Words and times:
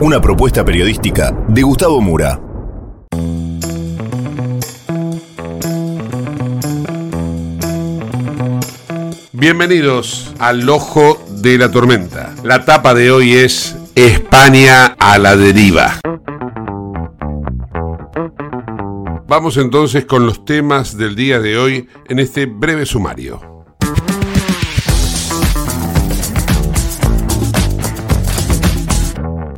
Una 0.00 0.22
propuesta 0.22 0.64
periodística 0.64 1.36
de 1.46 1.60
Gustavo 1.60 2.00
Mura. 2.00 2.40
Bienvenidos 9.32 10.32
al 10.38 10.66
Ojo 10.66 11.22
de 11.28 11.58
la 11.58 11.70
Tormenta. 11.70 12.34
La 12.42 12.64
tapa 12.64 12.94
de 12.94 13.10
hoy 13.10 13.34
es 13.34 13.76
España 13.94 14.96
a 14.98 15.18
la 15.18 15.36
deriva. 15.36 16.00
Vamos 19.28 19.58
entonces 19.58 20.06
con 20.06 20.24
los 20.24 20.46
temas 20.46 20.96
del 20.96 21.14
día 21.16 21.38
de 21.38 21.58
hoy 21.58 21.86
en 22.08 22.18
este 22.18 22.46
breve 22.46 22.86
sumario. 22.86 23.51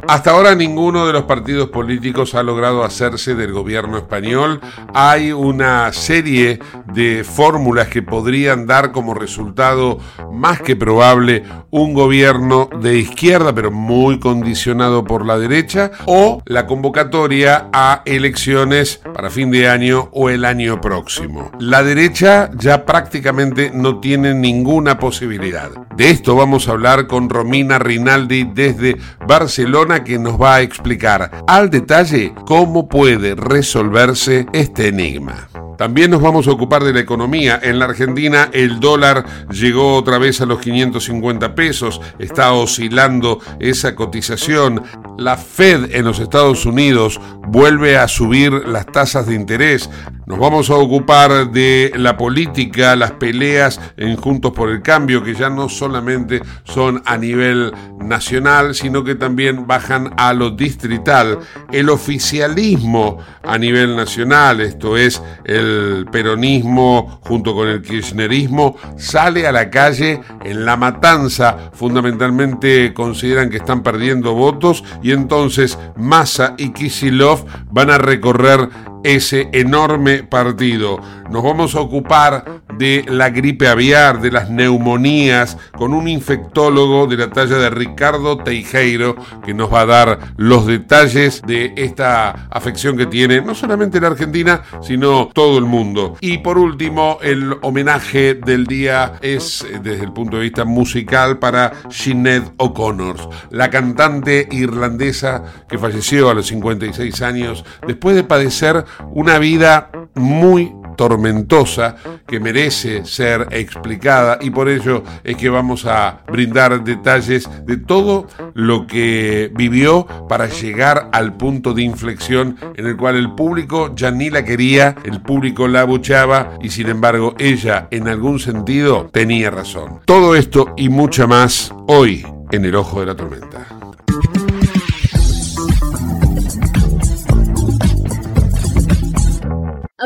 Hasta 0.06 0.32
ahora 0.32 0.54
ninguno 0.54 1.06
de 1.06 1.14
los 1.14 1.22
partidos 1.22 1.70
políticos 1.70 2.34
ha 2.34 2.42
logrado 2.42 2.84
hacerse 2.84 3.34
del 3.34 3.52
gobierno 3.52 3.96
español. 3.96 4.60
Hay 4.92 5.32
una 5.32 5.92
serie 5.92 6.58
de 6.92 7.24
fórmulas 7.24 7.88
que 7.88 8.02
podrían 8.02 8.66
dar 8.66 8.92
como 8.92 9.14
resultado 9.14 9.98
más 10.30 10.60
que 10.60 10.76
probable 10.76 11.44
un 11.70 11.94
gobierno 11.94 12.68
de 12.80 12.98
izquierda, 12.98 13.54
pero 13.54 13.70
muy 13.70 14.20
condicionado 14.20 15.04
por 15.04 15.24
la 15.24 15.38
derecha, 15.38 15.90
o 16.06 16.42
la 16.44 16.66
convocatoria 16.66 17.68
a 17.72 18.02
elecciones 18.04 19.00
para 19.14 19.30
fin 19.30 19.50
de 19.50 19.68
año 19.68 20.10
o 20.12 20.28
el 20.28 20.44
año 20.44 20.80
próximo. 20.80 21.50
La 21.58 21.82
derecha 21.82 22.50
ya 22.58 22.84
prácticamente 22.84 23.70
no 23.72 24.00
tiene 24.00 24.34
ninguna 24.34 24.98
posibilidad. 24.98 25.70
De 25.96 26.10
esto 26.10 26.36
vamos 26.36 26.68
a 26.68 26.72
hablar 26.72 27.06
con 27.06 27.30
Romina 27.30 27.78
Rinaldi 27.78 28.44
desde 28.52 28.96
Barcelona 29.26 29.93
que 30.02 30.18
nos 30.18 30.40
va 30.40 30.56
a 30.56 30.60
explicar 30.62 31.44
al 31.46 31.70
detalle 31.70 32.34
cómo 32.46 32.88
puede 32.88 33.34
resolverse 33.36 34.46
este 34.52 34.88
enigma. 34.88 35.48
También 35.76 36.10
nos 36.10 36.22
vamos 36.22 36.46
a 36.46 36.52
ocupar 36.52 36.84
de 36.84 36.92
la 36.92 37.00
economía. 37.00 37.58
En 37.62 37.78
la 37.78 37.86
Argentina 37.86 38.48
el 38.52 38.80
dólar 38.80 39.24
llegó 39.50 39.94
otra 39.94 40.18
vez 40.18 40.40
a 40.40 40.46
los 40.46 40.60
550 40.60 41.54
pesos, 41.54 42.00
está 42.18 42.52
oscilando 42.52 43.40
esa 43.58 43.94
cotización. 43.94 44.82
La 45.18 45.36
Fed 45.36 45.94
en 45.94 46.04
los 46.04 46.20
Estados 46.20 46.64
Unidos 46.66 47.20
vuelve 47.48 47.96
a 47.96 48.08
subir 48.08 48.52
las 48.66 48.86
tasas 48.86 49.26
de 49.26 49.34
interés. 49.34 49.90
Nos 50.26 50.38
vamos 50.38 50.70
a 50.70 50.76
ocupar 50.76 51.50
de 51.50 51.92
la 51.96 52.16
política, 52.16 52.96
las 52.96 53.12
peleas 53.12 53.78
en 53.98 54.16
Juntos 54.16 54.52
por 54.52 54.70
el 54.70 54.80
Cambio, 54.80 55.22
que 55.22 55.34
ya 55.34 55.50
no 55.50 55.68
solamente 55.68 56.40
son 56.64 57.02
a 57.04 57.18
nivel 57.18 57.74
nacional, 58.00 58.74
sino 58.74 59.04
que 59.04 59.16
también 59.16 59.66
bajan 59.66 60.14
a 60.16 60.32
lo 60.32 60.50
distrital. 60.50 61.40
El 61.70 61.90
oficialismo 61.90 63.18
a 63.42 63.58
nivel 63.58 63.96
nacional, 63.96 64.62
esto 64.62 64.96
es 64.96 65.22
el 65.44 66.06
peronismo 66.10 67.20
junto 67.22 67.54
con 67.54 67.68
el 67.68 67.82
kirchnerismo, 67.82 68.76
sale 68.96 69.46
a 69.46 69.52
la 69.52 69.68
calle 69.68 70.22
en 70.42 70.64
la 70.64 70.78
matanza. 70.78 71.70
Fundamentalmente 71.74 72.94
consideran 72.94 73.50
que 73.50 73.58
están 73.58 73.82
perdiendo 73.82 74.32
votos 74.32 74.84
y 75.02 75.12
entonces 75.12 75.78
Massa 75.96 76.54
y 76.56 76.72
Kisilov 76.72 77.44
van 77.70 77.90
a 77.90 77.98
recorrer 77.98 78.70
ese 79.04 79.48
enorme 79.52 80.24
partido. 80.24 80.98
Nos 81.30 81.42
vamos 81.42 81.74
a 81.74 81.80
ocupar 81.80 82.62
de 82.78 83.04
la 83.08 83.30
gripe 83.30 83.68
aviar, 83.68 84.20
de 84.20 84.30
las 84.30 84.50
neumonías, 84.50 85.56
con 85.76 85.94
un 85.94 86.08
infectólogo 86.08 87.06
de 87.06 87.16
la 87.16 87.30
talla 87.30 87.56
de 87.56 87.70
Ricardo 87.70 88.38
Teijeiro, 88.38 89.16
que 89.44 89.54
nos 89.54 89.72
va 89.72 89.80
a 89.80 89.86
dar 89.86 90.18
los 90.36 90.66
detalles 90.66 91.42
de 91.42 91.72
esta 91.76 92.48
afección 92.50 92.96
que 92.96 93.06
tiene 93.06 93.40
no 93.40 93.54
solamente 93.54 94.00
la 94.00 94.08
Argentina, 94.08 94.62
sino 94.82 95.30
todo 95.32 95.58
el 95.58 95.64
mundo. 95.64 96.16
Y 96.20 96.38
por 96.38 96.58
último, 96.58 97.18
el 97.22 97.56
homenaje 97.62 98.34
del 98.34 98.66
día 98.66 99.14
es, 99.22 99.66
desde 99.82 100.04
el 100.04 100.12
punto 100.12 100.36
de 100.36 100.44
vista 100.44 100.64
musical, 100.64 101.38
para 101.38 101.72
Sinead 101.90 102.52
O'Connor, 102.58 103.16
la 103.50 103.70
cantante 103.70 104.48
irlandesa 104.50 105.42
que 105.68 105.78
falleció 105.78 106.30
a 106.30 106.34
los 106.34 106.46
56 106.46 107.22
años 107.22 107.64
después 107.86 108.16
de 108.16 108.24
padecer 108.24 108.84
una 109.12 109.38
vida 109.38 109.90
muy 110.14 110.72
tormentosa 110.96 111.96
que 112.26 112.40
merece 112.40 113.04
ser 113.04 113.48
explicada 113.50 114.38
y 114.40 114.50
por 114.50 114.68
ello 114.68 115.02
es 115.22 115.36
que 115.36 115.48
vamos 115.48 115.86
a 115.86 116.20
brindar 116.26 116.82
detalles 116.84 117.48
de 117.66 117.76
todo 117.76 118.26
lo 118.54 118.86
que 118.86 119.50
vivió 119.54 120.06
para 120.28 120.46
llegar 120.46 121.08
al 121.12 121.36
punto 121.36 121.74
de 121.74 121.82
inflexión 121.82 122.56
en 122.76 122.86
el 122.86 122.96
cual 122.96 123.16
el 123.16 123.34
público 123.34 123.94
ya 123.94 124.10
ni 124.10 124.30
la 124.30 124.44
quería, 124.44 124.96
el 125.04 125.20
público 125.20 125.68
la 125.68 125.82
abuchaba 125.82 126.58
y 126.62 126.70
sin 126.70 126.88
embargo 126.88 127.34
ella 127.38 127.88
en 127.90 128.08
algún 128.08 128.38
sentido 128.38 129.08
tenía 129.12 129.50
razón. 129.50 130.00
Todo 130.04 130.34
esto 130.34 130.74
y 130.76 130.88
mucha 130.88 131.26
más 131.26 131.72
hoy 131.86 132.26
en 132.50 132.64
el 132.64 132.74
ojo 132.74 133.00
de 133.00 133.06
la 133.06 133.16
tormenta. 133.16 133.73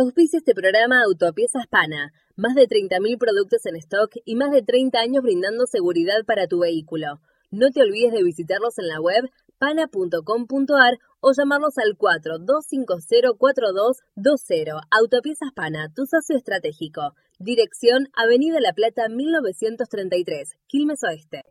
Auspicia 0.00 0.38
este 0.38 0.54
programa 0.54 1.02
Autopiezas 1.02 1.66
Pana. 1.66 2.12
Más 2.36 2.54
de 2.54 2.68
30.000 2.68 3.18
productos 3.18 3.66
en 3.66 3.74
stock 3.74 4.12
y 4.24 4.36
más 4.36 4.52
de 4.52 4.62
30 4.62 4.96
años 4.96 5.24
brindando 5.24 5.66
seguridad 5.66 6.24
para 6.24 6.46
tu 6.46 6.60
vehículo. 6.60 7.20
No 7.50 7.72
te 7.72 7.82
olvides 7.82 8.12
de 8.12 8.22
visitarlos 8.22 8.78
en 8.78 8.86
la 8.86 9.00
web 9.00 9.28
pana.com.ar 9.58 10.98
o 11.18 11.32
llamarlos 11.36 11.78
al 11.78 11.98
42504220. 11.98 14.80
Autopiezas 14.88 15.50
Pana, 15.52 15.92
tu 15.92 16.06
socio 16.06 16.36
estratégico. 16.36 17.16
Dirección 17.40 18.08
Avenida 18.14 18.60
La 18.60 18.74
Plata 18.74 19.08
1933, 19.08 20.58
Quilmes 20.68 21.02
Oeste. 21.02 21.42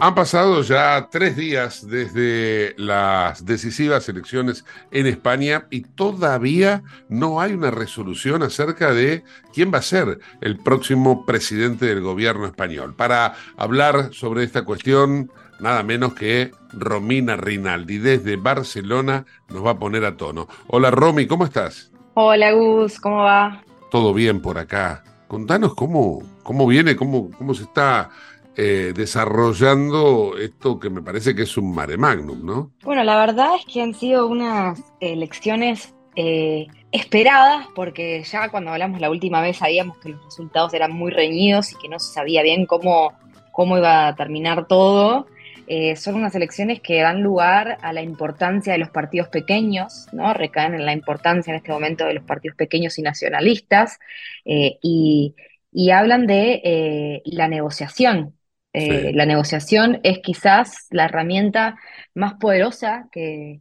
Han 0.00 0.14
pasado 0.14 0.60
ya 0.62 1.08
tres 1.10 1.36
días 1.36 1.88
desde 1.88 2.74
las 2.76 3.46
decisivas 3.46 4.08
elecciones 4.08 4.64
en 4.90 5.06
España 5.06 5.66
y 5.70 5.82
todavía 5.82 6.82
no 7.08 7.40
hay 7.40 7.54
una 7.54 7.70
resolución 7.70 8.42
acerca 8.42 8.92
de 8.92 9.24
quién 9.54 9.72
va 9.72 9.78
a 9.78 9.82
ser 9.82 10.18
el 10.40 10.58
próximo 10.58 11.24
presidente 11.24 11.86
del 11.86 12.00
gobierno 12.02 12.46
español. 12.46 12.94
Para 12.94 13.34
hablar 13.56 14.12
sobre 14.12 14.42
esta 14.42 14.64
cuestión, 14.64 15.30
nada 15.60 15.82
menos 15.82 16.14
que 16.14 16.50
Romina 16.72 17.36
Rinaldi 17.36 17.98
desde 17.98 18.36
Barcelona 18.36 19.24
nos 19.48 19.64
va 19.64 19.70
a 19.70 19.78
poner 19.78 20.04
a 20.04 20.16
tono. 20.16 20.48
Hola 20.66 20.90
Romy, 20.90 21.26
¿cómo 21.26 21.44
estás? 21.44 21.92
Hola 22.14 22.52
Gus, 22.52 23.00
¿cómo 23.00 23.22
va? 23.22 23.62
Todo 23.90 24.12
bien 24.12 24.42
por 24.42 24.58
acá. 24.58 25.04
Contanos 25.28 25.74
cómo, 25.74 26.22
cómo 26.42 26.66
viene, 26.66 26.94
cómo, 26.94 27.30
cómo 27.38 27.54
se 27.54 27.62
está 27.62 28.10
eh, 28.56 28.92
desarrollando 28.94 30.36
esto 30.38 30.78
que 30.78 30.88
me 30.88 31.02
parece 31.02 31.34
que 31.34 31.42
es 31.42 31.56
un 31.56 31.74
mare 31.74 31.96
magnum, 31.96 32.46
¿no? 32.46 32.70
Bueno, 32.84 33.02
la 33.02 33.18
verdad 33.18 33.56
es 33.58 33.64
que 33.64 33.82
han 33.82 33.94
sido 33.94 34.28
unas 34.28 34.80
elecciones 35.00 35.92
eh, 36.14 36.68
esperadas, 36.92 37.66
porque 37.74 38.22
ya 38.22 38.48
cuando 38.50 38.70
hablamos 38.70 39.00
la 39.00 39.10
última 39.10 39.40
vez 39.40 39.56
sabíamos 39.56 39.98
que 39.98 40.10
los 40.10 40.24
resultados 40.24 40.72
eran 40.72 40.92
muy 40.92 41.10
reñidos 41.10 41.72
y 41.72 41.78
que 41.78 41.88
no 41.88 41.98
se 41.98 42.12
sabía 42.12 42.44
bien 42.44 42.64
cómo, 42.66 43.12
cómo 43.50 43.76
iba 43.76 44.06
a 44.06 44.14
terminar 44.14 44.68
todo. 44.68 45.26
Eh, 45.66 45.96
son 45.96 46.14
unas 46.14 46.36
elecciones 46.36 46.80
que 46.80 47.00
dan 47.00 47.24
lugar 47.24 47.78
a 47.82 47.92
la 47.92 48.02
importancia 48.02 48.72
de 48.72 48.78
los 48.78 48.90
partidos 48.90 49.30
pequeños, 49.30 50.06
¿no? 50.12 50.32
Recaen 50.32 50.74
en 50.74 50.86
la 50.86 50.92
importancia 50.92 51.50
en 51.50 51.56
este 51.56 51.72
momento 51.72 52.04
de 52.04 52.14
los 52.14 52.22
partidos 52.22 52.56
pequeños 52.56 53.00
y 53.00 53.02
nacionalistas, 53.02 53.98
y, 54.44 55.34
y, 55.72 55.90
hablan 55.90 56.28
de 56.28 57.22
la 57.24 57.48
negociación, 57.48 58.34
eh, 58.74 59.12
la 59.14 59.24
negociación 59.24 60.00
es 60.02 60.18
quizás 60.18 60.88
la 60.90 61.04
herramienta 61.04 61.76
más 62.12 62.34
poderosa 62.34 63.08
que, 63.12 63.60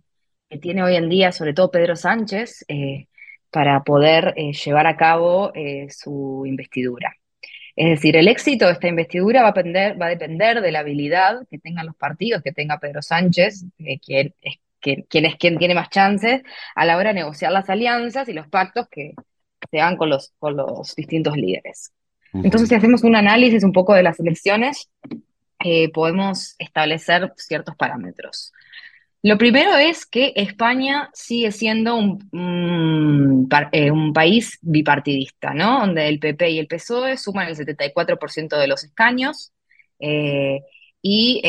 tiene 0.61 0.83
hoy 0.83 0.95
en 0.95 1.09
día, 1.09 1.31
sobre 1.31 1.53
todo 1.53 1.71
Pedro 1.71 1.95
Sánchez, 1.95 2.63
eh, 2.67 3.07
para 3.49 3.83
poder 3.83 4.35
eh, 4.37 4.53
llevar 4.53 4.85
a 4.85 4.97
cabo 4.97 5.51
su 5.89 6.43
investidura. 6.45 7.15
Es 7.75 7.89
decir, 7.89 8.15
el 8.17 8.27
éxito 8.27 8.67
de 8.67 8.73
esta 8.73 8.87
investidura 8.87 9.41
va 9.41 9.49
a, 9.49 10.09
depender, 10.09 10.61
de 10.61 10.71
la 10.71 10.79
habilidad 10.79 11.47
que 11.49 11.57
tengan 11.57 11.87
los 11.87 11.95
partidos, 11.95 12.43
que 12.43 12.51
tenga 12.51 12.79
Pedro 12.79 13.01
Sánchez, 13.01 13.65
quien, 14.05 14.35
es, 14.41 14.57
quien 14.79 15.25
es 15.25 15.35
quien 15.37 15.57
tiene 15.57 15.73
más 15.73 15.89
chances 15.89 16.43
a 16.75 16.85
la 16.85 16.97
hora 16.97 17.09
de 17.09 17.15
negociar 17.15 17.51
las 17.51 17.69
alianzas 17.69 18.29
y 18.29 18.33
los 18.33 18.47
pactos 18.47 18.87
que 18.89 19.13
se 19.71 19.79
los, 20.05 20.33
con 20.37 20.55
los 20.55 20.95
distintos 20.95 21.35
líderes. 21.35 21.91
Entonces, 22.33 22.69
si 22.69 22.75
hacemos 22.75 23.03
un 23.03 23.15
análisis 23.15 23.63
un 23.63 23.71
poco 23.71 23.93
de 23.93 24.03
las 24.03 24.19
elecciones, 24.19 24.89
eh, 25.63 25.89
podemos 25.91 26.55
establecer 26.59 27.31
ciertos 27.37 27.75
parámetros. 27.75 28.51
Lo 29.21 29.37
primero 29.37 29.77
es 29.77 30.05
que 30.05 30.33
España 30.35 31.09
sigue 31.13 31.51
siendo 31.51 31.95
un, 31.95 33.47
eh, 33.71 33.91
país 34.13 34.57
bipartidista, 34.61 35.53
¿no? 35.53 35.79
Donde 35.79 36.09
el 36.09 36.19
PP 36.19 36.49
y 36.49 36.59
el 36.59 36.67
PSOE 36.67 37.15
suman 37.17 37.47
el 37.47 37.55
74% 37.55 38.57
de 38.57 38.67
los 38.67 38.83
escaños 38.83 39.53
eh, 39.99 40.61
y 41.01 41.41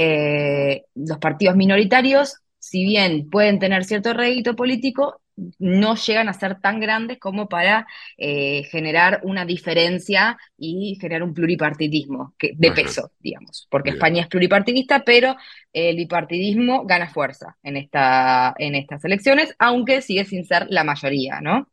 los 0.95 1.19
partidos 1.19 1.57
minoritarios, 1.57 2.37
si 2.59 2.85
bien 2.85 3.29
pueden 3.31 3.59
tener 3.59 3.85
cierto 3.85 4.13
rédito 4.13 4.55
político, 4.55 5.21
no 5.59 5.97
llegan 5.97 6.29
a 6.29 6.33
ser 6.33 6.61
tan 6.61 6.81
grandes 6.81 7.19
como 7.19 7.49
para 7.49 7.87
eh, 8.17 8.65
generar 8.65 9.21
una 9.25 9.45
diferencia 9.45 10.39
y 10.57 10.97
generar 11.01 11.23
un 11.23 11.35
pluripartidismo 11.35 12.35
de 12.39 12.73
peso, 12.73 13.11
digamos, 13.19 13.67
porque 13.71 13.91
España 13.91 14.23
es 14.23 14.29
pluripartidista, 14.29 15.05
pero 15.05 15.37
el 15.73 15.97
bipartidismo 15.97 16.85
gana 16.85 17.09
fuerza 17.09 17.57
en, 17.63 17.77
esta, 17.77 18.55
en 18.59 18.75
estas 18.75 19.05
elecciones, 19.05 19.55
aunque 19.59 20.03
sigue 20.03 20.25
sin 20.25 20.45
ser 20.45 20.67
la 20.71 20.85
mayoría, 20.85 21.41
¿no? 21.41 21.69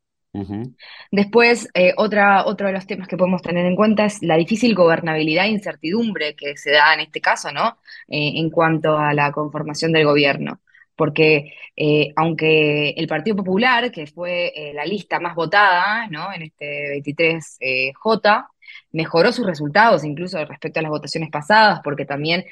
Después, 1.12 1.68
eh, 1.74 1.94
otra, 1.98 2.46
otro 2.46 2.68
de 2.68 2.74
los 2.74 2.88
temas 2.88 3.08
que 3.10 3.18
podemos 3.18 3.42
tener 3.42 3.66
en 3.66 3.76
cuenta 3.76 4.06
es 4.06 4.22
la 4.24 4.38
difícil 4.38 4.74
gobernabilidad 4.76 5.46
e 5.46 5.50
incertidumbre 5.50 6.36
que 6.36 6.56
se 6.56 6.72
da 6.72 6.94
en 6.94 7.02
este 7.02 7.20
caso, 7.20 7.52
¿no? 7.52 7.78
Eh, 8.08 8.34
en 8.36 8.50
cuanto 8.50 8.98
a 8.98 9.14
la 9.14 9.32
conformación 9.32 9.92
del 9.92 10.06
gobierno 10.06 10.62
porque 10.96 11.54
eh, 11.76 12.12
aunque 12.16 12.92
el 12.92 13.08
Partido 13.08 13.38
Popular, 13.38 13.92
que 13.92 14.06
fue 14.08 14.52
eh, 14.56 14.74
la 14.74 14.86
lista 14.86 15.20
más 15.20 15.36
votada 15.36 16.06
en 16.06 16.42
este 16.44 17.02
23J, 17.02 17.52
eh, 17.60 18.44
mejoró 18.92 19.32
sus 19.32 19.46
resultados 19.46 20.04
incluso 20.04 20.44
respecto 20.46 20.80
a 20.80 20.84
las 20.84 20.92
votaciones 20.92 21.30
pasadas, 21.32 21.82
porque 21.84 22.06
también 22.06 22.46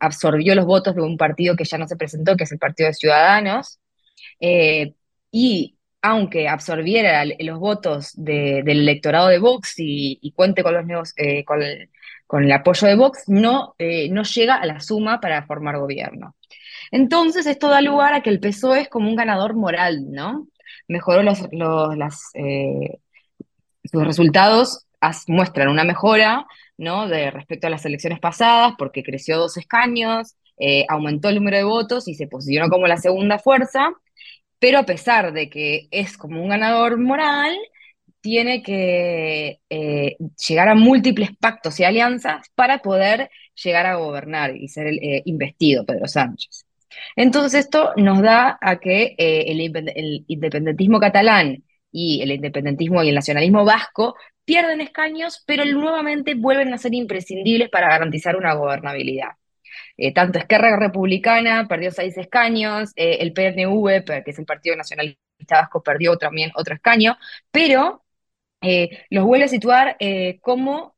absorbió 0.00 0.54
los 0.54 0.66
votos 0.66 0.94
de 0.94 1.02
un 1.02 1.16
partido 1.16 1.56
que 1.56 1.64
ya 1.64 1.78
no 1.78 1.86
se 1.86 1.96
presentó, 1.96 2.36
que 2.36 2.44
es 2.44 2.52
el 2.52 2.58
Partido 2.58 2.88
de 2.88 2.94
Ciudadanos, 2.94 3.80
y 5.30 5.76
aunque 6.02 6.48
absorbiera 6.48 7.24
los 7.24 7.58
votos 7.58 8.12
del 8.14 8.68
electorado 8.68 9.28
de 9.28 9.38
Vox 9.38 9.74
y, 9.78 10.32
cuente 10.36 10.62
con, 10.62 10.74
los 10.74 11.14
con, 12.26 12.42
el, 12.42 12.52
apoyo 12.52 12.88
de 12.88 12.96
Vox, 12.96 13.28
no, 13.28 13.74
no 14.10 14.22
llega 14.22 14.54
a 14.56 14.66
la 14.66 14.80
suma 14.80 15.20
para 15.20 15.46
formar 15.46 15.78
gobierno. 15.78 16.34
Entonces, 16.94 17.46
esto 17.46 17.68
da 17.68 17.80
lugar 17.80 18.14
a 18.14 18.22
que 18.22 18.30
el 18.30 18.38
PSOE 18.38 18.82
es 18.82 18.88
como 18.88 19.08
un 19.08 19.16
ganador 19.16 19.54
moral, 19.56 20.12
¿no? 20.12 20.46
Mejoró 20.86 21.24
los, 21.24 21.40
las, 21.50 22.30
eh, 22.34 22.98
sus 23.82 24.04
resultados, 24.06 24.86
muestran 25.26 25.68
una 25.70 25.82
mejora, 25.82 26.46
¿no? 26.78 27.08
De 27.08 27.32
respecto 27.32 27.66
a 27.66 27.70
las 27.70 27.84
elecciones 27.84 28.20
pasadas, 28.20 28.74
porque 28.78 29.02
creció 29.02 29.38
dos 29.38 29.56
escaños, 29.56 30.36
eh, 30.56 30.86
aumentó 30.88 31.28
el 31.30 31.34
número 31.34 31.56
de 31.56 31.64
votos 31.64 32.06
y 32.06 32.14
se 32.14 32.28
posicionó 32.28 32.68
como 32.70 32.86
la 32.86 32.96
segunda 32.96 33.40
fuerza, 33.40 33.90
pero 34.60 34.78
a 34.78 34.86
pesar 34.86 35.32
de 35.32 35.50
que 35.50 35.88
es 35.90 36.16
como 36.16 36.40
un 36.40 36.50
ganador 36.50 36.96
moral, 37.00 37.56
tiene 38.20 38.62
que 38.62 39.58
eh, 39.68 40.16
llegar 40.46 40.68
a 40.68 40.76
múltiples 40.76 41.30
pactos 41.40 41.80
y 41.80 41.84
alianzas 41.84 42.46
para 42.54 42.78
poder 42.78 43.30
llegar 43.64 43.86
a 43.86 43.96
gobernar 43.96 44.54
y 44.56 44.68
ser 44.68 44.92
investido 45.24 45.84
Pedro 45.84 46.06
Sánchez. 46.06 46.64
Entonces 47.16 47.66
esto 47.66 47.92
nos 47.96 48.22
da 48.22 48.58
a 48.60 48.78
que 48.78 49.14
eh, 49.18 49.44
el, 49.48 49.60
independentismo 50.28 51.00
catalán 51.00 51.64
y 51.92 52.22
el 52.22 52.32
independentismo 52.32 53.02
y 53.02 53.08
el 53.08 53.14
nacionalismo 53.14 53.64
vasco 53.64 54.16
pierden 54.44 54.80
escaños, 54.80 55.42
pero 55.46 55.64
nuevamente 55.64 56.34
vuelven 56.34 56.72
a 56.74 56.78
ser 56.78 56.94
imprescindibles 56.94 57.70
para 57.70 57.88
garantizar 57.88 58.36
una 58.36 58.54
gobernabilidad. 58.54 59.30
Eh, 59.96 60.12
tanto 60.12 60.38
Esquerra 60.38 60.76
Republicana 60.76 61.66
perdió 61.68 61.90
seis 61.90 62.16
escaños, 62.18 62.92
eh, 62.96 63.18
el 63.20 63.32
PNV, 63.32 64.04
que 64.24 64.30
es 64.30 64.38
el 64.38 64.44
Partido 64.44 64.76
Nacionalista 64.76 65.18
Vasco, 65.48 65.82
perdió 65.82 66.16
también 66.16 66.50
otro 66.54 66.74
escaño, 66.74 67.16
pero 67.50 68.02
los 69.10 69.24
vuelve 69.24 69.44
a 69.44 69.48
situar 69.48 69.98
como 70.40 70.96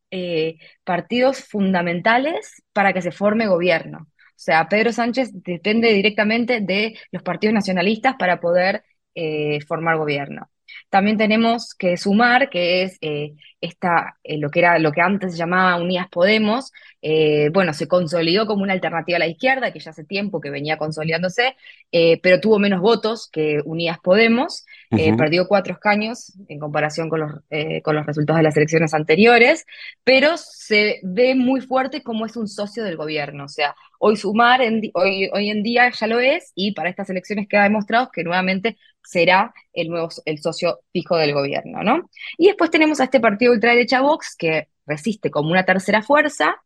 partidos 0.85 1.45
fundamentales 1.45 2.63
para 2.73 2.93
que 2.93 3.03
se 3.03 3.11
forme 3.11 3.49
gobierno. 3.49 4.07
O 4.37 4.39
sea, 4.39 4.69
Pedro 4.69 4.93
Sánchez 4.93 5.31
depende 5.33 5.93
directamente 5.93 6.61
de 6.61 6.99
los 7.11 7.23
partidos 7.23 7.55
nacionalistas 7.55 8.17
para 8.19 8.39
poder 8.41 8.85
eh, 9.15 9.61
formar 9.67 9.97
gobierno. 9.97 10.51
También 10.91 11.17
tenemos 11.17 11.75
que 11.75 11.97
sumar 11.97 12.49
que 12.51 12.83
es 12.83 12.99
eh, 13.01 13.35
esta, 13.61 14.17
eh, 14.23 14.39
lo 14.39 14.51
que 14.51 14.61
era 14.61 14.79
lo 14.79 14.93
que 14.93 15.01
antes 15.01 15.33
se 15.33 15.39
llamaba 15.39 15.81
Unidas 15.81 16.09
Podemos, 16.11 16.73
bueno, 17.53 17.73
se 17.73 17.87
consolidó 17.87 18.47
como 18.47 18.65
una 18.65 18.73
alternativa 18.73 19.15
a 19.15 19.21
la 19.21 19.29
izquierda, 19.29 19.73
que 19.73 19.79
ya 19.79 19.93
hace 19.93 20.03
tiempo 20.03 20.41
que 20.41 20.51
venía 20.51 20.77
consolidándose, 20.77 21.55
pero 22.21 22.41
tuvo 22.41 22.59
menos 22.59 22.81
votos 22.81 23.29
que 23.31 23.61
Unidas 23.65 23.99
Podemos, 24.03 24.67
perdió 24.91 25.47
cuatro 25.47 25.75
escaños 25.75 26.33
en 26.49 26.59
comparación 26.59 27.09
con 27.09 27.21
los, 27.21 27.33
con 27.85 27.95
los 27.95 28.07
resultados 28.07 28.39
de 28.39 28.43
las 28.43 28.57
elecciones 28.57 28.93
anteriores, 28.93 29.67
pero 30.03 30.37
se 30.37 30.99
ve 31.05 31.37
muy 31.37 31.61
fuerte 31.61 32.03
como 32.03 32.27
es 32.27 32.37
un 32.37 32.49
socio 32.49 32.83
del 32.83 32.97
gobierno, 32.97 33.45
o 33.45 33.49
sea, 33.49 33.77
hoy 34.01 34.17
sumar, 34.17 34.61
hoy, 34.95 35.31
hoy 35.33 35.51
en 35.51 35.63
día 35.63 35.89
ya 35.91 36.07
lo 36.09 36.19
es, 36.19 36.51
y 36.57 36.73
para 36.73 36.91
estas 36.91 37.09
elecciones 37.09 37.47
queda 37.49 37.63
demostrado 37.63 38.11
que 38.13 38.25
nuevamente 38.25 38.77
será 39.07 39.55
el 39.73 39.89
nuevo 39.89 40.09
el 40.25 40.39
socio 40.41 40.81
fijo 40.93 41.17
del 41.17 41.33
gobierno, 41.33 41.83
¿no? 41.83 42.11
Y 42.37 42.49
después 42.49 42.71
tenemos 42.71 43.01
a 43.01 43.05
este 43.05 43.21
partido 43.21 43.53
ultraderecha 43.53 44.01
Vox 44.01 44.35
que 44.37 44.69
resiste 44.87 45.31
como 45.31 45.51
una 45.51 45.65
tercera 45.65 46.03
fuerza, 46.03 46.57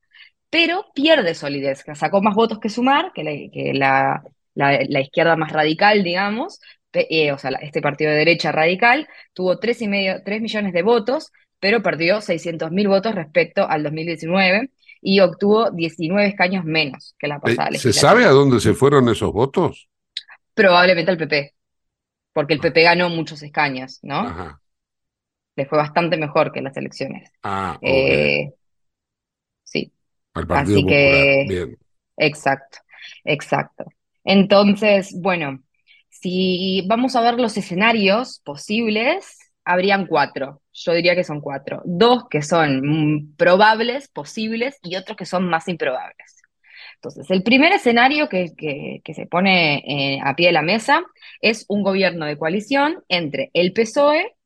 pero 0.49 0.87
pierde 0.95 1.35
solidez, 1.35 1.85
que 1.85 1.95
sacó 1.95 2.23
más 2.23 2.35
votos 2.35 2.59
que 2.59 2.69
Sumar, 2.69 3.13
que 3.15 3.73
la, 3.75 4.23
la, 4.55 5.01
izquierda 5.01 5.37
más 5.37 5.53
radical, 5.53 6.03
digamos, 6.03 6.61
eh, 6.93 7.31
o 7.33 7.39
sea, 7.39 7.51
este 7.63 7.81
partido 7.81 8.11
de 8.11 8.19
derecha 8.19 8.51
radical, 8.51 9.09
tuvo 9.33 9.59
3, 9.59 9.83
y 9.83 9.89
medio, 9.89 10.23
3 10.25 10.41
millones 10.41 10.73
de 10.73 10.83
votos, 10.83 11.31
pero 11.61 11.83
perdió 11.83 12.17
600.000 12.19 12.89
votos 12.89 13.15
respecto 13.15 13.69
al 13.69 13.83
2019 13.85 14.71
y 15.03 15.21
obtuvo 15.21 15.71
19 15.71 16.27
escaños 16.27 16.65
menos 16.65 17.15
que 17.19 17.29
la 17.29 17.39
pasada 17.39 17.71
¿Se 17.73 17.93
sabe 17.93 18.25
a 18.25 18.31
dónde 18.31 18.61
se 18.61 18.75
fueron 18.75 19.09
esos 19.09 19.33
votos? 19.33 19.89
Probablemente 20.55 21.11
al 21.11 21.17
PP 21.17 21.55
porque 22.33 22.55
el 22.55 22.61
PP 22.61 22.83
ganó 22.83 23.09
muchos 23.11 23.43
escaños, 23.43 23.99
¿no? 24.03 24.21
Ajá. 24.21 24.61
Le 25.57 25.67
fue 25.67 25.79
bastante 25.79 26.17
mejor 26.17 26.53
que 26.53 26.63
las 26.63 26.77
elecciones. 26.77 27.31
Ah, 27.43 27.79
eh, 27.83 28.53
sí. 29.65 29.93
Al 30.35 30.47
Partido 30.47 30.77
Así 30.77 30.83
Popular. 30.83 30.99
que, 30.99 31.45
Bien. 31.49 31.79
exacto, 32.17 32.79
exacto. 33.25 33.85
Entonces, 34.25 35.15
bueno, 35.19 35.63
si 36.09 36.87
vamos 36.89 37.17
a 37.17 37.21
ver 37.23 37.35
los 37.41 37.57
escenarios 37.57 38.41
posibles, 38.45 39.39
habrían 39.65 40.07
cuatro. 40.07 40.63
Yo 40.73 40.93
diría 40.93 41.15
que 41.15 41.25
son 41.25 41.41
cuatro. 41.41 41.83
Dos 41.85 42.25
que 42.29 42.43
son 42.43 42.81
mm, 42.83 43.37
probables, 43.37 44.09
posibles, 44.09 44.79
y 44.83 44.97
otros 44.97 45.17
que 45.17 45.27
son 45.27 45.49
más 45.49 45.69
improbables. 45.69 46.40
Entonces, 47.03 47.31
el 47.31 47.43
primer 47.43 47.73
escenario 47.73 48.29
que, 48.29 48.53
se 49.15 49.27
pone 49.27 49.79
eh, 49.87 50.21
a 50.23 50.37
pie 50.37 50.49
de 50.49 50.53
la 50.53 50.61
mesa 50.61 51.03
es 51.41 51.65
un 51.67 51.83
gobierno 51.83 52.27
de 52.27 52.37
coalición 52.37 53.03
entre 53.09 53.51
el 53.55 53.73
PSOE 53.73 54.37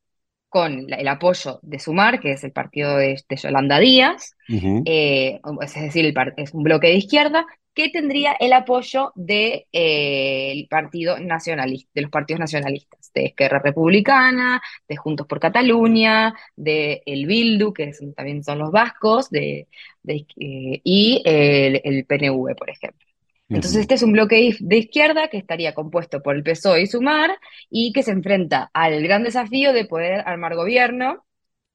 con 0.55 0.87
el 0.93 1.07
apoyo 1.09 1.59
de 1.63 1.79
Sumar, 1.79 2.21
que 2.21 2.31
es 2.31 2.45
el 2.45 2.53
partido 2.53 2.95
de, 2.95 3.21
de 3.27 3.35
Yolanda 3.35 3.77
Díaz, 3.77 4.37
eh, 4.47 5.41
es 5.61 5.73
decir, 5.73 6.05
el 6.05 6.33
es 6.37 6.53
un 6.53 6.63
bloque 6.63 6.87
de 6.87 6.93
izquierda 6.93 7.45
que 7.73 7.89
tendría 7.89 8.31
el 8.39 8.53
apoyo 8.53 9.11
de, 9.15 9.67
eh, 9.73 10.53
el 10.53 10.67
partido 10.69 11.19
nacionalista, 11.19 11.91
de 11.93 12.03
los 12.03 12.09
partidos 12.09 12.39
nacionalistas, 12.39 13.11
de 13.13 13.25
Esquerra 13.25 13.59
Republicana, 13.59 14.61
de 14.87 14.95
Juntos 14.95 15.27
por 15.27 15.41
Cataluña, 15.41 16.33
de 16.55 17.03
el 17.05 17.25
Bildu, 17.25 17.73
que 17.73 17.91
también 18.15 18.41
son 18.41 18.59
los 18.59 18.71
vascos, 18.71 19.29
de, 19.29 19.67
de, 20.03 20.25
eh, 20.39 20.79
y 20.85 21.21
el, 21.25 21.81
el 21.83 22.05
PNV, 22.05 22.55
por 22.55 22.69
ejemplo. 22.69 23.05
Entonces, 23.51 23.81
este 23.81 23.95
es 23.95 24.03
un 24.03 24.11
bloque 24.13 24.55
de 24.59 24.77
izquierda 24.77 25.29
que 25.29 25.37
estaría 25.37 25.73
compuesto 25.73 26.21
por 26.21 26.35
el 26.35 26.43
PSOE 26.43 26.81
y 26.83 26.87
Sumar 26.87 27.37
y 27.69 27.93
que 27.93 28.03
se 28.03 28.11
enfrenta 28.11 28.69
al 28.73 29.01
gran 29.03 29.23
desafío 29.23 29.71
de 29.73 29.85
poder 29.85 30.21
armar 30.27 30.55
gobierno. 30.55 31.25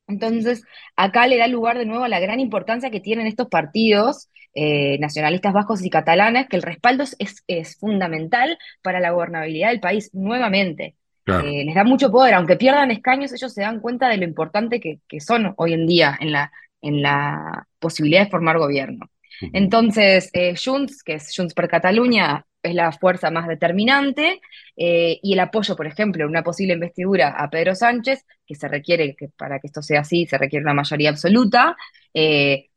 Entonces, 0.09 0.65
acá 0.97 1.27
le 1.27 1.39
da 1.39 1.47
lugar 1.47 1.79
de 1.79 1.87
nuevo 1.87 2.05
a 2.05 2.09
la 2.09 2.21
gran 2.21 2.41
importancia 2.41 2.91
que 2.91 3.00
tienen 3.00 3.27
estos 3.27 3.49
partidos 3.49 4.29
eh, 4.55 4.99
nacionalistas 4.99 5.53
vascos 5.53 5.85
y 5.85 5.91
catalanes, 5.91 6.49
que 6.49 6.57
el 6.57 6.62
respaldo 6.62 7.05
es, 7.05 7.15
es- 7.21 7.45
es 7.47 7.77
fundamental 7.79 8.59
para 8.83 8.99
la 9.00 9.12
gobernabilidad 9.12 9.69
del 9.71 9.81
país 9.81 10.11
nuevamente. 10.12 10.97
Claro. 11.25 11.47
Eh, 11.49 11.65
les 11.65 11.75
da 11.75 11.85
mucho 11.85 12.11
poder, 12.11 12.35
aunque 12.35 12.57
pierdan 12.57 12.91
escaños, 12.91 13.33
ellos 13.33 13.53
se 13.55 13.62
dan 13.62 13.81
cuenta 13.81 14.09
de 14.09 14.17
lo 14.17 14.25
importante 14.25 14.81
que, 14.81 14.99
que 15.09 15.21
son 15.21 15.55
hoy 15.57 15.75
en 15.75 15.87
día 15.87 16.17
en 16.21 16.33
la, 16.33 16.53
en 16.83 17.03
la 17.03 17.69
posibilidad 17.79 18.25
de 18.25 18.31
formar 18.31 18.59
gobierno. 18.59 19.09
Entonces, 19.53 20.31
eh, 20.33 20.55
Junts, 20.57 21.03
que 21.03 21.15
es 21.15 21.33
Junts 21.35 21.55
per 21.55 21.69
Catalunya, 21.69 22.47
es 22.63 22.75
la 22.75 22.93
fuerza 22.93 23.31
más 23.31 23.49
determinante, 23.49 24.41
eh, 24.77 25.19
y 25.23 25.33
el 25.33 25.41
apoyo, 25.41 25.77
por 25.77 25.87
ejemplo, 25.87 26.25
en 26.25 26.31
una 26.31 26.43
posible 26.43 26.75
investidura 26.75 27.31
a 27.31 27.49
Pedro 27.51 27.75
Sánchez, 27.75 28.25
que 28.47 28.55
se 28.55 28.69
requiere, 28.69 29.17
que 29.17 29.29
para 29.29 29.59
que 29.59 29.69
esto 29.69 29.83
sea 29.83 30.01
así, 30.01 30.27
se 30.27 30.39
requiere 30.39 30.65
una 30.65 30.75
mayoría 30.75 31.11
absoluta, 31.11 31.77
eh, 32.15 32.69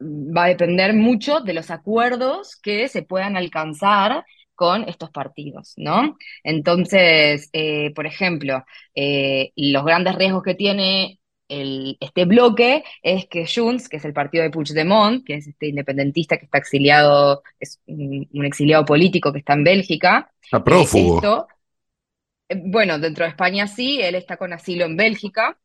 va 0.00 0.44
a 0.44 0.48
depender 0.48 0.94
mucho 0.94 1.40
de 1.40 1.54
los 1.54 1.70
acuerdos 1.70 2.56
que 2.56 2.88
se 2.88 3.02
puedan 3.02 3.36
alcanzar 3.36 4.24
con 4.54 4.88
estos 4.88 5.10
partidos, 5.10 5.74
¿no? 5.76 6.16
Entonces, 6.42 7.50
por 7.94 8.06
ejemplo, 8.06 8.64
los 8.94 9.84
grandes 9.84 10.14
riesgos 10.16 10.42
que 10.42 10.54
tiene 10.54 11.20
el- 11.48 11.96
este 12.00 12.24
bloque 12.24 12.84
es 13.02 13.26
que 13.26 13.46
Junts, 13.46 13.88
que 13.88 13.98
es 13.98 14.04
el 14.04 14.12
partido 14.12 14.44
de 14.44 14.50
Puigdemont, 14.50 15.24
que 15.24 15.34
es 15.36 15.46
este 15.46 15.68
independentista 15.68 16.38
que 16.38 16.46
está 16.46 16.58
exiliado, 16.58 17.42
es 17.60 17.80
un, 17.86 18.28
un 18.32 18.44
exiliado 18.44 18.84
político 18.84 19.32
que 19.32 19.38
está 19.40 19.54
en 19.54 19.64
Bélgica, 19.64 20.30
Está 20.42 20.64
eh, 20.64 20.64
prófugo. 20.64 21.20
esto, 21.20 21.46
eh, 22.48 22.60
bueno, 22.64 22.98
dentro 22.98 23.24
de 23.24 23.30
España 23.30 23.66
sí, 23.66 24.00
él 24.02 24.14
está 24.14 24.36
con 24.36 24.52
asilo 24.52 24.84
en 24.84 24.96
Bélgica, 24.96 25.58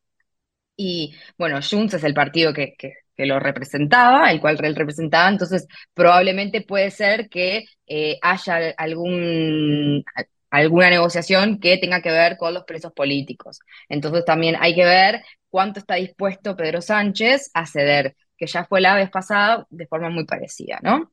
y 0.78 1.16
bueno, 1.38 1.60
Junts 1.70 1.96
es 1.96 2.04
el 2.04 2.14
partido 2.14 2.54
que, 2.54 2.76
que- 2.78 2.94
que 3.18 3.26
lo 3.28 3.40
representaba, 3.40 4.32
el 4.32 4.42
cual 4.42 4.58
él 4.66 4.76
representaba, 4.76 5.30
entonces 5.30 5.68
probablemente 5.94 6.62
puede 6.62 6.92
ser 6.92 7.30
que 7.30 7.66
eh, 7.88 8.18
haya 8.22 8.72
algún, 8.78 10.04
alguna 10.50 10.90
negociación 10.90 11.60
que 11.60 11.78
tenga 11.78 12.02
que 12.02 12.12
ver 12.12 12.38
con 12.38 12.54
los 12.54 12.64
presos 12.66 12.94
políticos. 12.94 13.60
Entonces 13.90 14.26
también 14.26 14.56
hay 14.60 14.76
que 14.76 14.86
ver 14.86 15.24
cuánto 15.52 15.80
está 15.80 15.96
dispuesto 15.96 16.56
Pedro 16.56 16.82
Sánchez 16.82 17.52
a 17.54 17.68
ceder, 17.68 18.16
que 18.36 18.48
ya 18.48 18.66
fue 18.66 18.82
la 18.82 18.96
vez 18.96 19.12
pasada 19.12 19.68
de 19.70 19.86
forma 19.86 20.10
muy 20.10 20.26
parecida, 20.26 20.80
¿no? 20.82 21.12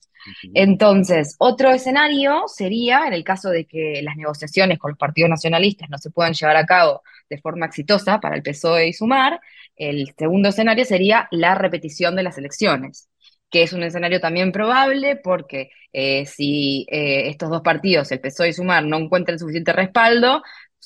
Entonces, 0.55 1.37
otro 1.39 1.71
escenario 1.71 2.45
sería, 2.47 3.07
en 3.07 3.13
el 3.13 3.25
caso 3.25 3.51
de 3.51 3.67
que 3.67 4.01
las 4.03 4.17
negociaciones 4.17 4.79
con 4.79 4.93
los 4.93 4.99
partidos 4.99 5.31
nacionalistas 5.31 5.91
no 5.91 5.99
se 5.99 6.11
puedan 6.11 6.33
llevar 6.33 6.57
a 6.57 6.67
cabo 6.67 7.03
de 7.29 7.39
forma 7.39 7.67
exitosa 7.67 8.19
para 8.21 8.37
el 8.37 8.43
PSOE 8.43 8.89
y 8.89 8.93
Sumar, 8.93 9.41
el 9.77 10.13
segundo 10.17 10.49
escenario 10.49 10.85
sería 10.85 11.29
la 11.31 11.55
repetición 11.55 12.17
de 12.17 12.23
las 12.23 12.39
elecciones, 12.39 13.09
que 13.51 13.63
es 13.63 13.73
un 13.73 13.83
escenario 13.83 14.21
también 14.21 14.53
probable 14.53 15.17
porque 15.17 15.71
eh, 15.93 16.27
si 16.27 16.87
eh, 16.91 17.29
estos 17.29 17.51
dos 17.51 17.63
partidos, 17.63 18.11
el 18.13 18.21
PSOE 18.21 18.49
y 18.49 18.53
Sumar, 18.53 18.85
no 18.85 18.99
encuentran 18.99 19.39
suficiente 19.39 19.73
respaldo, 19.73 20.43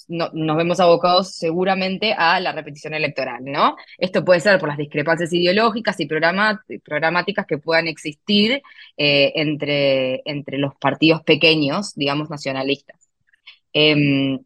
no- 0.08 0.30
nos 0.32 0.56
vemos 0.56 0.80
abocados 0.80 1.34
seguramente 1.36 2.12
a 2.16 2.40
la 2.40 2.52
repetición 2.52 2.94
electoral, 2.94 3.40
¿no? 3.44 3.76
Esto 3.98 4.24
puede 4.24 4.40
ser 4.40 4.58
por 4.58 4.68
las 4.68 4.78
discrepancias 4.78 5.32
ideológicas 5.32 5.98
y 6.00 6.06
programáticas 6.06 7.46
que 7.46 7.58
puedan 7.58 7.88
existir 7.88 8.62
eh, 8.96 9.32
entre, 9.36 10.22
entre 10.24 10.58
los 10.58 10.74
partidos 10.76 11.22
pequeños, 11.22 11.94
digamos, 11.94 12.30
nacionalistas. 12.30 13.08
Em, 13.72 14.40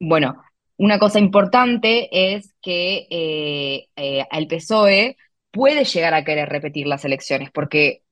bueno, 0.00 0.36
una 0.76 0.98
cosa 0.98 1.18
importante 1.18 2.34
es 2.36 2.54
que 2.62 3.06
eh, 3.10 3.88
eh, 3.96 4.24
el 4.30 4.46
PSOE 4.46 5.16
puede 5.50 5.84
llegar 5.84 6.14
a 6.14 6.24
querer 6.24 6.48
repetir 6.48 6.86
las 6.86 7.04
elecciones, 7.04 7.50
porque 7.52 8.02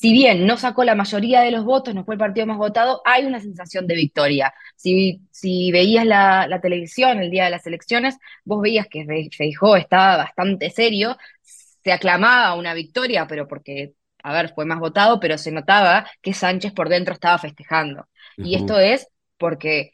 si 0.00 0.12
bien 0.12 0.46
no 0.46 0.56
sacó 0.56 0.84
la 0.84 0.94
mayoría 0.94 1.42
de 1.42 1.50
los 1.50 1.64
votos, 1.64 1.94
no 1.94 2.04
fue 2.04 2.14
el 2.14 2.18
partido 2.18 2.46
más 2.46 2.56
votado, 2.58 3.02
hay 3.04 3.24
una 3.26 3.40
sensación 3.40 3.86
de 3.86 3.94
victoria. 3.96 4.52
Si, 4.76 5.20
si 5.30 5.70
veías 5.72 6.06
la, 6.06 6.46
la 6.48 6.60
televisión 6.60 7.18
el 7.20 7.30
día 7.30 7.44
de 7.44 7.50
las 7.50 7.66
elecciones, 7.66 8.16
vos 8.44 8.62
veías 8.62 8.86
que 8.88 9.04
Fe- 9.04 9.28
Feijóo 9.36 9.76
estaba 9.76 10.16
bastante 10.16 10.70
serio, 10.70 11.16
se 11.42 11.92
aclamaba 11.92 12.54
una 12.54 12.74
victoria, 12.74 13.26
pero 13.26 13.46
porque, 13.48 13.94
a 14.22 14.32
ver, 14.32 14.52
fue 14.54 14.64
más 14.66 14.78
votado, 14.80 15.20
pero 15.20 15.38
se 15.38 15.52
notaba 15.52 16.06
que 16.22 16.32
Sánchez 16.34 16.72
por 16.72 16.88
dentro 16.88 17.14
estaba 17.14 17.38
festejando. 17.38 18.08
Y 18.40 18.54
esto 18.54 18.78
es 18.78 19.08
porque 19.38 19.92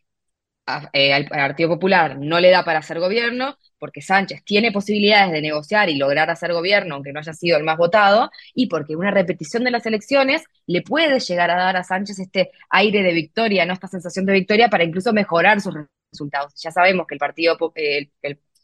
eh, 0.92 1.12
al, 1.12 1.26
Partido 1.26 1.68
Popular 1.70 2.18
no 2.18 2.40
le 2.40 2.50
da 2.50 2.64
para 2.64 2.80
hacer 2.80 2.98
gobierno, 2.98 3.56
porque 3.78 4.02
Sánchez 4.02 4.42
tiene 4.44 4.72
posibilidades 4.72 5.32
de 5.32 5.40
negociar 5.42 5.88
y 5.88 5.96
lograr 5.96 6.30
hacer 6.30 6.52
gobierno, 6.52 6.96
aunque 6.96 7.12
no 7.12 7.20
haya 7.20 7.32
sido 7.34 7.56
el 7.56 7.64
más 7.64 7.76
votado, 7.76 8.30
y 8.54 8.66
porque 8.66 8.96
una 8.96 9.10
repetición 9.10 9.64
de 9.64 9.70
las 9.70 9.86
elecciones 9.86 10.44
le 10.66 10.82
puede 10.82 11.20
llegar 11.20 11.50
a 11.50 11.56
dar 11.56 11.76
a 11.76 11.84
Sánchez 11.84 12.18
este 12.18 12.50
aire 12.70 13.02
de 13.02 13.12
victoria, 13.12 13.64
¿no? 13.64 13.72
Esta 13.72 13.88
sensación 13.88 14.26
de 14.26 14.32
victoria 14.32 14.68
para 14.68 14.84
incluso 14.84 15.12
mejorar 15.12 15.60
sus 15.60 15.74
resultados. 16.12 16.52
Ya 16.62 16.70
sabemos 16.70 17.06
que 17.06 17.14
el 17.14 17.20
Partido, 17.20 17.56
el 17.74 18.10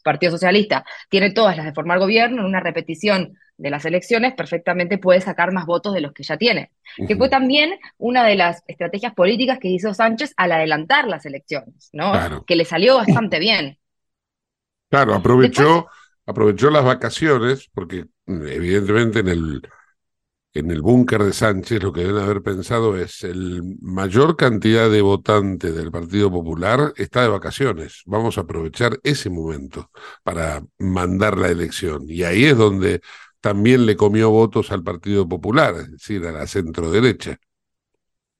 Partido 0.03 0.31
Socialista 0.31 0.85
tiene 1.09 1.31
todas 1.31 1.57
las 1.57 1.65
de 1.65 1.73
formar 1.73 1.99
gobierno, 1.99 2.41
en 2.41 2.47
una 2.47 2.59
repetición 2.59 3.37
de 3.57 3.69
las 3.69 3.85
elecciones 3.85 4.33
perfectamente 4.33 4.97
puede 4.97 5.21
sacar 5.21 5.51
más 5.51 5.65
votos 5.65 5.93
de 5.93 6.01
los 6.01 6.11
que 6.11 6.23
ya 6.23 6.37
tiene 6.37 6.71
que 7.07 7.15
fue 7.15 7.29
también 7.29 7.79
una 7.97 8.25
de 8.25 8.35
las 8.35 8.63
estrategias 8.67 9.13
políticas 9.13 9.59
que 9.59 9.69
hizo 9.69 9.93
Sánchez 9.93 10.33
al 10.37 10.51
adelantar 10.51 11.07
las 11.07 11.25
elecciones, 11.25 11.89
¿no? 11.93 12.11
Claro. 12.11 12.43
Que 12.45 12.55
le 12.55 12.65
salió 12.65 12.97
bastante 12.97 13.39
bien. 13.39 13.79
Claro, 14.89 15.15
aprovechó, 15.15 15.87
aprovechó 16.25 16.69
las 16.69 16.85
vacaciones, 16.85 17.69
porque 17.73 18.05
mm, 18.27 18.47
evidentemente 18.47 19.19
en 19.19 19.27
el, 19.27 19.69
en 20.53 20.69
el 20.69 20.81
búnker 20.81 21.23
de 21.23 21.33
Sánchez 21.33 21.81
lo 21.81 21.91
que 21.91 22.01
deben 22.01 22.23
haber 22.23 22.43
pensado 22.43 22.95
es 22.95 23.23
el 23.23 23.63
mayor 23.81 24.37
cantidad 24.37 24.89
de 24.89 25.01
votantes 25.01 25.75
del 25.75 25.91
Partido 25.91 26.31
Popular 26.31 26.93
está 26.95 27.23
de 27.23 27.29
vacaciones. 27.29 28.03
Vamos 28.05 28.37
a 28.37 28.41
aprovechar 28.41 28.99
ese 29.03 29.29
momento 29.29 29.89
para 30.23 30.61
mandar 30.77 31.37
la 31.37 31.47
elección. 31.47 32.05
Y 32.07 32.23
ahí 32.23 32.45
es 32.45 32.57
donde 32.57 33.01
también 33.41 33.85
le 33.85 33.95
comió 33.95 34.29
votos 34.29 34.71
al 34.71 34.83
Partido 34.83 35.27
Popular, 35.27 35.73
es 35.75 35.91
decir, 35.91 36.25
a 36.25 36.31
la 36.31 36.45
centro 36.45 36.91
derecha. 36.91 37.37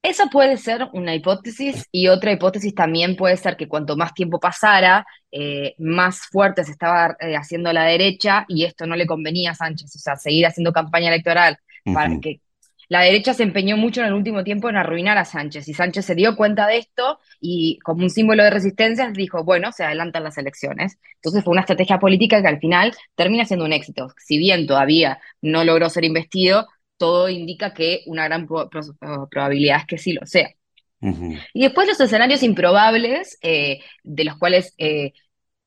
Esa 0.00 0.26
puede 0.26 0.58
ser 0.58 0.88
una 0.92 1.14
hipótesis 1.14 1.88
y 1.90 2.08
otra 2.08 2.30
hipótesis 2.30 2.74
también 2.74 3.16
puede 3.16 3.38
ser 3.38 3.56
que 3.56 3.68
cuanto 3.68 3.96
más 3.96 4.12
tiempo 4.12 4.38
pasara, 4.38 5.06
eh, 5.32 5.74
más 5.78 6.26
fuerte 6.30 6.62
se 6.62 6.72
estaba 6.72 7.16
eh, 7.18 7.34
haciendo 7.36 7.72
la 7.72 7.84
derecha 7.84 8.44
y 8.46 8.64
esto 8.64 8.86
no 8.86 8.96
le 8.96 9.06
convenía 9.06 9.52
a 9.52 9.54
Sánchez, 9.54 9.96
o 9.96 9.98
sea, 9.98 10.16
seguir 10.16 10.44
haciendo 10.46 10.74
campaña 10.74 11.08
electoral 11.08 11.58
para 11.90 12.18
que 12.18 12.40
la 12.88 13.00
derecha 13.00 13.32
se 13.34 13.42
empeñó 13.42 13.76
mucho 13.76 14.00
en 14.02 14.08
el 14.08 14.12
último 14.12 14.44
tiempo 14.44 14.68
en 14.68 14.76
arruinar 14.76 15.16
a 15.18 15.24
Sánchez 15.24 15.68
y 15.68 15.74
Sánchez 15.74 16.04
se 16.04 16.14
dio 16.14 16.36
cuenta 16.36 16.66
de 16.66 16.76
esto 16.78 17.18
y 17.40 17.78
como 17.80 18.02
un 18.04 18.10
símbolo 18.10 18.44
de 18.44 18.50
resistencia 18.50 19.10
dijo, 19.10 19.42
bueno, 19.44 19.72
se 19.72 19.84
adelantan 19.84 20.22
las 20.24 20.36
elecciones. 20.38 20.98
Entonces 21.16 21.42
fue 21.44 21.52
una 21.52 21.62
estrategia 21.62 21.98
política 21.98 22.42
que 22.42 22.48
al 22.48 22.58
final 22.60 22.92
termina 23.14 23.46
siendo 23.46 23.64
un 23.64 23.72
éxito. 23.72 24.08
Si 24.18 24.36
bien 24.38 24.66
todavía 24.66 25.18
no 25.40 25.64
logró 25.64 25.88
ser 25.88 26.04
investido, 26.04 26.68
todo 26.98 27.28
indica 27.30 27.72
que 27.74 28.02
una 28.06 28.24
gran 28.24 28.46
pro- 28.46 28.68
pro- 28.68 29.28
probabilidad 29.30 29.78
es 29.80 29.86
que 29.86 29.98
sí 29.98 30.12
lo 30.12 30.26
sea. 30.26 30.50
Y 31.52 31.62
después 31.62 31.88
los 31.88 32.00
escenarios 32.00 32.42
improbables, 32.42 33.38
eh, 33.42 33.80
de 34.02 34.24
los 34.24 34.36
cuales 34.38 34.74
eh, 34.78 35.12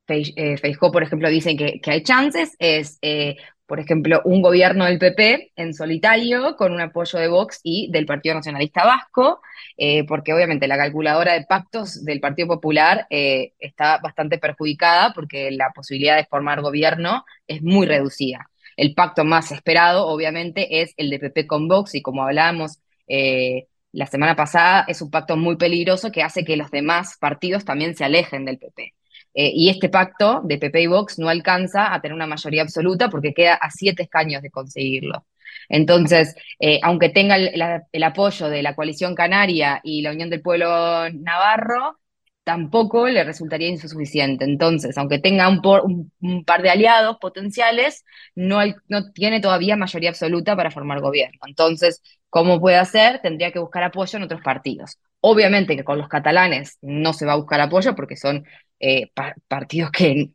eh, 0.07 0.57
Feijóo, 0.57 0.91
por 0.91 1.03
ejemplo, 1.03 1.29
dicen 1.29 1.57
que, 1.57 1.79
que 1.81 1.91
hay 1.91 2.03
chances, 2.03 2.55
es 2.59 3.00
eh, 3.01 3.38
por 3.67 3.79
ejemplo, 3.81 4.21
un 4.24 4.41
gobierno 4.41 4.86
del 4.86 4.97
PP 4.97 5.51
en 5.55 5.74
solitario 5.74 6.55
con 6.55 6.71
un 6.71 6.79
apoyo 6.81 7.19
de 7.19 7.27
Vox 7.27 7.59
y 7.63 7.91
del 7.91 8.05
Partido 8.05 8.33
Nacionalista 8.36 8.86
Vasco, 8.86 9.41
eh, 9.77 10.05
porque 10.05 10.33
obviamente 10.33 10.67
la 10.67 10.77
calculadora 10.77 11.33
de 11.33 11.45
pactos 11.45 12.03
del 12.05 12.21
Partido 12.21 12.47
Popular 12.47 13.05
eh, 13.09 13.53
está 13.59 13.97
bastante 14.00 14.38
perjudicada 14.38 15.13
porque 15.13 15.51
la 15.51 15.71
posibilidad 15.75 16.15
de 16.15 16.25
formar 16.25 16.62
gobierno 16.62 17.25
es 17.45 17.62
muy 17.62 17.86
reducida. 17.86 18.50
El 18.77 18.93
pacto 18.93 19.25
más 19.25 19.51
esperado, 19.51 20.07
obviamente, 20.07 20.81
es 20.81 20.93
el 20.97 21.09
de 21.09 21.19
PP 21.19 21.47
con 21.47 21.67
Vox 21.67 21.93
y 21.95 22.01
como 22.01 22.24
hablábamos 22.24 22.79
eh, 23.07 23.67
la 23.91 24.05
semana 24.05 24.36
pasada, 24.36 24.86
es 24.88 25.01
un 25.01 25.12
pacto 25.12 25.36
muy 25.36 25.57
peligroso 25.57 26.12
que 26.12 26.24
hace 26.24 26.45
que 26.45 26.55
los 26.55 26.71
demás 26.71 27.17
partidos 27.19 27.65
también 27.65 27.95
se 27.95 28.05
alejen 28.05 28.45
del 28.45 28.59
PP. 28.59 28.93
Eh, 29.39 29.51
y 29.53 29.70
este 29.70 29.89
pacto 29.89 30.41
de 30.44 30.58
PP 30.58 30.82
y 30.82 30.88
Vox 30.88 31.20
no 31.20 31.29
alcanza 31.29 31.94
a 31.94 32.01
tener 32.01 32.15
una 32.15 32.25
mayoría 32.25 32.63
absoluta 32.63 33.08
porque 33.10 33.36
queda 33.36 33.53
a 33.53 33.70
siete 33.70 34.03
escaños 34.03 34.41
de 34.41 34.50
conseguirlo. 34.50 35.27
Entonces, 35.70 36.36
eh, 36.60 36.79
aunque 36.82 37.10
tenga 37.10 37.36
el, 37.36 38.03
apoyo 38.03 38.50
de 38.50 38.63
la 38.63 38.75
coalición 38.75 39.13
canaria 39.13 39.79
y 39.84 40.01
la 40.01 40.12
Unión 40.12 40.32
del 40.32 40.41
Pueblo 40.41 40.67
Navarro, 41.12 42.00
tampoco 42.44 43.08
le 43.10 43.24
resultaría 43.24 43.67
insuficiente. 43.67 44.44
Entonces, 44.46 44.98
aunque 44.98 45.20
tenga 45.20 45.48
un, 45.50 46.44
par 46.46 46.63
de 46.63 46.72
aliados 46.72 47.17
potenciales, 47.22 48.06
no, 48.34 48.60
no 48.88 49.12
tiene 49.12 49.39
todavía 49.39 49.75
mayoría 49.77 50.10
absoluta 50.10 50.56
para 50.56 50.72
formar 50.72 51.00
gobierno. 51.00 51.39
Entonces, 51.48 52.01
¿cómo 52.32 52.60
puede 52.60 52.77
hacer? 52.77 53.22
Tendría 53.22 53.51
que 53.51 53.60
buscar 53.60 53.84
apoyo 53.84 54.17
en 54.17 54.24
otros 54.24 54.41
partidos. 54.41 54.98
Obviamente 55.20 55.75
que 55.75 55.84
con 55.84 55.98
los 55.98 56.08
catalanes 56.08 56.77
no 56.82 57.13
se 57.13 57.25
va 57.25 57.34
a 57.34 57.36
buscar 57.38 57.60
apoyo 57.62 57.96
porque 57.96 58.15
son 58.15 58.46
eh, 58.79 59.12
partidos 59.48 59.91
que 59.91 60.29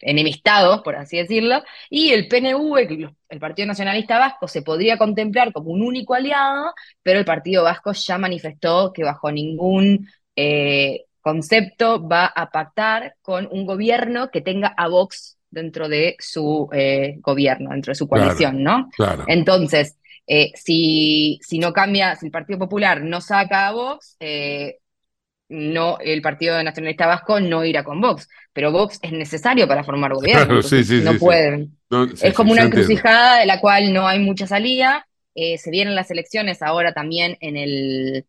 enemistados, 0.00 0.82
por 0.82 0.96
así 0.96 1.16
decirlo, 1.16 1.62
y 1.88 2.10
el 2.10 2.28
PNV, 2.28 3.10
el 3.28 3.40
Partido 3.40 3.66
Nacionalista 3.66 4.18
Vasco, 4.18 4.48
se 4.48 4.62
podría 4.62 4.98
contemplar 4.98 5.52
como 5.52 5.70
un 5.70 5.82
único 5.82 6.14
aliado, 6.14 6.74
pero 7.02 7.18
el 7.18 7.24
Partido 7.24 7.64
Vasco 7.64 7.92
ya 7.92 8.18
manifestó 8.18 8.92
que 8.92 9.02
bajo 9.02 9.32
ningún 9.32 10.08
eh, 10.36 11.04
concepto 11.20 12.06
va 12.06 12.26
a 12.26 12.50
pactar 12.50 13.16
con 13.22 13.48
un 13.50 13.64
gobierno 13.64 14.30
que 14.30 14.42
tenga 14.42 14.74
a 14.76 14.88
Vox 14.88 15.38
dentro 15.50 15.88
de 15.88 16.16
su 16.18 16.68
eh, 16.72 17.16
gobierno, 17.20 17.70
dentro 17.70 17.92
de 17.92 17.96
su 17.96 18.08
coalición, 18.08 18.62
¿no? 18.62 18.90
Entonces, 19.26 19.96
si, 20.54 21.38
si 21.42 21.58
no 21.58 21.72
cambia, 21.72 22.16
si 22.16 22.26
el 22.26 22.32
Partido 22.32 22.58
Popular 22.58 23.02
no 23.02 23.20
saca 23.20 23.68
a 23.68 23.72
Vox, 23.72 24.16
no, 25.54 25.98
el 26.00 26.20
Partido 26.20 26.62
Nacionalista 26.62 27.06
Vasco 27.06 27.40
no 27.40 27.64
irá 27.64 27.84
con 27.84 28.00
Vox, 28.00 28.28
pero 28.52 28.72
Vox 28.72 28.98
es 29.02 29.12
necesario 29.12 29.68
para 29.68 29.84
formar 29.84 30.12
gobierno. 30.14 30.60
no 30.60 31.18
pueden. 31.18 31.76
es 32.20 32.34
como 32.34 32.52
una 32.52 32.62
encrucijada 32.62 33.38
de 33.38 33.46
la 33.46 33.60
cual 33.60 33.92
no 33.92 34.06
hay 34.06 34.18
mucha 34.18 34.46
salida. 34.46 35.06
Eh, 35.34 35.58
se 35.58 35.70
vienen 35.70 35.94
las 35.94 36.10
elecciones 36.10 36.62
ahora 36.62 36.92
también 36.92 37.36
en 37.40 37.56
el, 37.56 38.26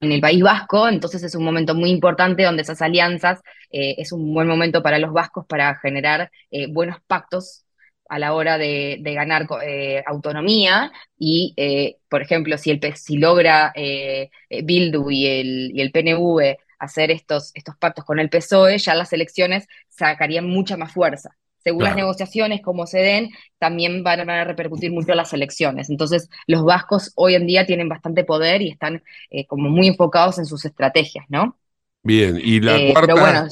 en 0.00 0.12
el 0.12 0.20
País 0.20 0.42
Vasco, 0.42 0.88
entonces 0.88 1.22
es 1.22 1.34
un 1.34 1.44
momento 1.44 1.74
muy 1.74 1.90
importante 1.90 2.44
donde 2.44 2.62
esas 2.62 2.82
alianzas 2.82 3.40
eh, 3.70 3.96
es 3.98 4.12
un 4.12 4.32
buen 4.32 4.46
momento 4.46 4.82
para 4.82 4.98
los 4.98 5.12
vascos 5.12 5.46
para 5.46 5.74
generar 5.76 6.30
eh, 6.50 6.66
buenos 6.68 6.98
pactos 7.06 7.64
a 8.10 8.18
la 8.18 8.34
hora 8.34 8.58
de, 8.58 9.00
ganar 9.02 9.46
eh, 9.64 10.02
autonomía 10.04 10.90
y, 11.16 11.54
eh, 11.56 11.98
por 12.08 12.20
ejemplo, 12.20 12.58
si, 12.58 12.72
el, 12.72 12.80
si 12.96 13.16
logra 13.16 13.72
eh, 13.76 14.30
Bildu 14.64 15.10
y 15.10 15.26
el, 15.26 15.70
y 15.72 15.80
el 15.80 15.92
PNV 15.92 16.56
hacer 16.80 17.12
estos, 17.12 17.52
estos 17.54 17.76
pactos 17.76 18.04
con 18.04 18.18
el 18.18 18.28
PSOE, 18.28 18.78
ya 18.78 18.96
las 18.96 19.12
elecciones 19.12 19.68
sacarían 19.88 20.44
mucha 20.46 20.76
más 20.76 20.92
fuerza. 20.92 21.30
Según 21.62 21.84
las 21.84 21.94
negociaciones, 21.94 22.62
como 22.62 22.86
se 22.86 22.98
den, 22.98 23.30
también 23.58 24.02
van 24.02 24.28
a 24.28 24.44
repercutir 24.44 24.90
mucho 24.90 25.14
las 25.14 25.32
elecciones. 25.34 25.90
Entonces, 25.90 26.30
los 26.46 26.64
vascos 26.64 27.12
hoy 27.16 27.34
en 27.34 27.46
día 27.46 27.66
tienen 27.66 27.88
bastante 27.88 28.24
poder 28.24 28.62
y 28.62 28.70
están 28.70 29.02
como 29.46 29.68
muy 29.68 29.86
enfocados 29.86 30.38
en 30.38 30.46
sus 30.46 30.64
estrategias, 30.64 31.26
¿no? 31.28 31.58
Bien, 32.02 32.40
y 32.42 32.60
la 32.60 32.92
cuarta... 32.92 33.48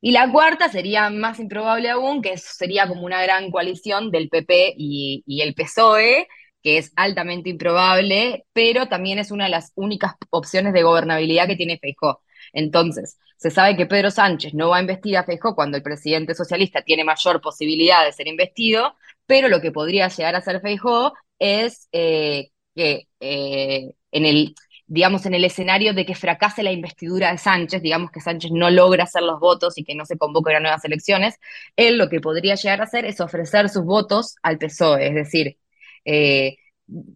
Y 0.00 0.12
la 0.12 0.30
cuarta 0.32 0.68
sería 0.70 1.10
más 1.10 1.38
improbable 1.40 1.90
aún, 1.90 2.22
que 2.22 2.38
sería 2.38 2.88
como 2.88 3.02
una 3.04 3.22
gran 3.22 3.50
coalición 3.50 4.10
del 4.10 4.28
PP 4.30 4.74
y, 4.76 5.42
el 5.42 5.54
PSOE, 5.54 6.26
que 6.62 6.78
es 6.78 6.92
altamente 6.96 7.50
improbable, 7.50 8.46
pero 8.52 8.88
también 8.88 9.18
es 9.18 9.30
una 9.30 9.44
de 9.44 9.50
las 9.50 9.72
únicas 9.74 10.14
opciones 10.30 10.72
de 10.72 10.82
gobernabilidad 10.82 11.46
que 11.46 11.56
tiene 11.56 11.78
Feijó. 11.78 12.22
Entonces, 12.52 13.18
se 13.36 13.50
sabe 13.50 13.76
que 13.76 13.86
Pedro 13.86 14.10
Sánchez 14.10 14.54
no 14.54 14.70
va 14.70 14.78
a 14.78 14.80
investir 14.80 15.16
a 15.16 15.24
Feijó 15.24 15.54
cuando 15.54 15.76
el 15.76 15.82
presidente 15.82 16.34
socialista 16.34 16.82
tiene 16.82 17.04
mayor 17.04 17.40
posibilidad 17.40 18.04
de 18.04 18.12
ser 18.12 18.28
investido, 18.28 18.94
pero 19.26 19.48
lo 19.48 19.60
que 19.60 19.72
podría 19.72 20.08
llegar 20.08 20.34
a 20.34 20.38
hacer 20.38 20.60
Feijó 20.60 21.12
es 21.38 21.88
eh, 21.92 22.50
que 22.74 23.08
eh, 23.20 23.94
en 24.12 24.26
el 24.26 24.54
digamos, 24.90 25.24
en 25.24 25.34
el 25.34 25.44
escenario 25.44 25.94
de 25.94 26.04
que 26.04 26.16
fracase 26.16 26.64
la 26.64 26.72
investidura 26.72 27.30
de 27.30 27.38
Sánchez, 27.38 27.80
digamos 27.80 28.10
que 28.10 28.20
Sánchez 28.20 28.50
no 28.50 28.70
logra 28.70 29.04
hacer 29.04 29.22
los 29.22 29.38
votos 29.38 29.78
y 29.78 29.84
que 29.84 29.94
no 29.94 30.04
se 30.04 30.18
convoque 30.18 30.52
a 30.52 30.58
nuevas 30.58 30.84
elecciones, 30.84 31.36
él 31.76 31.96
lo 31.96 32.08
que 32.08 32.20
podría 32.20 32.56
llegar 32.56 32.80
a 32.80 32.84
hacer 32.84 33.04
es 33.04 33.20
ofrecer 33.20 33.68
sus 33.68 33.84
votos 33.84 34.34
al 34.42 34.58
PSOE, 34.58 35.06
es 35.06 35.14
decir, 35.14 35.58
eh, 36.04 36.56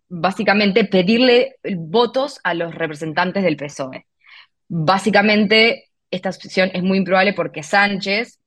básicamente 0.09 0.85
pedirle 0.85 1.57
votos 1.77 2.39
a 2.45 2.55
los 2.55 2.73
representantes 2.77 3.43
del 3.43 3.57
PSOE. 3.57 4.07
Básicamente, 4.69 5.91
esta 6.13 6.29
opción 6.31 6.71
es 6.75 6.83
muy 6.85 6.99
improbable 6.99 7.33
porque 7.33 7.65
Sánchez 7.65 8.39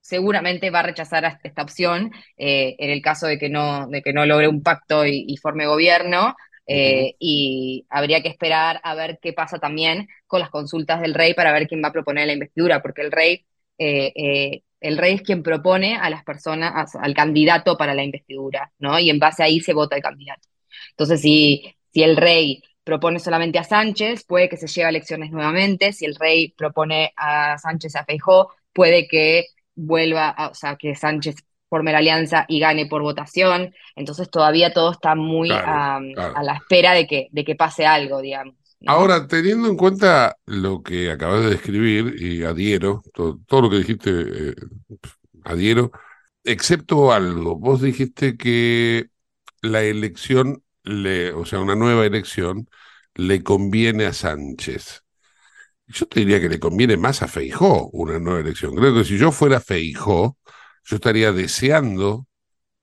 seguramente 0.00 0.70
va 0.70 0.80
a 0.80 0.84
rechazar 0.84 1.40
esta 1.42 1.62
opción 1.62 2.12
eh, 2.36 2.76
en 2.78 2.90
el 2.90 3.02
caso 3.02 3.26
de 3.26 3.40
que 3.40 3.48
no, 3.48 3.88
de 3.88 4.02
que 4.02 4.12
no 4.12 4.24
logre 4.24 4.46
un 4.46 4.62
pacto 4.62 5.04
y 5.04 5.36
forme 5.42 5.66
gobierno, 5.66 6.36
eh, 6.68 7.16
y 7.18 7.86
habría 7.88 8.22
que 8.22 8.28
esperar 8.28 8.78
a 8.84 8.94
ver 8.94 9.18
qué 9.22 9.32
pasa 9.32 9.58
también 9.58 10.06
con 10.26 10.40
las 10.40 10.50
consultas 10.50 11.00
del 11.00 11.14
rey 11.14 11.32
para 11.32 11.52
ver 11.52 11.66
quién 11.66 11.82
va 11.82 11.88
a 11.88 11.92
proponer 11.92 12.26
la 12.26 12.34
investidura, 12.34 12.82
porque 12.82 13.00
el 13.02 13.10
rey, 13.10 13.46
eh, 13.78 14.12
eh, 14.14 14.62
el 14.80 14.98
rey 14.98 15.14
es 15.14 15.22
quien 15.22 15.42
propone 15.42 15.96
a 15.96 16.10
las 16.10 16.24
personas, 16.24 16.94
al 16.94 17.14
candidato 17.14 17.78
para 17.78 17.94
la 17.94 18.04
investidura, 18.04 18.70
¿no? 18.78 18.98
Y 18.98 19.08
en 19.08 19.18
base 19.18 19.42
a 19.42 19.46
ahí 19.46 19.60
se 19.60 19.72
vota 19.72 19.96
el 19.96 20.02
candidato. 20.02 20.46
Entonces, 20.90 21.22
si, 21.22 21.74
si 21.92 22.02
el 22.02 22.16
rey 22.18 22.62
propone 22.84 23.18
solamente 23.18 23.58
a 23.58 23.64
Sánchez, 23.64 24.24
puede 24.24 24.48
que 24.50 24.56
se 24.58 24.66
lleve 24.66 24.86
a 24.86 24.90
elecciones 24.90 25.30
nuevamente. 25.30 25.92
Si 25.92 26.04
el 26.04 26.16
rey 26.16 26.52
propone 26.52 27.12
a 27.16 27.56
Sánchez 27.58 27.96
a 27.96 28.04
Feijó, 28.04 28.52
puede 28.74 29.08
que 29.08 29.46
vuelva, 29.74 30.28
a, 30.30 30.48
o 30.48 30.54
sea, 30.54 30.76
que 30.76 30.94
Sánchez 30.94 31.36
forme 31.68 31.92
la 31.92 31.98
alianza 31.98 32.44
y 32.48 32.60
gane 32.60 32.86
por 32.86 33.02
votación. 33.02 33.74
Entonces 33.96 34.30
todavía 34.30 34.72
todo 34.72 34.92
está 34.92 35.14
muy 35.14 35.50
a, 35.50 36.00
la 36.42 36.54
espera 36.54 36.92
de 36.92 37.06
que, 37.06 37.28
de 37.30 37.44
que 37.44 37.54
pase 37.54 37.86
algo, 37.86 38.20
digamos. 38.20 38.54
Ahora, 38.86 39.26
teniendo 39.26 39.68
en 39.68 39.76
cuenta 39.76 40.36
lo 40.46 40.82
que 40.82 41.10
acabas 41.10 41.42
de 41.42 41.50
describir, 41.50 42.14
y 42.22 42.44
adhiero, 42.44 43.02
todo, 43.12 43.62
lo 43.62 43.70
que 43.70 43.78
dijiste, 43.78 44.10
eh, 44.10 44.54
adhiero, 45.44 45.90
excepto 46.44 47.12
algo, 47.12 47.56
vos 47.56 47.82
dijiste 47.82 48.36
que 48.36 49.08
la 49.62 49.82
elección, 49.82 50.62
le, 50.84 51.32
o 51.32 51.44
sea, 51.44 51.60
una 51.60 51.74
nueva 51.74 52.06
elección, 52.06 52.68
le 53.14 53.42
conviene 53.42 54.06
a 54.06 54.12
Sánchez. 54.12 55.02
Yo 55.88 56.06
te 56.06 56.20
diría 56.20 56.40
que 56.40 56.48
le 56.48 56.60
conviene 56.60 56.96
más 56.96 57.22
a 57.22 57.28
Feijó 57.28 57.88
una 57.92 58.18
nueva 58.18 58.40
elección. 58.40 58.76
Creo 58.76 58.94
que 58.94 59.04
si 59.04 59.18
yo 59.18 59.32
fuera 59.32 59.60
Feijó, 59.60 60.38
yo 60.88 60.96
estaría 60.96 61.32
deseando 61.32 62.26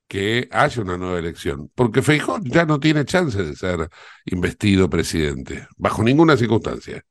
que 0.08 0.48
haya 0.52 0.82
una 0.82 0.96
nueva 0.96 1.18
elección, 1.18 1.70
porque 1.74 2.02
Feijó 2.02 2.38
ya 2.44 2.64
no 2.64 2.78
tiene 2.78 3.04
chance 3.04 3.42
de 3.42 3.56
ser 3.56 3.88
investido 4.24 4.88
presidente, 4.88 5.66
bajo 5.76 6.04
ninguna 6.04 6.36
circunstancia. 6.36 7.02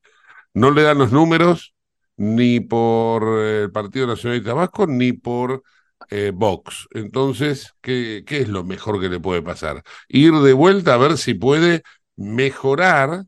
No 0.54 0.70
le 0.70 0.82
dan 0.82 0.98
los 0.98 1.12
números 1.12 1.74
ni 2.16 2.60
por 2.60 3.38
el 3.40 3.70
Partido 3.70 4.06
Nacionalista 4.06 4.54
Vasco 4.54 4.86
ni 4.86 5.12
por 5.12 5.62
eh, 6.10 6.32
Vox. 6.34 6.88
Entonces, 6.92 7.74
¿qué, 7.82 8.24
¿qué 8.26 8.40
es 8.40 8.48
lo 8.48 8.64
mejor 8.64 8.98
que 8.98 9.10
le 9.10 9.20
puede 9.20 9.42
pasar? 9.42 9.82
Ir 10.08 10.32
de 10.32 10.54
vuelta 10.54 10.94
a 10.94 10.98
ver 10.98 11.18
si 11.18 11.34
puede 11.34 11.82
mejorar 12.16 13.26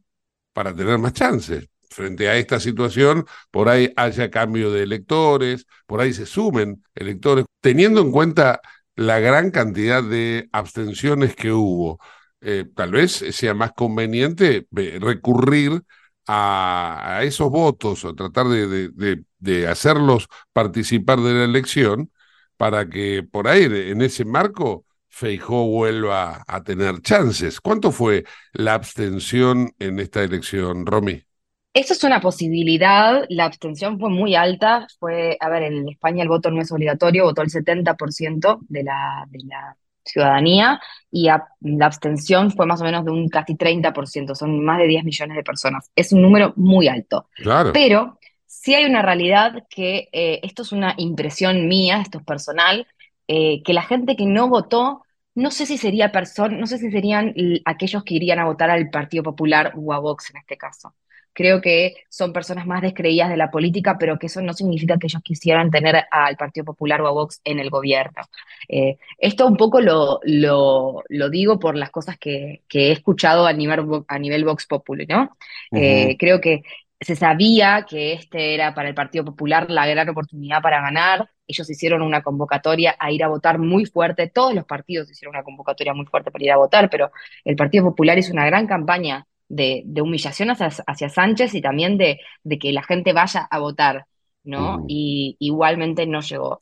para 0.55 0.75
tener 0.75 0.99
más 0.99 1.13
chances 1.13 1.69
frente 1.91 2.29
a 2.29 2.37
esta 2.37 2.61
situación, 2.61 3.27
por 3.51 3.69
ahí 3.69 3.93
haya 3.97 4.31
cambio 4.31 4.71
de 4.71 4.83
electores, 4.85 5.67
por 5.87 6.01
ahí 6.01 6.13
se 6.13 6.27
sumen 6.27 6.85
electores, 6.95 7.45
teniendo 7.61 8.01
en 8.01 8.13
cuenta 8.13 8.61
la 8.97 9.21
gran 9.21 9.51
cantidad 9.51 10.03
de 10.03 10.49
abstenciones 10.53 11.37
que 11.37 11.53
hubo. 11.53 12.01
Eh, 12.41 12.67
tal 12.75 12.93
vez 12.93 13.13
sea 13.33 13.55
más 13.55 13.73
conveniente 13.73 14.69
eh, 14.77 14.99
recurrir 15.01 15.83
a, 16.27 17.21
esos 17.23 17.51
votos 17.51 18.05
o 18.05 18.15
tratar 18.15 18.47
de, 18.49 19.67
hacerlos 19.69 20.29
participar 20.53 21.21
de 21.21 21.33
la 21.35 21.45
elección 21.45 22.13
para 22.57 22.89
que 22.89 23.23
por 23.23 23.49
ahí, 23.49 23.65
en 23.65 24.03
ese 24.03 24.25
marco, 24.25 24.85
Feijó 25.09 25.67
vuelva 25.67 26.45
a 26.47 26.63
tener 26.63 27.01
chances. 27.01 27.61
¿Cuánto 27.61 27.93
fue 27.93 28.25
la 28.53 28.75
abstención 28.75 29.73
en 29.79 29.99
esta 30.01 30.23
elección, 30.23 30.87
Romy? 30.87 31.28
Eso 31.75 31.93
es 31.93 32.03
una 32.05 32.21
posibilidad. 32.21 33.25
La 33.29 33.45
abstención 33.45 33.99
fue 33.99 34.11
muy 34.11 34.35
alta. 34.35 34.87
Fue, 34.99 35.37
a 35.41 35.49
ver, 35.49 35.65
en 35.65 35.89
España 35.89 36.23
el 36.23 36.29
voto 36.29 36.51
no 36.51 36.61
es 36.61 36.73
obligatorio, 36.73 37.25
votó 37.25 37.43
el 37.43 37.51
70% 37.51 38.59
de 38.69 38.83
la, 38.83 39.27
de 39.29 39.39
la 39.45 39.77
ciudadanía 40.05 40.81
y 41.11 41.27
la 41.27 41.87
abstención 41.87 42.51
fue 42.51 42.67
más 42.67 42.81
o 42.81 42.85
menos 42.85 43.05
de 43.05 43.11
un 43.11 43.29
casi 43.29 43.55
30%, 43.55 44.35
son 44.35 44.65
más 44.65 44.79
de 44.79 44.87
10 44.87 45.05
millones 45.05 45.37
de 45.37 45.43
personas. 45.43 45.91
Es 45.95 46.13
un 46.13 46.23
número 46.23 46.53
muy 46.57 46.89
alto. 46.89 47.29
Claro. 47.37 47.73
Pero 47.73 48.19
sí 48.47 48.75
hay 48.75 48.85
una 48.87 49.03
realidad 49.03 49.65
que 49.69 50.09
eh, 50.13 50.41
esto 50.43 50.63
es 50.63 50.73
una 50.73 50.95
impresión 50.97 51.69
mía, 51.69 52.01
esto 52.01 52.19
es 52.19 52.25
personal, 52.25 52.87
eh, 53.29 53.63
que 53.63 53.75
la 53.75 53.83
gente 53.83 54.17
que 54.17 54.27
no 54.27 54.49
votó, 54.49 55.03
no 55.35 55.51
sé 55.51 55.67
si 55.67 55.79
sería 55.79 56.11
no 56.51 56.67
sé 56.67 56.79
si 56.79 56.91
serían 56.91 57.35
aquellos 57.65 58.03
que 58.03 58.15
irían 58.15 58.41
a 58.41 58.47
votar 58.47 58.71
al 58.71 58.91
Partido 58.91 59.23
Popular 59.23 59.73
o 59.77 59.93
a 59.93 59.99
Vox 60.01 60.31
en 60.31 60.39
este 60.39 60.57
caso 60.57 60.95
creo 61.39 61.61
que 61.61 61.95
son 62.09 62.33
personas 62.33 62.67
más 62.67 62.83
descreídas 62.83 63.29
de 63.29 63.37
la 63.37 63.49
política, 63.49 63.97
pero 63.97 64.19
que 64.19 64.27
eso 64.27 64.43
no 64.43 64.53
significa 64.55 64.99
que 64.99 65.07
ellos 65.07 65.23
quisieran 65.23 65.71
tener 65.71 66.05
al 66.11 66.37
Partido 66.37 66.65
Popular 66.65 67.01
o 67.01 67.07
a 67.07 67.13
Vox 67.13 67.41
en 67.45 67.61
el 67.61 67.71
gobierno. 67.71 68.23
Eh, 68.69 68.99
esto 69.19 69.47
un 69.47 69.57
poco 69.57 69.81
lo, 69.81 70.19
lo, 70.25 71.31
digo 71.31 71.61
por 71.61 71.77
las 71.77 71.91
cosas 71.91 72.19
que, 72.19 72.63
he 72.69 72.91
escuchado 72.91 73.47
a 73.47 73.53
nivel, 73.53 73.87
a 74.09 74.19
nivel 74.19 74.45
Vox 74.45 74.67
Populi, 74.67 75.07
¿no? 75.07 75.37
Eh, 75.71 76.17
creo 76.19 76.41
que 76.41 76.63
se 77.01 77.15
sabía 77.15 77.87
que 77.89 78.15
este 78.15 78.55
era 78.55 78.75
para 78.75 78.89
el 78.89 78.97
Partido 78.97 79.25
Popular 79.25 79.71
la 79.71 79.87
gran 79.87 80.09
oportunidad 80.09 80.61
para 80.61 80.81
ganar. 80.81 81.31
Ellos 81.47 81.71
hicieron 81.71 82.03
una 82.03 82.21
convocatoria 82.21 82.97
a 82.99 83.13
ir 83.13 83.23
a 83.23 83.29
votar 83.29 83.61
muy 83.61 83.87
fuerte. 83.87 84.27
Todos 84.27 84.57
los 84.57 84.65
partidos 84.65 85.09
hicieron 85.09 85.37
una 85.37 85.45
convocatoria 85.45 85.95
muy 85.95 86.07
fuerte 86.07 86.33
para 86.33 86.45
ir 86.45 86.51
a 86.51 86.57
votar, 86.57 86.91
pero 86.91 87.13
el 87.45 87.55
Partido 87.55 87.85
Popular 87.85 88.19
hizo 88.19 88.33
una 88.33 88.47
gran 88.47 88.67
campaña 88.67 89.25
de, 89.49 89.85
humillación 90.01 90.51
hacia, 90.51 91.09
Sánchez 91.09 91.55
y 91.55 91.63
también 91.63 91.99
de, 91.99 92.21
que 92.61 92.73
la 92.73 92.83
gente 92.83 93.13
vaya 93.13 93.47
a 93.51 93.59
votar, 93.59 94.07
¿no? 94.45 94.85
Y 94.89 95.37
igualmente 95.39 96.07
no 96.07 96.21
llegó. 96.21 96.59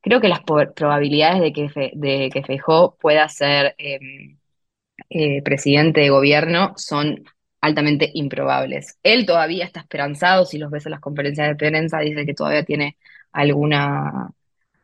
Creo 0.00 0.20
que 0.20 0.28
las 0.28 0.40
probabilidades 0.40 1.40
de 1.40 1.52
que, 1.52 1.92
de 1.94 2.30
que 2.32 2.42
Feijó 2.42 2.96
pueda 3.00 3.28
ser 3.28 3.74
em, 3.78 4.38
eh, 5.08 5.42
presidente 5.42 6.00
de 6.00 6.10
gobierno 6.10 6.72
son 6.76 7.24
altamente 7.60 8.10
improbables. 8.14 8.98
Él 9.02 9.26
todavía 9.26 9.64
está 9.64 9.80
esperanzado, 9.80 10.46
si 10.46 10.58
los 10.58 10.70
ves 10.70 10.86
en 10.86 10.92
las 10.92 11.00
conferencias 11.00 11.48
de 11.48 11.56
prensa, 11.56 11.98
dice 11.98 12.24
que 12.24 12.34
todavía 12.34 12.64
tiene 12.64 12.96
alguna, 13.32 14.30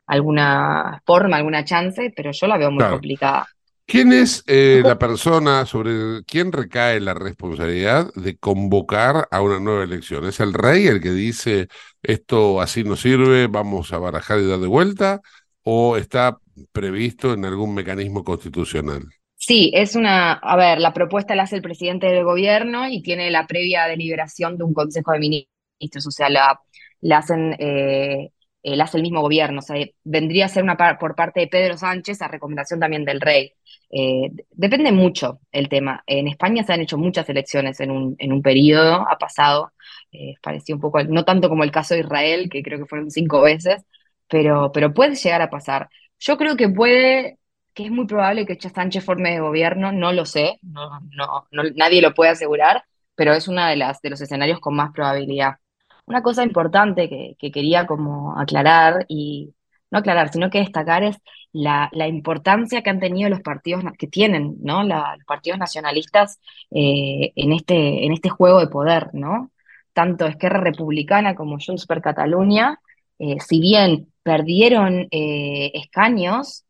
alguna 0.07 1.03
forma, 1.07 1.39
alguna 1.39 1.65
chance, 1.65 2.13
pero 2.15 2.33
yo 2.33 2.47
la 2.47 2.59
veo 2.59 2.71
muy 2.71 2.85
complicada. 2.85 3.47
¿Quién 3.87 4.13
es 4.13 4.43
eh, 4.49 4.83
la 4.85 4.99
persona 4.99 5.65
sobre 5.65 6.25
quién 6.25 6.51
recae 6.51 6.99
la 7.01 7.15
responsabilidad 7.15 8.13
de 8.15 8.37
convocar 8.37 9.29
a 9.31 9.41
una 9.41 9.61
nueva 9.61 9.85
elección? 9.85 10.27
¿Es 10.27 10.41
el 10.41 10.55
rey 10.55 10.89
el 10.89 11.01
que 11.01 11.13
dice 11.13 11.69
esto 12.03 12.61
así 12.61 12.83
no 12.83 12.97
sirve, 12.97 13.47
vamos 13.47 13.93
a 13.93 13.99
barajar 13.99 14.41
y 14.41 14.47
dar 14.49 14.59
de 14.59 14.67
vuelta? 14.67 15.21
¿O 15.63 15.97
está 15.97 16.37
previsto 16.73 17.33
en 17.33 17.45
algún 17.45 17.75
mecanismo 17.75 18.25
constitucional? 18.25 19.05
Sí, 19.37 19.71
es 19.73 19.95
una, 19.95 20.33
a 20.33 20.57
ver, 20.57 20.81
la 20.81 20.93
propuesta 20.93 21.37
la 21.37 21.45
hace 21.45 21.57
el 21.57 21.63
presidente 21.63 22.09
del 22.09 22.25
gobierno 22.25 22.89
y 22.89 23.03
tiene 23.03 23.31
la 23.31 23.47
previa 23.47 23.87
deliberación 23.87 24.59
de 24.59 24.65
un 24.65 24.75
consejo 24.75 25.13
de 25.13 25.21
ministros, 25.21 26.07
o 26.07 26.11
sea, 26.11 26.29
la, 26.29 26.61
la 27.03 27.19
hacen 27.19 27.55
eh, 27.61 28.31
la 28.75 28.85
hace 28.85 28.97
el 28.97 29.03
mismo 29.03 29.21
gobierno. 29.21 29.61
O 29.61 29.63
sea, 29.63 29.77
vendría 30.03 30.47
a 30.47 30.49
ser 30.49 30.63
una 30.65 30.77
por 30.99 31.15
parte 31.15 31.41
de 31.41 31.49
Pedro 31.49 31.77
Sánchez 31.77 32.21
a 32.23 32.29
recomendación 32.29 32.81
también 32.81 33.05
del 33.05 33.21
rey. 33.21 33.53
Eh, 33.91 34.31
depende 34.51 34.91
mucho 34.93 35.41
el 35.53 35.69
tema. 35.69 36.03
En 36.07 36.27
España 36.29 36.65
se 36.65 36.73
han 36.73 36.81
hecho 36.81 36.99
muchas 36.99 37.29
elecciones 37.29 37.79
en 37.81 37.91
un, 37.91 38.17
en 38.19 38.33
un 38.33 38.43
periodo, 38.43 39.07
ha 39.09 39.17
pasado, 39.19 39.73
eh, 40.13 40.35
parecía 40.43 40.75
un 40.75 40.81
poco, 40.81 41.03
no 41.05 41.25
tanto 41.25 41.49
como 41.49 41.65
el 41.65 41.71
caso 41.71 41.95
de 41.95 42.01
Israel, 42.01 42.49
que 42.51 42.63
creo 42.63 42.79
que 42.79 42.87
fueron 42.87 43.11
cinco 43.11 43.43
veces, 43.43 43.85
pero, 44.29 44.73
pero 44.73 44.93
puede 44.95 45.15
llegar 45.15 45.43
a 45.43 45.51
pasar. 45.51 45.89
Yo 46.19 46.37
creo 46.37 46.57
que 46.57 46.69
puede, 46.69 47.39
que 47.75 47.85
es 47.85 47.91
muy 47.91 48.07
probable 48.07 48.47
que 48.47 48.59
Sánchez 48.59 49.05
forme 49.05 49.33
de 49.33 49.41
gobierno, 49.41 49.93
no 49.93 50.13
lo 50.13 50.25
sé, 50.25 50.59
no, 50.63 51.01
no, 51.13 51.47
nadie 51.75 52.03
lo 52.03 52.15
puede 52.15 52.31
asegurar, 52.31 52.85
pero 53.15 53.33
es 53.35 53.49
uno 53.49 53.65
de, 53.67 53.77
las, 53.77 54.01
de 54.03 54.11
los 54.11 54.21
escenarios 54.21 54.61
con 54.61 54.75
más 54.75 54.93
probabilidad. 54.93 55.57
Una 56.07 56.23
cosa 56.23 56.45
importante 56.45 57.09
que, 57.09 57.51
quería 57.51 57.87
como 57.87 58.39
aclarar 58.39 59.05
y 59.09 59.55
no 59.91 59.99
aclarar, 59.99 60.33
sino 60.33 60.51
que 60.51 60.59
destacar 60.59 61.03
es 61.03 61.17
la, 61.53 61.91
importancia 62.09 62.83
que 62.83 62.91
han 62.91 63.01
tenido 63.01 63.29
los 63.29 63.41
partidos, 63.41 63.83
que 63.99 64.07
tienen, 64.07 64.57
¿no? 64.63 64.85
los 64.85 65.03
partidos 65.27 65.59
nacionalistas 65.59 66.39
eh, 66.71 67.33
en, 67.35 67.53
este, 67.53 68.07
en 68.07 68.13
este 68.13 68.29
juego 68.31 68.61
de 68.61 68.69
poder, 68.69 69.11
¿no? 69.15 69.51
Tanto 69.93 70.27
Esquerra 70.27 70.61
Republicana 70.61 71.35
como 71.35 71.59
Junts 71.59 71.87
per 71.87 72.03
Catalunya, 72.03 72.81
eh, 73.19 73.39
si 73.41 73.61
bien 73.61 74.13
perdieron 74.23 75.09
eh, 75.11 75.73
escaños, 75.75 76.65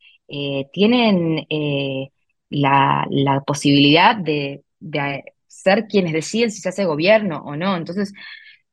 tienen 0.72 1.46
la, 2.50 3.42
posibilidad 3.46 4.16
de, 4.16 4.64
de 4.80 5.24
ser 5.46 5.86
quienes 5.86 6.12
deciden 6.12 6.50
si 6.50 6.60
se 6.60 6.68
hace 6.68 6.84
gobierno 6.84 7.42
o 7.44 7.56
no. 7.56 7.76
Entonces, 7.76 8.12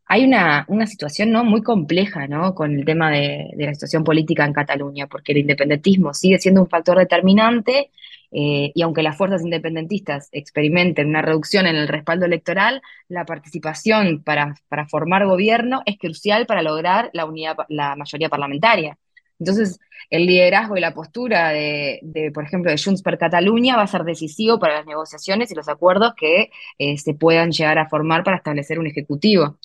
hay 0.06 0.26
una, 0.26 0.66
una 0.68 0.86
situación 0.86 1.32
¿no? 1.32 1.44
muy 1.44 1.64
compleja 1.64 2.28
¿no? 2.28 2.54
con 2.54 2.78
el 2.78 2.86
tema 2.86 3.12
de, 3.12 3.50
la 3.58 3.74
situación 3.74 4.04
política 4.04 4.46
en 4.46 4.54
Cataluña, 4.54 5.08
porque 5.08 5.32
el 5.32 5.40
independentismo 5.40 6.14
sigue 6.14 6.40
siendo 6.40 6.62
un 6.62 6.70
factor 6.70 6.98
determinante 6.98 7.90
eh, 8.32 8.72
y 8.74 8.82
aunque 8.82 9.04
las 9.04 9.18
fuerzas 9.18 9.44
independentistas 9.44 10.30
experimenten 10.32 11.08
una 11.08 11.22
reducción 11.22 11.68
en 11.68 11.76
el 11.76 11.88
respaldo 11.88 12.26
electoral, 12.26 12.82
la 13.08 13.26
participación 13.26 14.24
para, 14.24 14.56
para 14.68 14.88
formar 14.88 15.26
gobierno 15.26 15.82
es 15.86 15.98
crucial 15.98 16.46
para 16.46 16.64
lograr 16.64 17.10
la, 17.14 17.26
unidad, 17.26 17.58
la 17.70 17.96
mayoría 17.96 18.30
parlamentaria. 18.30 18.98
Entonces, 19.40 19.80
el 20.10 20.26
liderazgo 20.26 20.78
y 20.78 20.82
la 20.82 20.94
postura 20.94 21.50
de, 21.50 22.32
por 22.34 22.44
ejemplo, 22.44 22.72
de 22.72 22.78
Junts 22.78 23.02
per 23.02 23.18
Catalunya 23.18 23.76
va 23.76 23.84
a 23.84 23.88
ser 23.88 24.04
decisivo 24.04 24.60
para 24.60 24.76
las 24.76 24.86
negociaciones 24.86 25.52
y 25.52 25.56
los 25.56 25.70
acuerdos 25.70 26.14
que 26.16 26.50
eh, 26.78 26.98
se 26.98 27.14
puedan 27.14 27.52
llegar 27.52 27.78
a 27.78 27.90
formar 27.90 28.24
para 28.24 28.38
establecer 28.38 28.80
un 28.80 28.88
ejecutivo 28.88 29.58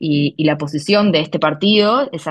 y, 0.00 0.34
la 0.44 0.56
posición 0.56 1.12
de 1.12 1.20
este 1.20 1.38
partido 1.38 2.08
es, 2.10 2.24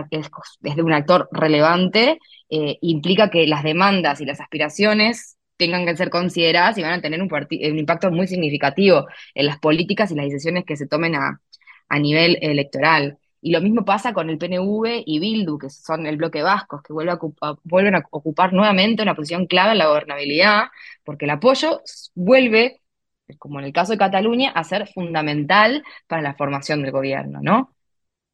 de 0.60 0.84
un 0.84 0.92
actor 0.92 1.30
relevante, 1.32 2.20
eh, 2.50 2.80
implica 2.82 3.30
que 3.30 3.46
las 3.46 3.64
demandas 3.64 4.20
y 4.22 4.26
las 4.26 4.42
aspiraciones 4.42 5.38
tengan 5.56 5.86
que 5.86 5.96
ser 5.96 6.10
consideradas 6.10 6.78
y 6.78 6.82
van 6.82 6.94
a 6.94 7.02
tener 7.02 7.22
un, 7.22 7.30
un, 7.32 7.80
impacto 7.80 8.10
muy 8.12 8.28
significativo 8.28 9.06
en 9.36 9.46
las 9.46 9.60
políticas 9.60 10.10
y 10.12 10.16
las 10.16 10.26
decisiones 10.26 10.66
que 10.66 10.78
se 10.78 10.88
tomen 10.88 11.16
a, 11.16 11.42
a 11.90 12.00
nivel 12.00 12.40
electoral. 12.42 13.20
Y 13.42 13.52
lo 13.52 13.62
mismo 13.62 13.86
pasa 13.86 14.14
con 14.14 14.30
el 14.30 14.38
PNV 14.40 15.04
y 15.06 15.20
Bildu, 15.20 15.60
que 15.60 15.70
son 15.70 16.08
el 16.08 16.18
bloque 16.18 16.42
vasco, 16.42 16.82
que 16.82 16.92
vuelve 16.92 17.18
vuelven 17.64 17.96
a 17.96 18.04
ocupar 18.10 18.52
nuevamente 18.52 19.04
una 19.04 19.16
posición 19.16 19.46
clave 19.46 19.74
en 19.74 19.78
la 19.78 19.88
gobernabilidad, 19.88 20.64
porque 21.06 21.26
el 21.26 21.32
apoyo 21.32 21.82
vuelve 22.16 22.82
como 23.38 23.60
en 23.60 23.66
el 23.66 23.74
caso 23.74 23.92
de 23.92 23.98
Cataluña, 23.98 24.52
a 24.52 24.64
ser 24.64 24.88
fundamental 24.88 25.84
para 26.08 26.22
la 26.22 26.36
formación 26.36 26.82
del 26.82 26.92
gobierno, 26.92 27.40
¿no? 27.42 27.76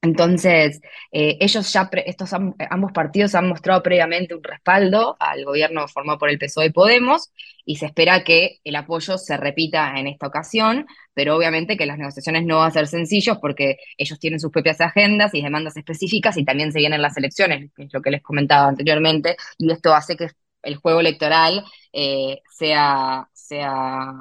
Entonces, 0.06 0.82
eh, 1.12 1.38
ellos 1.42 1.74
ya, 1.74 1.90
estos 2.06 2.32
ambos 2.34 2.92
partidos 2.94 3.34
han 3.34 3.50
mostrado 3.50 3.82
previamente 3.82 4.36
un 4.36 4.44
respaldo 4.44 5.18
al 5.20 5.44
gobierno 5.46 5.88
formado 5.88 6.20
por 6.20 6.30
el 6.30 6.38
PSOE 6.38 6.68
y 6.68 6.70
Podemos, 6.72 7.32
y 7.66 7.78
se 7.78 7.88
espera 7.88 8.24
que 8.24 8.60
el 8.64 8.76
apoyo 8.76 9.18
se 9.18 9.36
repita 9.38 10.00
en 10.00 10.06
esta 10.08 10.28
ocasión, 10.28 10.86
pero 11.16 11.36
obviamente 11.36 11.76
que 11.76 11.88
las 11.88 11.98
negociaciones 11.98 12.46
no 12.46 12.60
van 12.60 12.68
a 12.70 12.72
ser 12.72 12.88
sencillos 12.88 13.40
porque 13.40 13.78
ellos 13.98 14.20
tienen 14.20 14.40
sus 14.40 14.52
propias 14.52 14.80
agendas 14.80 15.34
y 15.34 15.42
demandas 15.42 15.76
específicas 15.76 16.38
y 16.38 16.46
también 16.46 16.72
se 16.72 16.80
vienen 16.80 17.02
las 17.02 17.18
elecciones, 17.18 17.72
que 17.76 17.84
es 17.86 17.94
lo 17.94 18.02
que 18.02 18.12
les 18.12 18.22
comentaba 18.22 18.68
anteriormente, 18.68 19.38
y 19.58 19.72
esto 19.72 19.94
hace 19.96 20.16
que 20.16 20.30
el 20.62 20.76
juego 20.78 21.00
electoral 21.00 21.64
eh, 21.94 22.42
sea, 22.52 23.28
sea 23.34 24.14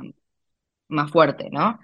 más 0.94 1.10
fuerte, 1.10 1.48
¿no? 1.50 1.78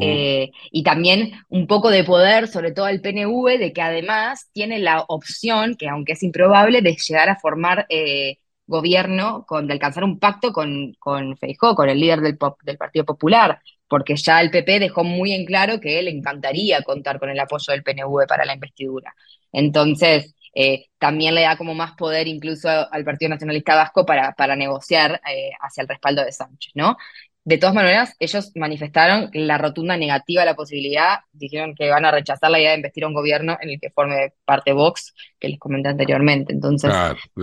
Eh, 0.00 0.50
y 0.72 0.82
también 0.82 1.32
un 1.48 1.66
poco 1.66 1.90
de 1.90 2.02
poder, 2.02 2.48
sobre 2.48 2.72
todo 2.72 2.88
el 2.88 3.00
PNV, 3.00 3.58
de 3.58 3.72
que 3.72 3.82
además 3.82 4.48
tiene 4.52 4.78
la 4.78 5.04
opción, 5.08 5.76
que 5.76 5.88
aunque 5.88 6.14
es 6.14 6.22
improbable, 6.22 6.82
de 6.82 6.96
llegar 6.96 7.28
a 7.28 7.36
formar 7.36 7.86
eh, 7.88 8.38
gobierno, 8.66 9.44
con, 9.46 9.66
de 9.66 9.74
alcanzar 9.74 10.02
un 10.04 10.18
pacto 10.18 10.52
con, 10.52 10.94
con 10.98 11.36
Feijó, 11.36 11.74
con 11.74 11.88
el 11.88 12.00
líder 12.00 12.20
del, 12.20 12.36
del 12.62 12.76
Partido 12.78 13.04
Popular, 13.04 13.60
porque 13.88 14.16
ya 14.16 14.40
el 14.40 14.50
PP 14.50 14.80
dejó 14.80 15.04
muy 15.04 15.32
en 15.32 15.44
claro 15.44 15.80
que 15.80 16.00
él 16.00 16.08
encantaría 16.08 16.82
contar 16.82 17.20
con 17.20 17.30
el 17.30 17.38
apoyo 17.38 17.72
del 17.72 17.84
PNV 17.84 18.26
para 18.26 18.44
la 18.44 18.54
investidura. 18.54 19.14
Entonces, 19.52 20.34
eh, 20.58 20.86
también 20.98 21.34
le 21.34 21.42
da 21.42 21.56
como 21.56 21.74
más 21.74 21.92
poder 21.92 22.26
incluso 22.26 22.68
al 22.68 23.04
Partido 23.04 23.28
Nacionalista 23.28 23.76
Vasco 23.76 24.06
para, 24.06 24.32
para 24.32 24.56
negociar 24.56 25.20
hacia 25.60 25.82
el 25.82 25.88
respaldo 25.88 26.24
de 26.24 26.32
Sánchez, 26.32 26.72
¿no? 26.74 26.96
De 27.46 27.58
todas 27.58 27.76
maneras, 27.76 28.16
ellos 28.18 28.50
manifestaron 28.56 29.30
la 29.32 29.56
rotunda 29.56 29.96
negativa 29.96 30.42
a 30.42 30.44
la 30.44 30.56
posibilidad, 30.56 31.20
dijeron 31.30 31.76
que 31.76 31.88
van 31.88 32.04
a 32.04 32.10
rechazar 32.10 32.50
la 32.50 32.58
idea 32.58 32.70
de 32.70 32.78
investir 32.78 33.04
a 33.04 33.06
un 33.06 33.14
gobierno 33.14 33.56
en 33.60 33.70
el 33.70 33.80
que 33.80 33.90
forme 33.90 34.32
parte 34.44 34.72
Vox, 34.72 35.14
que 35.38 35.50
les 35.50 35.60
comenté 35.60 35.90
anteriormente. 35.90 36.52
Entonces, 36.52 36.92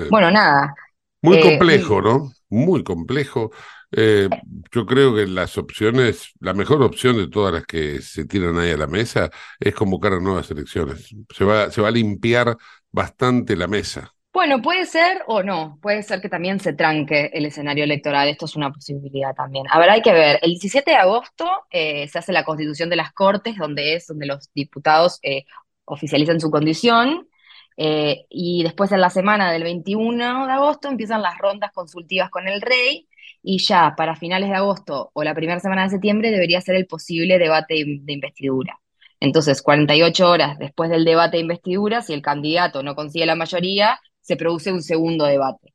bueno, 0.10 0.30
nada. 0.30 0.76
Muy 1.22 1.38
eh, 1.38 1.42
complejo, 1.42 2.02
¿no? 2.02 2.34
Muy 2.50 2.84
complejo. 2.84 3.52
Eh, 3.94 4.28
yo 4.74 4.86
creo 4.86 5.16
que 5.16 5.26
las 5.26 5.58
opciones, 5.58 6.34
la 6.42 6.54
mejor 6.54 6.84
opción 6.84 7.16
de 7.16 7.30
todas 7.30 7.54
las 7.54 7.66
que 7.66 8.02
se 8.02 8.26
tiran 8.26 8.60
ahí 8.60 8.72
a 8.72 8.78
la 8.78 8.88
mesa 8.88 9.32
es 9.58 9.74
convocar 9.74 10.12
a 10.12 10.20
nuevas 10.20 10.52
elecciones. 10.52 11.16
Se 11.34 11.46
va, 11.46 11.72
se 11.72 11.82
va 11.82 11.88
a 11.88 11.92
limpiar 11.92 12.58
bastante 12.92 13.56
la 13.56 13.68
mesa. 13.68 14.12
Bueno, 14.34 14.63
puede 14.63 14.88
ser 14.88 15.22
o 15.28 15.43
no, 15.43 15.78
puede 15.80 16.02
ser 16.02 16.19
que 16.19 16.28
también 16.28 16.60
se 16.60 16.74
tranque 16.74 17.30
el 17.34 17.46
escenario 17.46 17.84
electoral, 17.84 18.28
esto 18.30 18.46
es 18.46 18.56
una 18.56 18.72
posibilidad 18.74 19.36
también. 19.36 19.65
A 19.69 19.78
ver, 19.80 19.91
hay 19.91 20.02
que 20.02 20.12
ver, 20.12 20.39
el 20.41 20.52
17 20.52 20.89
de 20.89 20.98
agosto 20.98 21.46
eh, 21.69 22.08
se 22.08 22.17
hace 22.17 22.34
la 22.34 22.43
constitución 22.43 22.89
de 22.89 22.96
las 22.96 23.13
Cortes, 23.13 23.56
donde 23.58 23.93
es 23.93 24.08
donde 24.08 24.26
los 24.26 24.52
diputados 24.56 25.19
eh, 25.22 25.46
oficializan 25.86 26.39
su 26.39 26.50
condición, 26.50 27.30
eh, 27.78 28.26
y 28.28 28.63
después 28.63 28.91
en 28.91 29.02
la 29.02 29.12
semana 29.12 29.52
del 29.52 29.63
21 29.63 30.48
de 30.48 30.52
agosto 30.52 30.88
empiezan 30.89 31.22
las 31.22 31.38
rondas 31.38 31.72
consultivas 31.72 32.32
con 32.32 32.48
el 32.48 32.60
rey, 32.62 33.08
y 33.43 33.60
ya 33.60 33.93
para 33.96 34.15
finales 34.15 34.50
de 34.50 34.56
agosto 34.56 35.12
o 35.13 35.24
la 35.24 35.36
primera 35.36 35.60
semana 35.60 35.84
de 35.84 35.89
septiembre 35.91 36.32
debería 36.32 36.60
ser 36.62 36.76
el 36.76 36.88
posible 36.88 37.38
debate 37.38 37.76
de 37.86 38.13
investidura. 38.13 38.80
Entonces, 39.19 39.62
48 39.62 40.30
horas 40.30 40.58
después 40.58 40.89
del 40.89 41.06
debate 41.06 41.38
de 41.38 41.43
investidura, 41.43 42.02
si 42.02 42.13
el 42.13 42.22
candidato 42.22 42.84
no 42.84 42.96
consigue 42.96 43.26
la 43.26 43.36
mayoría, 43.36 44.00
se 44.23 44.38
produce 44.38 44.71
un 44.71 44.81
segundo 44.83 45.25
debate. 45.25 45.73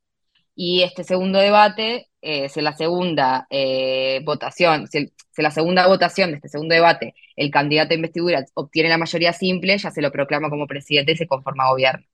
Y 0.55 0.83
este 0.83 1.03
segundo 1.05 1.39
debate, 1.39 2.09
eh, 2.21 2.49
si 2.49 2.61
la 2.61 2.75
segunda 2.75 3.47
eh, 3.49 4.21
votación, 4.25 4.87
si, 4.87 5.13
la 5.37 5.51
segunda 5.51 5.87
votación 5.87 6.31
de 6.31 6.37
este 6.37 6.49
segundo 6.49 6.75
debate, 6.75 7.15
el 7.37 7.51
candidato 7.51 7.93
a 7.93 7.95
investidura 7.95 8.45
obtiene 8.55 8.89
la 8.89 8.97
mayoría 8.97 9.31
simple, 9.33 9.77
ya 9.77 9.91
se 9.91 10.01
lo 10.01 10.11
proclama 10.11 10.49
como 10.49 10.67
presidente 10.67 11.13
y 11.13 11.17
se 11.17 11.27
conforma 11.27 11.69
gobierno. 11.69 12.05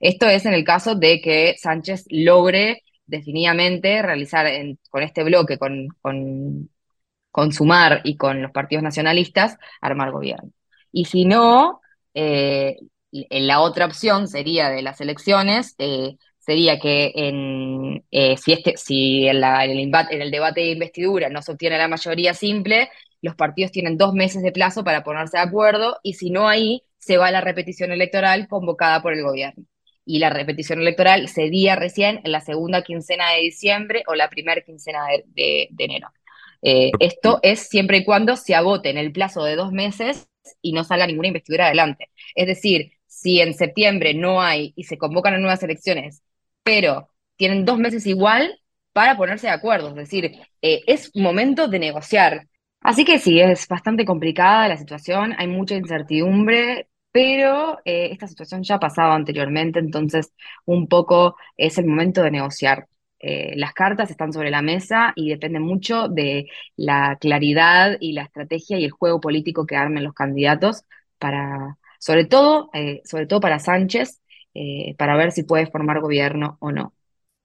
Esto 0.00 0.26
es 0.26 0.46
en 0.46 0.54
el 0.54 0.64
caso 0.64 0.96
de 0.96 1.20
que 1.20 1.54
Sánchez 1.58 2.06
logre 2.10 2.82
definitivamente 3.06 4.02
realizar 4.02 4.46
con 4.90 5.02
este 5.02 5.22
bloque, 5.24 5.58
con, 5.58 5.88
con, 6.00 7.52
Sumar 7.52 8.00
y 8.04 8.16
con 8.16 8.42
los 8.42 8.50
partidos 8.50 8.82
nacionalistas, 8.82 9.56
armar 9.80 10.10
gobierno. 10.10 10.50
Y 10.90 11.04
si 11.06 11.24
no, 11.24 11.80
eh, 12.14 12.78
la 13.12 13.60
otra 13.60 13.86
opción 13.86 14.26
sería 14.26 14.70
de 14.70 14.82
las 14.82 15.00
elecciones, 15.00 15.74
eh, 15.78 16.16
sería 16.38 16.78
que 16.78 17.12
en, 17.14 18.04
eh, 18.10 18.36
si, 18.36 18.52
este, 18.52 18.76
si 18.76 19.28
en, 19.28 19.36
el, 19.36 20.30
debate 20.30 20.60
de 20.60 20.70
investidura 20.70 21.28
no 21.28 21.42
se 21.42 21.52
obtiene 21.52 21.78
la 21.78 21.88
mayoría 21.88 22.34
simple, 22.34 22.88
los 23.20 23.36
partidos 23.36 23.70
tienen 23.70 23.96
dos 23.96 24.14
meses 24.14 24.42
de 24.42 24.50
plazo 24.50 24.82
para 24.82 25.04
ponerse 25.04 25.36
de 25.36 25.44
acuerdo 25.44 25.98
y 26.02 26.14
si 26.14 26.30
no 26.30 26.48
ahí 26.48 26.82
se 26.98 27.16
va 27.16 27.28
a 27.28 27.30
la 27.30 27.40
repetición 27.40 27.92
electoral 27.92 28.48
convocada 28.48 29.02
por 29.02 29.12
el 29.12 29.22
gobierno. 29.22 29.64
Y 30.04 30.18
la 30.18 30.30
repetición 30.30 30.80
electoral 30.80 31.28
sería 31.28 31.76
recién 31.76 32.20
en 32.24 32.32
la 32.32 32.40
segunda 32.40 32.82
quincena 32.82 33.30
de 33.30 33.42
diciembre 33.42 34.02
o 34.08 34.16
la 34.16 34.28
primera 34.28 34.60
quincena 34.62 35.06
de, 35.26 35.68
enero. 35.78 36.08
Eh, 36.62 36.90
esto 36.98 37.38
es 37.42 37.68
siempre 37.68 37.98
y 37.98 38.04
cuando 38.04 38.36
se 38.36 38.54
agote 38.54 38.90
en 38.90 38.98
el 38.98 39.12
plazo 39.12 39.44
de 39.44 39.54
dos 39.54 39.70
meses 39.72 40.28
y 40.60 40.72
no 40.72 40.82
salga 40.82 41.06
ninguna 41.06 41.28
investidura 41.28 41.66
adelante. 41.66 42.08
Es 42.34 42.46
decir, 42.46 42.92
si 43.22 43.40
en 43.40 43.54
septiembre 43.54 44.14
no 44.14 44.42
hay 44.42 44.72
y 44.76 44.84
se 44.84 44.98
convocan 44.98 45.34
a 45.34 45.38
nuevas 45.38 45.62
elecciones, 45.62 46.22
pero 46.64 47.08
tienen 47.36 47.64
dos 47.64 47.78
meses 47.78 48.06
igual 48.06 48.58
para 48.92 49.16
ponerse 49.16 49.46
de 49.46 49.52
acuerdo, 49.52 49.90
es 49.90 49.94
decir, 49.94 50.32
eh, 50.60 50.80
es 50.86 51.10
momento 51.14 51.68
de 51.68 51.78
negociar. 51.78 52.48
Así 52.80 53.04
que 53.04 53.18
sí, 53.20 53.40
es 53.40 53.68
bastante 53.68 54.04
complicada 54.04 54.68
la 54.68 54.76
situación, 54.76 55.34
hay 55.38 55.46
mucha 55.46 55.76
incertidumbre, 55.76 56.88
pero 57.12 57.78
eh, 57.84 58.08
esta 58.12 58.26
situación 58.26 58.64
ya 58.64 58.76
ha 58.76 58.80
pasado 58.80 59.12
anteriormente, 59.12 59.78
entonces 59.78 60.32
un 60.64 60.88
poco 60.88 61.36
es 61.56 61.78
el 61.78 61.86
momento 61.86 62.22
de 62.22 62.30
negociar. 62.32 62.88
Eh, 63.20 63.52
las 63.56 63.72
cartas 63.72 64.10
están 64.10 64.32
sobre 64.32 64.50
la 64.50 64.62
mesa 64.62 65.12
y 65.14 65.30
depende 65.30 65.60
mucho 65.60 66.08
de 66.08 66.46
la 66.76 67.16
claridad 67.20 67.96
y 68.00 68.12
la 68.14 68.22
estrategia 68.24 68.78
y 68.80 68.84
el 68.84 68.90
juego 68.90 69.20
político 69.20 69.64
que 69.64 69.76
armen 69.76 70.02
los 70.02 70.14
candidatos 70.14 70.82
para, 71.18 71.78
sobre 72.02 72.24
todo, 72.24 72.68
eh, 72.72 73.00
sobre 73.04 73.26
todo 73.28 73.38
para 73.38 73.60
Sánchez, 73.60 74.20
eh, 74.54 74.96
para 74.98 75.16
ver 75.16 75.30
si 75.30 75.44
puede 75.44 75.68
formar 75.68 76.00
gobierno 76.00 76.56
o 76.58 76.72
no. 76.72 76.94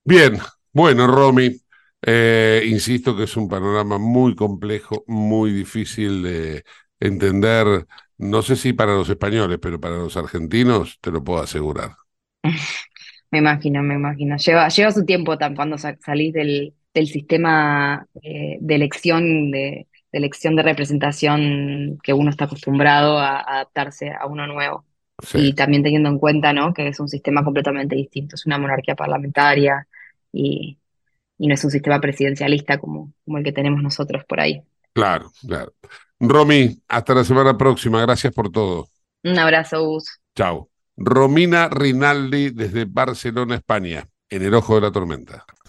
Bien, 0.03 0.39
bueno, 0.73 1.05
Romy, 1.05 1.61
eh, 2.01 2.63
insisto 2.65 3.15
que 3.15 3.25
es 3.25 3.37
un 3.37 3.47
panorama 3.47 3.99
muy 3.99 4.35
complejo, 4.35 5.03
muy 5.05 5.51
difícil 5.51 6.23
de 6.23 6.63
entender, 6.99 7.85
no 8.17 8.41
sé 8.41 8.55
si 8.55 8.73
para 8.73 8.95
los 8.95 9.07
españoles, 9.07 9.59
pero 9.61 9.79
para 9.79 9.97
los 9.97 10.17
argentinos 10.17 10.97
te 11.01 11.11
lo 11.11 11.23
puedo 11.23 11.39
asegurar. 11.39 11.91
me 13.29 13.37
imagino, 13.37 13.83
me 13.83 13.93
imagino. 13.93 14.37
Lleva, 14.37 14.69
lleva 14.69 14.91
su 14.91 15.05
tiempo 15.05 15.37
cuando 15.55 15.77
salís 15.77 16.33
del, 16.33 16.73
del 16.95 17.07
sistema 17.07 18.07
de 18.23 18.75
elección 18.75 19.51
de 19.51 19.86
elección 20.11 20.55
de 20.55 20.63
representación 20.63 21.99
que 22.03 22.13
uno 22.13 22.29
está 22.29 22.45
acostumbrado 22.45 23.19
a, 23.19 23.39
adaptarse 23.39 24.11
a 24.11 24.25
uno 24.25 24.47
nuevo. 24.47 24.85
Y 25.33 25.53
también 25.53 25.81
teniendo 25.81 26.09
en 26.09 26.19
cuenta 26.19 26.53
¿no? 26.53 26.73
que 26.73 26.87
es 26.87 26.99
un 26.99 27.09
sistema 27.09 27.43
completamente 27.43 27.95
distinto, 27.95 28.35
es 28.35 28.45
una 28.45 28.59
monarquía 28.59 28.95
parlamentaria 28.95 29.87
y, 30.31 30.77
no 31.39 31.53
es 31.53 31.63
un 31.63 31.71
sistema 31.71 31.99
presidencialista 31.99 32.79
como, 32.79 33.13
como 33.25 33.37
el 33.37 33.43
que 33.43 33.51
tenemos 33.51 33.81
nosotros 33.81 34.23
por 34.25 34.39
ahí. 34.39 34.63
Claro, 34.93 35.31
claro. 35.45 35.73
Romy, 36.19 36.81
hasta 36.87 37.13
la 37.13 37.23
semana 37.23 37.57
próxima. 37.57 38.01
Gracias 38.01 38.33
por 38.33 38.51
todo. 38.51 38.89
Un 39.23 39.37
abrazo, 39.37 39.85
Gus. 39.85 40.19
Chao. 40.35 40.69
Romina 40.95 41.69
Rinaldi 41.69 42.49
desde 42.49 42.85
Barcelona, 42.85 43.55
España, 43.55 44.07
en 44.29 44.41
el 44.41 44.53
ojo 44.55 44.75
de 44.75 44.81
la 44.81 44.91
tormenta. 44.91 45.45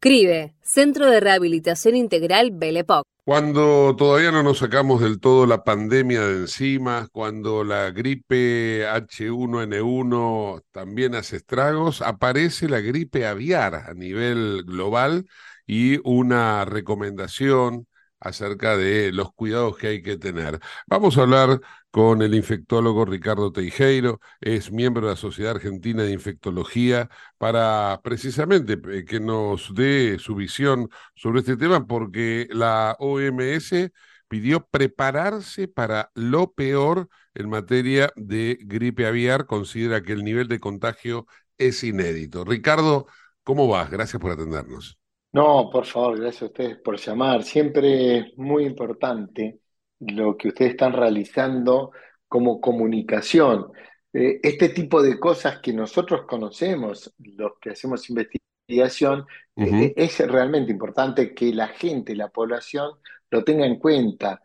CRIBE, 0.00 0.54
Centro 0.62 1.10
de 1.10 1.20
Rehabilitación 1.20 1.96
Integral 1.96 2.50
Belepoc. 2.52 3.04
Cuando 3.24 3.96
todavía 3.96 4.30
no 4.30 4.42
nos 4.42 4.58
sacamos 4.58 5.00
del 5.00 5.18
todo 5.18 5.46
la 5.46 5.64
pandemia 5.64 6.20
de 6.20 6.40
encima, 6.40 7.08
cuando 7.10 7.64
la 7.64 7.90
gripe 7.90 8.86
H1N1 8.86 10.62
también 10.72 11.14
hace 11.14 11.36
estragos, 11.36 12.02
aparece 12.02 12.68
la 12.68 12.80
gripe 12.80 13.26
aviar 13.26 13.74
a 13.74 13.94
nivel 13.94 14.64
global 14.66 15.24
y 15.66 16.00
una 16.04 16.66
recomendación 16.66 17.86
acerca 18.24 18.76
de 18.76 19.12
los 19.12 19.32
cuidados 19.32 19.76
que 19.76 19.88
hay 19.88 20.02
que 20.02 20.16
tener. 20.16 20.58
Vamos 20.86 21.18
a 21.18 21.22
hablar 21.22 21.60
con 21.90 22.22
el 22.22 22.34
infectólogo 22.34 23.04
Ricardo 23.04 23.52
Teijeiro, 23.52 24.20
es 24.40 24.72
miembro 24.72 25.06
de 25.06 25.12
la 25.12 25.16
Sociedad 25.16 25.52
Argentina 25.52 26.02
de 26.02 26.12
Infectología, 26.12 27.08
para 27.38 28.00
precisamente 28.02 28.78
eh, 28.90 29.04
que 29.04 29.20
nos 29.20 29.74
dé 29.74 30.18
su 30.18 30.34
visión 30.34 30.88
sobre 31.14 31.40
este 31.40 31.56
tema, 31.56 31.86
porque 31.86 32.48
la 32.50 32.96
OMS 32.98 33.92
pidió 34.28 34.66
prepararse 34.66 35.68
para 35.68 36.10
lo 36.14 36.52
peor 36.52 37.08
en 37.34 37.48
materia 37.50 38.12
de 38.16 38.58
gripe 38.62 39.06
aviar, 39.06 39.46
considera 39.46 40.02
que 40.02 40.12
el 40.12 40.24
nivel 40.24 40.48
de 40.48 40.60
contagio 40.60 41.26
es 41.58 41.84
inédito. 41.84 42.44
Ricardo, 42.44 43.06
¿cómo 43.44 43.68
vas? 43.68 43.90
Gracias 43.90 44.20
por 44.20 44.32
atendernos. 44.32 44.98
No, 45.34 45.68
por 45.68 45.84
favor, 45.84 46.20
gracias 46.20 46.42
a 46.42 46.46
ustedes 46.46 46.76
por 46.78 46.96
llamar. 46.96 47.42
Siempre 47.42 48.18
es 48.18 48.38
muy 48.38 48.64
importante 48.64 49.58
lo 49.98 50.36
que 50.36 50.48
ustedes 50.48 50.70
están 50.72 50.92
realizando 50.92 51.90
como 52.28 52.60
comunicación. 52.60 53.72
Eh, 54.12 54.38
este 54.40 54.68
tipo 54.68 55.02
de 55.02 55.18
cosas 55.18 55.58
que 55.58 55.72
nosotros 55.72 56.22
conocemos, 56.24 57.12
los 57.18 57.54
que 57.60 57.70
hacemos 57.70 58.08
investigación, 58.10 59.26
eh, 59.56 59.92
es 59.96 60.18
realmente 60.20 60.70
importante 60.70 61.34
que 61.34 61.52
la 61.52 61.66
gente, 61.66 62.14
la 62.14 62.28
población, 62.28 62.92
lo 63.28 63.42
tenga 63.42 63.66
en 63.66 63.80
cuenta, 63.80 64.40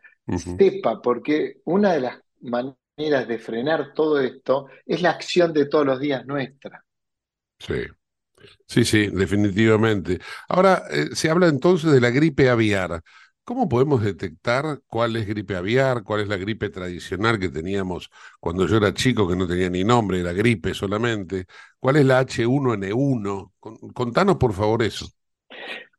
sepa, 0.57 0.99
porque 1.03 1.61
una 1.65 1.93
de 1.93 2.01
las 2.01 2.19
maneras 2.41 3.27
de 3.27 3.37
frenar 3.37 3.93
todo 3.93 4.19
esto 4.19 4.69
es 4.87 5.03
la 5.03 5.11
acción 5.11 5.53
de 5.53 5.67
todos 5.67 5.85
los 5.85 5.99
días 5.99 6.25
nuestra. 6.25 6.83
Sí. 7.59 7.75
Sí, 8.67 8.85
sí, 8.85 9.07
definitivamente. 9.07 10.19
Ahora, 10.47 10.83
eh, 10.91 11.09
se 11.13 11.29
habla 11.29 11.47
entonces 11.47 11.91
de 11.91 12.01
la 12.01 12.09
gripe 12.09 12.49
aviar. 12.49 13.01
¿Cómo 13.43 13.67
podemos 13.67 14.03
detectar 14.03 14.81
cuál 14.85 15.15
es 15.15 15.25
gripe 15.27 15.55
aviar, 15.55 16.03
cuál 16.03 16.21
es 16.21 16.27
la 16.27 16.37
gripe 16.37 16.69
tradicional 16.69 17.39
que 17.39 17.49
teníamos 17.49 18.11
cuando 18.39 18.67
yo 18.67 18.77
era 18.77 18.93
chico, 18.93 19.27
que 19.27 19.35
no 19.35 19.47
tenía 19.47 19.69
ni 19.71 19.83
nombre, 19.83 20.19
era 20.19 20.33
gripe 20.33 20.73
solamente? 20.75 21.45
¿Cuál 21.79 21.95
es 21.95 22.05
la 22.05 22.19
H1N1? 22.19 23.53
Contanos 23.93 24.37
por 24.37 24.53
favor 24.53 24.83
eso. 24.83 25.07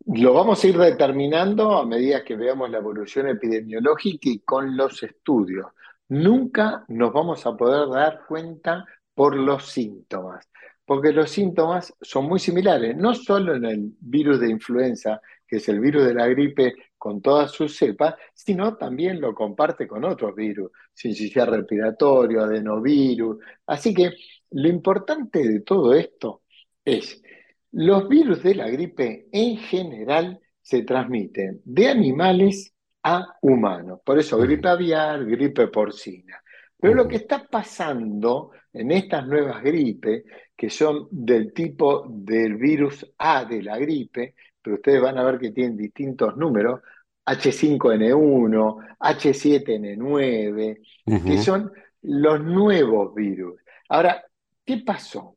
Lo 0.07 0.33
vamos 0.33 0.63
a 0.63 0.67
ir 0.69 0.79
determinando 0.79 1.77
a 1.77 1.87
medida 1.87 2.25
que 2.25 2.37
veamos 2.37 2.71
la 2.71 2.79
evolución 2.79 3.29
epidemiológica 3.29 4.29
y 4.29 4.41
con 4.41 4.77
los 4.77 5.03
estudios. 5.03 5.67
Nunca 6.09 6.85
nos 6.89 7.13
vamos 7.13 7.45
a 7.47 7.57
poder 7.57 7.89
dar 7.89 8.23
cuenta 8.27 8.85
por 9.15 9.37
los 9.37 9.67
síntomas 9.67 10.49
porque 10.91 11.13
los 11.13 11.31
síntomas 11.31 11.95
son 12.01 12.25
muy 12.25 12.41
similares, 12.41 12.97
no 12.97 13.15
solo 13.15 13.55
en 13.55 13.65
el 13.65 13.93
virus 14.01 14.41
de 14.41 14.51
influenza, 14.51 15.21
que 15.47 15.59
es 15.59 15.69
el 15.69 15.79
virus 15.79 16.05
de 16.05 16.15
la 16.15 16.27
gripe 16.27 16.75
con 16.99 17.23
todas 17.23 17.53
sus 17.53 17.77
cepas, 17.77 18.17
sino 18.35 18.77
también 18.77 19.21
lo 19.21 19.33
comparte 19.33 19.87
con 19.87 20.05
otros 20.05 20.35
virus, 20.35 20.73
sincicial 20.93 21.47
respiratorio, 21.47 22.43
adenovirus. 22.43 23.37
Así 23.67 23.95
que 23.95 24.11
lo 24.51 24.69
importante 24.69 25.47
de 25.47 25.61
todo 25.61 25.95
esto 25.95 26.43
es, 26.85 27.23
los 27.71 28.09
virus 28.09 28.43
de 28.43 28.57
la 28.57 28.69
gripe 28.69 29.29
en 29.31 29.59
general 29.59 30.41
se 30.61 30.83
transmiten 30.83 31.61
de 31.65 31.87
animales 31.87 32.75
a 33.05 33.37
humanos. 33.43 34.01
Por 34.05 34.19
eso 34.19 34.39
gripe 34.39 34.69
aviar, 34.69 35.25
gripe 35.25 35.69
porcina. 35.69 36.43
Pero 36.81 36.95
lo 36.95 37.07
que 37.07 37.17
está 37.17 37.47
pasando 37.47 38.53
en 38.73 38.91
estas 38.93 39.27
nuevas 39.27 39.63
gripes, 39.63 40.25
que 40.57 40.71
son 40.71 41.09
del 41.11 41.53
tipo 41.53 42.07
del 42.09 42.57
virus 42.57 43.07
A 43.19 43.45
de 43.45 43.63
la 43.63 43.79
gripe, 43.79 44.35
pero 44.63 44.77
ustedes 44.77 45.01
van 45.01 45.19
a 45.19 45.25
ver 45.25 45.39
que 45.39 45.51
tienen 45.51 45.77
distintos 45.77 46.37
números, 46.37 46.81
H5N1, 47.27 48.97
H7N9, 48.99 50.81
que 51.25 51.39
son 51.39 51.73
los 52.03 52.43
nuevos 52.43 53.15
virus. 53.15 53.61
Ahora, 53.89 54.25
¿qué 54.65 54.79
pasó? 54.79 55.37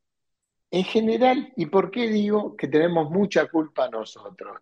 En 0.71 0.83
general, 0.83 1.53
¿y 1.55 1.67
por 1.67 1.91
qué 1.91 2.07
digo 2.07 2.55
que 2.55 2.67
tenemos 2.67 3.11
mucha 3.11 3.47
culpa 3.47 3.89
nosotros? 3.89 4.57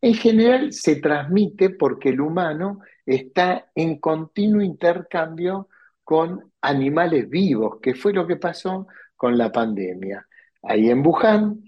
En 0.00 0.14
general 0.14 0.72
se 0.72 0.96
transmite 0.96 1.70
porque 1.70 2.08
el 2.08 2.20
humano 2.20 2.80
está 3.06 3.70
en 3.74 4.00
continuo 4.00 4.62
intercambio 4.62 5.68
con 6.12 6.52
animales 6.60 7.30
vivos, 7.30 7.78
que 7.80 7.94
fue 7.94 8.12
lo 8.12 8.26
que 8.26 8.36
pasó 8.36 8.86
con 9.16 9.38
la 9.38 9.50
pandemia. 9.50 10.28
Ahí 10.62 10.90
en 10.90 11.02
Wuhan, 11.06 11.62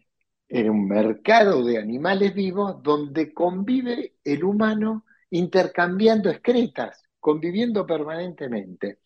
en 0.47 0.69
un 0.69 0.87
mercado 0.87 1.65
de 1.65 1.79
animales 1.79 2.35
vivos 2.35 2.83
donde 2.83 3.33
convive 3.33 4.17
el 4.23 4.45
humano 4.45 5.07
intercambiando 5.31 6.29
excretas, 6.29 7.03
conviviendo 7.19 7.87
permanentemente. 7.87 8.99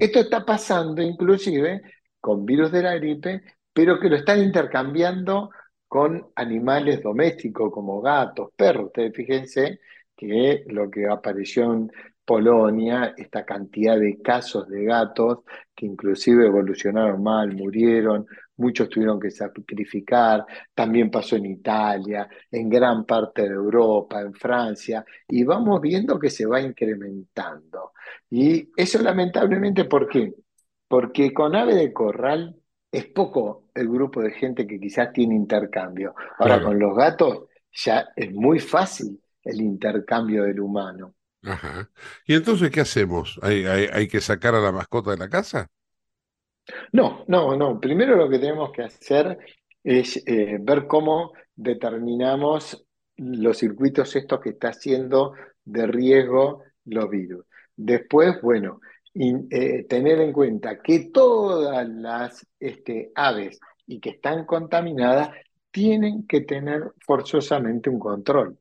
Esto 0.00 0.18
está 0.18 0.44
pasando 0.44 1.00
inclusive 1.00 1.82
con 2.20 2.44
virus 2.44 2.72
de 2.72 2.82
la 2.82 2.96
gripe, 2.96 3.42
pero 3.72 4.00
que 4.00 4.08
lo 4.08 4.16
están 4.16 4.42
intercambiando 4.42 5.50
con 5.86 6.32
animales 6.34 7.00
domésticos 7.00 7.72
como 7.72 8.00
gatos, 8.00 8.48
perros. 8.56 8.86
Ustedes 8.86 9.14
fíjense 9.14 9.78
que 10.16 10.64
lo 10.66 10.90
que 10.90 11.06
apareció 11.06 11.72
en 11.74 11.92
Polonia, 12.30 13.12
esta 13.16 13.44
cantidad 13.44 13.98
de 13.98 14.22
casos 14.22 14.68
de 14.68 14.84
gatos 14.84 15.40
que 15.74 15.84
inclusive 15.84 16.46
evolucionaron 16.46 17.20
mal, 17.20 17.52
murieron, 17.56 18.24
muchos 18.56 18.88
tuvieron 18.88 19.18
que 19.18 19.32
sacrificar, 19.32 20.46
también 20.72 21.10
pasó 21.10 21.34
en 21.34 21.46
Italia, 21.46 22.28
en 22.48 22.68
gran 22.68 23.04
parte 23.04 23.42
de 23.42 23.54
Europa, 23.54 24.20
en 24.20 24.32
Francia, 24.32 25.04
y 25.26 25.42
vamos 25.42 25.80
viendo 25.80 26.20
que 26.20 26.30
se 26.30 26.46
va 26.46 26.60
incrementando. 26.60 27.94
Y 28.30 28.70
eso 28.76 29.02
lamentablemente, 29.02 29.86
¿por 29.86 30.06
qué? 30.08 30.32
Porque 30.86 31.34
con 31.34 31.56
ave 31.56 31.74
de 31.74 31.92
corral 31.92 32.54
es 32.92 33.06
poco 33.06 33.64
el 33.74 33.88
grupo 33.88 34.22
de 34.22 34.30
gente 34.30 34.68
que 34.68 34.78
quizás 34.78 35.12
tiene 35.12 35.34
intercambio. 35.34 36.14
Ahora 36.38 36.62
con 36.62 36.78
los 36.78 36.96
gatos 36.96 37.48
ya 37.72 38.10
es 38.14 38.32
muy 38.32 38.60
fácil 38.60 39.20
el 39.42 39.60
intercambio 39.60 40.44
del 40.44 40.60
humano. 40.60 41.14
Ajá. 41.42 41.90
¿Y 42.26 42.34
entonces 42.34 42.70
qué 42.70 42.80
hacemos? 42.80 43.38
¿Hay, 43.42 44.08
que 44.08 44.20
sacar 44.20 44.54
a 44.54 44.60
la 44.60 44.72
mascota 44.72 45.10
de 45.12 45.16
la 45.16 45.28
casa? 45.28 45.68
No, 46.92 47.24
no, 47.28 47.56
no. 47.56 47.80
Primero 47.80 48.16
lo 48.16 48.28
que 48.28 48.38
tenemos 48.38 48.70
que 48.72 48.82
hacer 48.82 49.38
es 49.82 50.22
eh, 50.26 50.58
ver 50.60 50.86
cómo 50.86 51.32
determinamos 51.54 52.84
los 53.16 53.58
circuitos 53.58 54.14
estos 54.16 54.40
que 54.40 54.50
está 54.50 54.68
haciendo 54.68 55.34
de 55.64 55.86
riesgo 55.86 56.62
los 56.84 57.08
virus. 57.08 57.46
Después, 57.76 58.40
bueno, 58.42 58.80
eh, 59.14 59.84
tener 59.88 60.20
en 60.20 60.32
cuenta 60.32 60.80
que 60.80 61.10
todas 61.12 61.88
las 61.88 62.46
este, 62.58 63.10
aves 63.14 63.58
y 63.86 64.00
que 64.00 64.10
están 64.10 64.44
contaminadas 64.46 65.30
tienen 65.70 66.26
que 66.26 66.42
tener 66.42 66.92
forzosamente 67.04 67.90
un 67.90 67.98
control. 67.98 68.58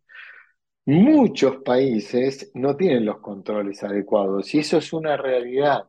Muchos 0.89 1.57
países 1.57 2.49
no 2.55 2.75
tienen 2.75 3.05
los 3.05 3.19
controles 3.19 3.83
adecuados 3.83 4.51
y 4.55 4.57
eso 4.57 4.77
es 4.79 4.91
una 4.91 5.17
realidad. 5.17 5.83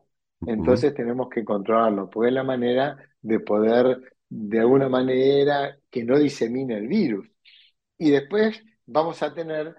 Entonces 0.45 0.93
tenemos 0.93 1.27
que 1.27 1.43
controlarlo, 1.43 2.07
porque 2.07 2.27
es 2.27 2.35
la 2.35 2.43
manera 2.43 2.97
de 3.19 3.39
poder, 3.39 3.99
de 4.29 4.59
alguna 4.59 4.89
manera, 4.89 5.75
que 5.89 6.03
no 6.03 6.19
disemine 6.19 6.77
el 6.77 6.87
virus. 6.87 7.27
Y 7.97 8.11
después 8.11 8.63
vamos 8.85 9.23
a 9.23 9.33
tener 9.33 9.75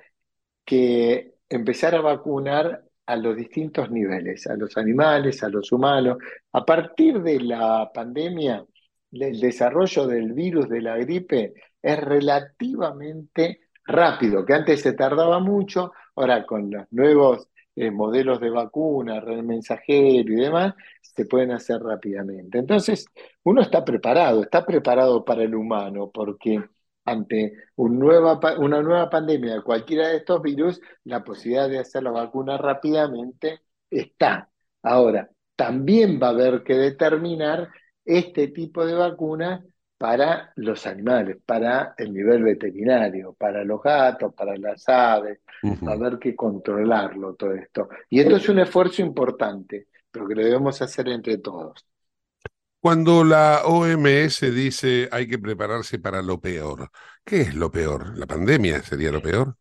que 0.64 1.36
empezar 1.48 1.94
a 1.94 2.00
vacunar 2.00 2.82
a 3.06 3.14
los 3.14 3.36
distintos 3.36 3.92
niveles, 3.92 4.48
a 4.48 4.56
los 4.56 4.76
animales, 4.76 5.44
a 5.44 5.48
los 5.48 5.70
humanos. 5.70 6.18
A 6.50 6.64
partir 6.64 7.22
de 7.22 7.38
la 7.38 7.92
pandemia, 7.94 8.66
el 9.12 9.38
desarrollo 9.38 10.04
del 10.08 10.32
virus 10.32 10.68
de 10.68 10.80
la 10.80 10.96
gripe 10.96 11.54
es 11.80 12.00
relativamente 12.00 13.60
rápido, 13.84 14.44
que 14.44 14.54
antes 14.54 14.80
se 14.80 14.92
tardaba 14.92 15.40
mucho, 15.40 15.92
ahora 16.16 16.46
con 16.46 16.70
los 16.70 16.86
nuevos 16.90 17.48
eh, 17.74 17.90
modelos 17.90 18.40
de 18.40 18.50
vacuna, 18.50 19.20
red 19.20 19.42
mensajero 19.42 20.32
y 20.32 20.36
demás, 20.36 20.74
se 21.00 21.24
pueden 21.26 21.52
hacer 21.52 21.80
rápidamente. 21.80 22.58
Entonces, 22.58 23.06
uno 23.44 23.62
está 23.62 23.84
preparado, 23.84 24.42
está 24.42 24.64
preparado 24.64 25.24
para 25.24 25.42
el 25.42 25.54
humano, 25.54 26.10
porque 26.12 26.62
ante 27.04 27.52
nueva, 27.76 28.40
una 28.58 28.82
nueva 28.82 29.10
pandemia 29.10 29.54
de 29.54 29.62
cualquiera 29.62 30.08
de 30.08 30.16
estos 30.18 30.42
virus, 30.42 30.80
la 31.04 31.24
posibilidad 31.24 31.68
de 31.68 31.78
hacer 31.78 32.02
la 32.02 32.10
vacuna 32.10 32.56
rápidamente 32.58 33.60
está. 33.90 34.50
Ahora, 34.82 35.30
también 35.56 36.20
va 36.22 36.28
a 36.28 36.30
haber 36.30 36.62
que 36.62 36.74
determinar 36.74 37.68
este 38.04 38.48
tipo 38.48 38.84
de 38.84 38.94
vacuna 38.94 39.64
para 40.02 40.52
los 40.56 40.84
animales, 40.88 41.36
para 41.46 41.94
el 41.96 42.12
nivel 42.12 42.42
veterinario, 42.42 43.34
para 43.34 43.62
los 43.62 43.80
gatos, 43.80 44.34
para 44.34 44.56
las 44.56 44.88
aves, 44.88 45.38
a 45.62 45.92
haber 45.92 46.18
que 46.18 46.34
controlarlo 46.34 47.36
todo 47.36 47.52
esto. 47.52 47.88
Y 48.10 48.18
esto 48.18 48.34
es 48.34 48.48
un 48.48 48.58
esfuerzo 48.58 49.00
importante, 49.00 49.86
pero 50.10 50.26
que 50.26 50.34
lo 50.34 50.42
debemos 50.42 50.82
hacer 50.82 51.08
entre 51.08 51.38
todos. 51.38 51.86
Cuando 52.80 53.22
la 53.22 53.60
OMS 53.64 54.40
dice 54.52 55.08
hay 55.12 55.28
que 55.28 55.38
prepararse 55.38 56.00
para 56.00 56.20
lo 56.20 56.40
peor, 56.40 56.90
¿qué 57.24 57.42
es 57.42 57.54
lo 57.54 57.70
peor? 57.70 58.18
¿La 58.18 58.26
pandemia 58.26 58.82
sería 58.82 59.12
lo 59.12 59.22
peor? 59.22 59.54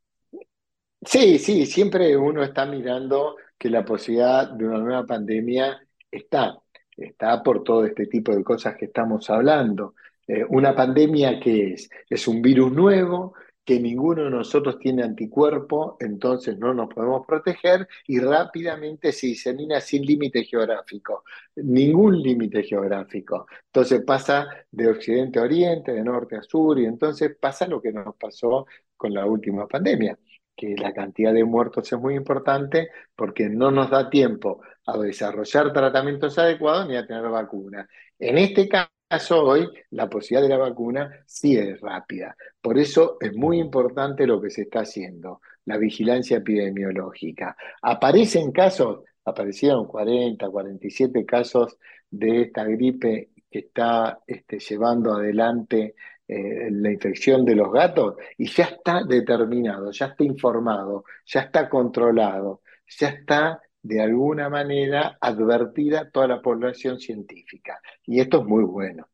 Sí, 1.06 1.38
sí, 1.38 1.68
siempre 1.68 2.18
uno 2.18 2.42
está 2.42 2.66
mirando 2.66 3.36
que 3.60 3.70
la 3.70 3.86
posibilidad 3.86 4.50
de 4.50 4.66
una 4.66 4.80
nueva 4.80 5.06
pandemia 5.06 5.80
está, 6.10 6.58
está 6.98 7.44
por 7.44 7.64
todo 7.64 7.86
este 7.86 8.08
tipo 8.08 8.36
de 8.36 8.44
cosas 8.44 8.76
que 8.76 8.86
estamos 8.86 9.30
hablando. 9.30 9.94
Eh, 10.32 10.46
una 10.48 10.74
pandemia 10.74 11.42
que 11.42 11.74
es, 11.74 11.90
es 12.10 12.26
un 12.26 12.42
virus 12.42 12.72
nuevo, 12.72 13.34
que 13.66 13.82
ninguno 13.82 14.24
de 14.24 14.30
nosotros 14.30 14.80
tiene 14.80 15.04
anticuerpo, 15.04 15.98
entonces 16.00 16.58
no 16.58 16.74
nos 16.74 16.88
podemos 16.88 17.28
proteger 17.28 17.86
y 18.08 18.18
rápidamente 18.20 19.12
se 19.12 19.28
disemina 19.28 19.82
sin 19.82 20.04
límite 20.06 20.46
geográfico, 20.46 21.26
ningún 21.56 22.22
límite 22.22 22.64
geográfico. 22.64 23.46
Entonces 23.66 24.04
pasa 24.06 24.48
de 24.72 24.88
occidente 24.90 25.40
a 25.40 25.44
oriente, 25.44 25.92
de 25.92 26.02
norte 26.02 26.38
a 26.38 26.44
sur, 26.44 26.80
y 26.80 26.86
entonces 26.86 27.36
pasa 27.38 27.68
lo 27.68 27.82
que 27.82 27.92
nos 27.92 28.16
pasó 28.16 28.68
con 28.96 29.14
la 29.14 29.26
última 29.26 29.68
pandemia, 29.68 30.18
que 30.56 30.76
la 30.78 30.94
cantidad 30.94 31.34
de 31.34 31.44
muertos 31.44 31.92
es 31.92 32.00
muy 32.00 32.16
importante 32.16 32.90
porque 33.18 33.50
no 33.50 33.70
nos 33.70 33.90
da 33.90 34.10
tiempo 34.10 34.62
a 34.86 34.98
desarrollar 34.98 35.74
tratamientos 35.74 36.38
adecuados 36.38 36.88
ni 36.88 36.96
a 36.96 37.06
tener 37.06 37.28
vacuna. 37.30 37.86
En 38.18 38.38
este 38.38 38.70
caso, 38.70 38.92
hoy, 39.32 39.70
la 39.92 40.10
posibilidad 40.10 40.48
de 40.48 40.56
la 40.58 40.70
vacuna 40.70 41.12
sí 41.26 41.58
es 41.58 41.80
rápida. 41.82 42.36
Por 42.62 42.78
eso 42.78 43.18
es 43.20 43.36
muy 43.36 43.60
importante 43.60 44.26
lo 44.26 44.42
que 44.42 44.50
se 44.50 44.64
está 44.64 44.82
haciendo, 44.82 45.42
la 45.66 45.78
vigilancia 45.78 46.38
epidemiológica. 46.38 47.56
Aparecen 47.82 48.52
casos, 48.52 49.04
aparecieron 49.26 49.86
40, 49.86 50.50
47 50.50 51.26
casos 51.26 51.78
de 52.10 52.44
esta 52.44 52.64
gripe 52.64 53.32
que 53.50 53.60
está 53.60 54.20
este, 54.26 54.60
llevando 54.60 55.14
adelante 55.14 55.96
eh, 56.28 56.70
la 56.72 56.92
infección 56.92 57.44
de 57.44 57.56
los 57.56 57.72
gatos 57.72 58.16
y 58.38 58.48
ya 58.48 58.64
está 58.64 59.04
determinado, 59.04 59.92
ya 59.92 60.06
está 60.08 60.24
informado, 60.24 61.04
ya 61.26 61.42
está 61.42 61.68
controlado, 61.68 62.62
ya 62.88 63.10
está 63.10 63.62
de 63.84 64.02
alguna 64.02 64.50
manera 64.50 65.18
advertida 65.20 66.10
toda 66.12 66.28
la 66.28 66.42
población 66.42 67.00
científica. 67.00 67.80
Y 68.06 68.20
esto 68.20 68.42
es 68.42 68.46
muy 68.46 68.64
bueno. 68.64 69.08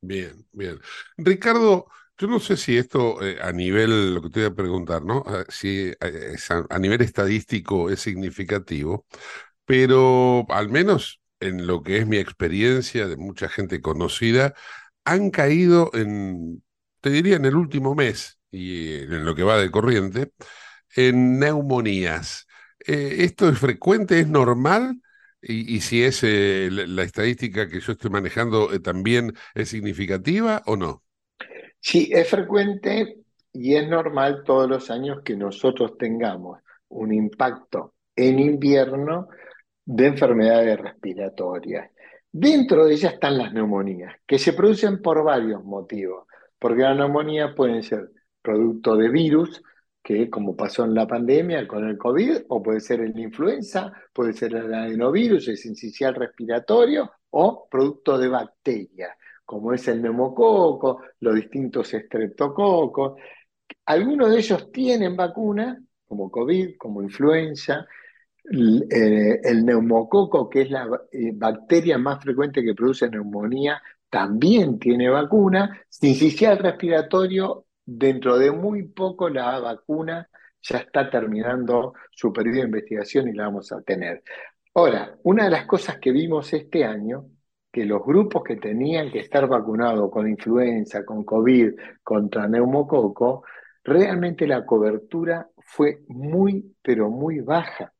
Bien, 0.00 0.46
bien. 0.52 0.78
Ricardo, 1.16 1.88
yo 2.18 2.26
no 2.26 2.40
sé 2.40 2.56
si 2.56 2.76
esto 2.76 3.22
eh, 3.22 3.38
a 3.40 3.52
nivel, 3.52 4.14
lo 4.14 4.22
que 4.22 4.30
te 4.30 4.40
voy 4.40 4.50
a 4.50 4.54
preguntar, 4.54 5.04
¿no? 5.04 5.22
Ah, 5.26 5.44
si 5.48 5.92
eh, 6.00 6.36
a, 6.68 6.78
nivel 6.78 7.00
estadístico 7.02 7.90
es 7.90 8.00
significativo, 8.00 9.06
pero 9.64 10.46
al 10.50 10.68
menos 10.68 11.20
en 11.40 11.66
lo 11.66 11.82
que 11.82 11.98
es 11.98 12.06
mi 12.06 12.16
experiencia 12.18 13.06
de 13.06 13.16
mucha 13.16 13.48
gente 13.48 13.80
conocida, 13.80 14.54
han 15.04 15.30
caído 15.30 15.90
en, 15.94 16.64
te 17.00 17.10
diría, 17.10 17.36
en 17.36 17.44
el 17.44 17.56
último 17.56 17.94
mes 17.94 18.40
y 18.50 18.94
en 18.96 19.24
lo 19.24 19.34
que 19.34 19.44
va 19.44 19.58
de 19.58 19.70
corriente, 19.70 20.32
en 20.96 21.38
neumonías. 21.38 22.47
Eh, 22.88 23.24
¿Esto 23.24 23.50
es 23.50 23.58
frecuente, 23.58 24.18
es 24.18 24.28
normal? 24.28 25.02
Y, 25.42 25.80
si 25.82 26.02
es 26.02 26.24
eh, 26.24 26.68
la, 26.70 27.02
estadística 27.02 27.68
que 27.68 27.80
yo 27.80 27.92
estoy 27.92 28.10
manejando 28.10 28.72
eh, 28.72 28.80
también 28.80 29.34
es 29.54 29.68
significativa 29.68 30.62
o 30.64 30.74
no? 30.74 31.02
Sí, 31.78 32.08
es 32.10 32.28
frecuente 32.28 33.18
y 33.52 33.74
es 33.74 33.86
normal 33.86 34.42
todos 34.42 34.68
los 34.68 34.90
años 34.90 35.20
que 35.22 35.36
nosotros 35.36 35.98
tengamos 35.98 36.60
un 36.88 37.12
impacto 37.12 37.94
en 38.16 38.38
invierno 38.38 39.28
de 39.84 40.06
enfermedades 40.06 40.80
respiratorias. 40.80 41.90
Dentro 42.32 42.86
de 42.86 42.94
ellas 42.94 43.12
están 43.12 43.36
las 43.36 43.52
neumonías, 43.52 44.16
que 44.26 44.38
se 44.38 44.54
producen 44.54 45.02
por 45.02 45.22
varios 45.22 45.62
motivos, 45.62 46.26
porque 46.58 46.82
la 46.82 46.94
neumonía 46.94 47.54
pueden 47.54 47.82
ser 47.82 48.10
producto 48.40 48.96
de 48.96 49.10
virus, 49.10 49.62
que 50.08 50.30
como 50.30 50.56
pasó 50.56 50.86
en 50.86 50.94
la 50.94 51.06
pandemia 51.06 51.68
con 51.68 51.86
el 51.86 51.98
COVID, 51.98 52.46
o 52.48 52.62
puede 52.62 52.80
ser 52.80 53.02
en 53.02 53.12
la 53.12 53.20
influenza, 53.20 53.92
puede 54.10 54.32
ser 54.32 54.54
el 54.54 54.72
adenovirus, 54.72 55.48
el 55.48 55.58
sincicial 55.58 56.14
respiratorio, 56.14 57.12
o 57.28 57.68
producto 57.70 58.16
de 58.16 58.28
bacterias, 58.28 59.10
como 59.44 59.74
es 59.74 59.86
el 59.86 60.00
neumococo, 60.00 61.02
los 61.20 61.34
distintos 61.34 61.92
estreptococos. 61.92 63.20
Algunos 63.84 64.30
de 64.30 64.38
ellos 64.38 64.72
tienen 64.72 65.14
vacuna, 65.14 65.78
como 66.06 66.30
COVID, 66.30 66.78
como 66.78 67.02
influenza, 67.02 67.86
eh, 68.50 69.40
el 69.44 69.62
neumococo, 69.62 70.48
que 70.48 70.62
es 70.62 70.70
la 70.70 70.88
eh, 71.12 71.32
bacteria 71.34 71.98
más 71.98 72.24
frecuente 72.24 72.64
que 72.64 72.74
produce 72.74 73.10
neumonía, 73.10 73.82
también 74.08 74.78
tiene 74.78 75.10
vacuna. 75.10 75.82
Sincicial 75.86 76.56
respiratorio, 76.56 77.66
dentro 77.90 78.36
de 78.38 78.50
muy 78.52 78.82
poco 78.82 79.30
la 79.30 79.58
vacuna 79.60 80.28
ya 80.60 80.78
está 80.78 81.08
terminando 81.08 81.94
su 82.10 82.30
periodo 82.30 82.58
de 82.58 82.66
investigación 82.66 83.28
y 83.28 83.32
la 83.32 83.44
vamos 83.44 83.72
a 83.72 83.80
tener. 83.80 84.22
Ahora, 84.74 85.16
una 85.22 85.44
de 85.44 85.50
las 85.50 85.64
cosas 85.66 85.98
que 85.98 86.12
vimos 86.12 86.52
este 86.52 86.84
año, 86.84 87.24
que 87.72 87.86
los 87.86 88.04
grupos 88.04 88.42
que 88.44 88.56
tenían 88.56 89.10
que 89.10 89.20
estar 89.20 89.48
vacunados 89.48 90.10
con 90.10 90.28
influenza, 90.28 91.02
con 91.04 91.24
COVID, 91.24 91.72
contra 92.02 92.46
neumococo, 92.46 93.44
realmente 93.82 94.46
la 94.46 94.66
cobertura 94.66 95.48
fue 95.56 96.02
muy, 96.08 96.76
pero 96.82 97.08
muy 97.08 97.40
baja. 97.40 97.94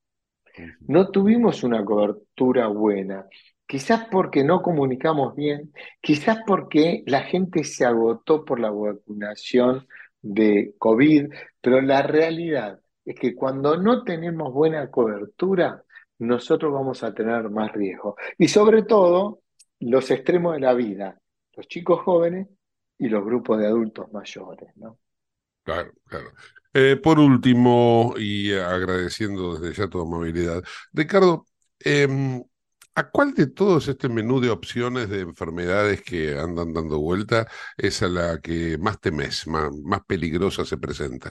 No 0.80 1.10
tuvimos 1.10 1.62
una 1.64 1.82
cobertura 1.82 2.66
buena, 2.66 3.26
quizás 3.68 4.06
porque 4.10 4.42
no 4.42 4.62
comunicamos 4.62 5.36
bien, 5.36 5.72
quizás 6.00 6.38
porque 6.46 7.04
la 7.06 7.22
gente 7.22 7.64
se 7.64 7.84
agotó 7.84 8.44
por 8.44 8.58
la 8.58 8.70
vacunación 8.70 9.86
de 10.22 10.74
COVID, 10.78 11.30
pero 11.60 11.82
la 11.82 12.02
realidad 12.02 12.80
es 13.04 13.14
que 13.14 13.34
cuando 13.34 13.76
no 13.76 14.04
tenemos 14.04 14.52
buena 14.54 14.90
cobertura, 14.90 15.84
nosotros 16.18 16.72
vamos 16.72 17.04
a 17.04 17.14
tener 17.14 17.50
más 17.50 17.70
riesgo. 17.72 18.16
Y 18.38 18.48
sobre 18.48 18.82
todo, 18.82 19.42
los 19.80 20.10
extremos 20.10 20.54
de 20.54 20.60
la 20.60 20.72
vida, 20.72 21.20
los 21.54 21.68
chicos 21.68 22.00
jóvenes 22.00 22.48
y 22.98 23.08
los 23.08 23.22
grupos 23.22 23.58
de 23.58 23.66
adultos 23.66 24.10
mayores, 24.12 24.74
¿no? 24.76 24.98
Claro, 25.62 25.92
claro. 26.06 26.32
Eh, 26.72 26.96
por 26.96 27.18
último, 27.18 28.14
y 28.16 28.54
agradeciendo 28.54 29.58
desde 29.58 29.82
ya 29.82 29.88
tu 29.88 30.00
amabilidad, 30.00 30.62
Ricardo, 30.92 31.44
em, 31.80 32.42
¿a 32.98 33.10
cuál 33.10 33.32
de 33.32 33.46
todos 33.46 33.86
este 33.86 34.08
menú 34.08 34.40
de 34.40 34.50
opciones 34.50 35.08
de 35.08 35.20
enfermedades 35.20 36.02
que 36.02 36.36
andan 36.36 36.72
dando 36.72 36.98
vuelta 36.98 37.46
es 37.76 38.02
a 38.02 38.08
la 38.08 38.40
que 38.40 38.76
más 38.76 39.00
temes, 39.00 39.46
más, 39.46 40.00
peligrosa 40.04 40.64
se 40.64 40.78
presenta? 40.78 41.30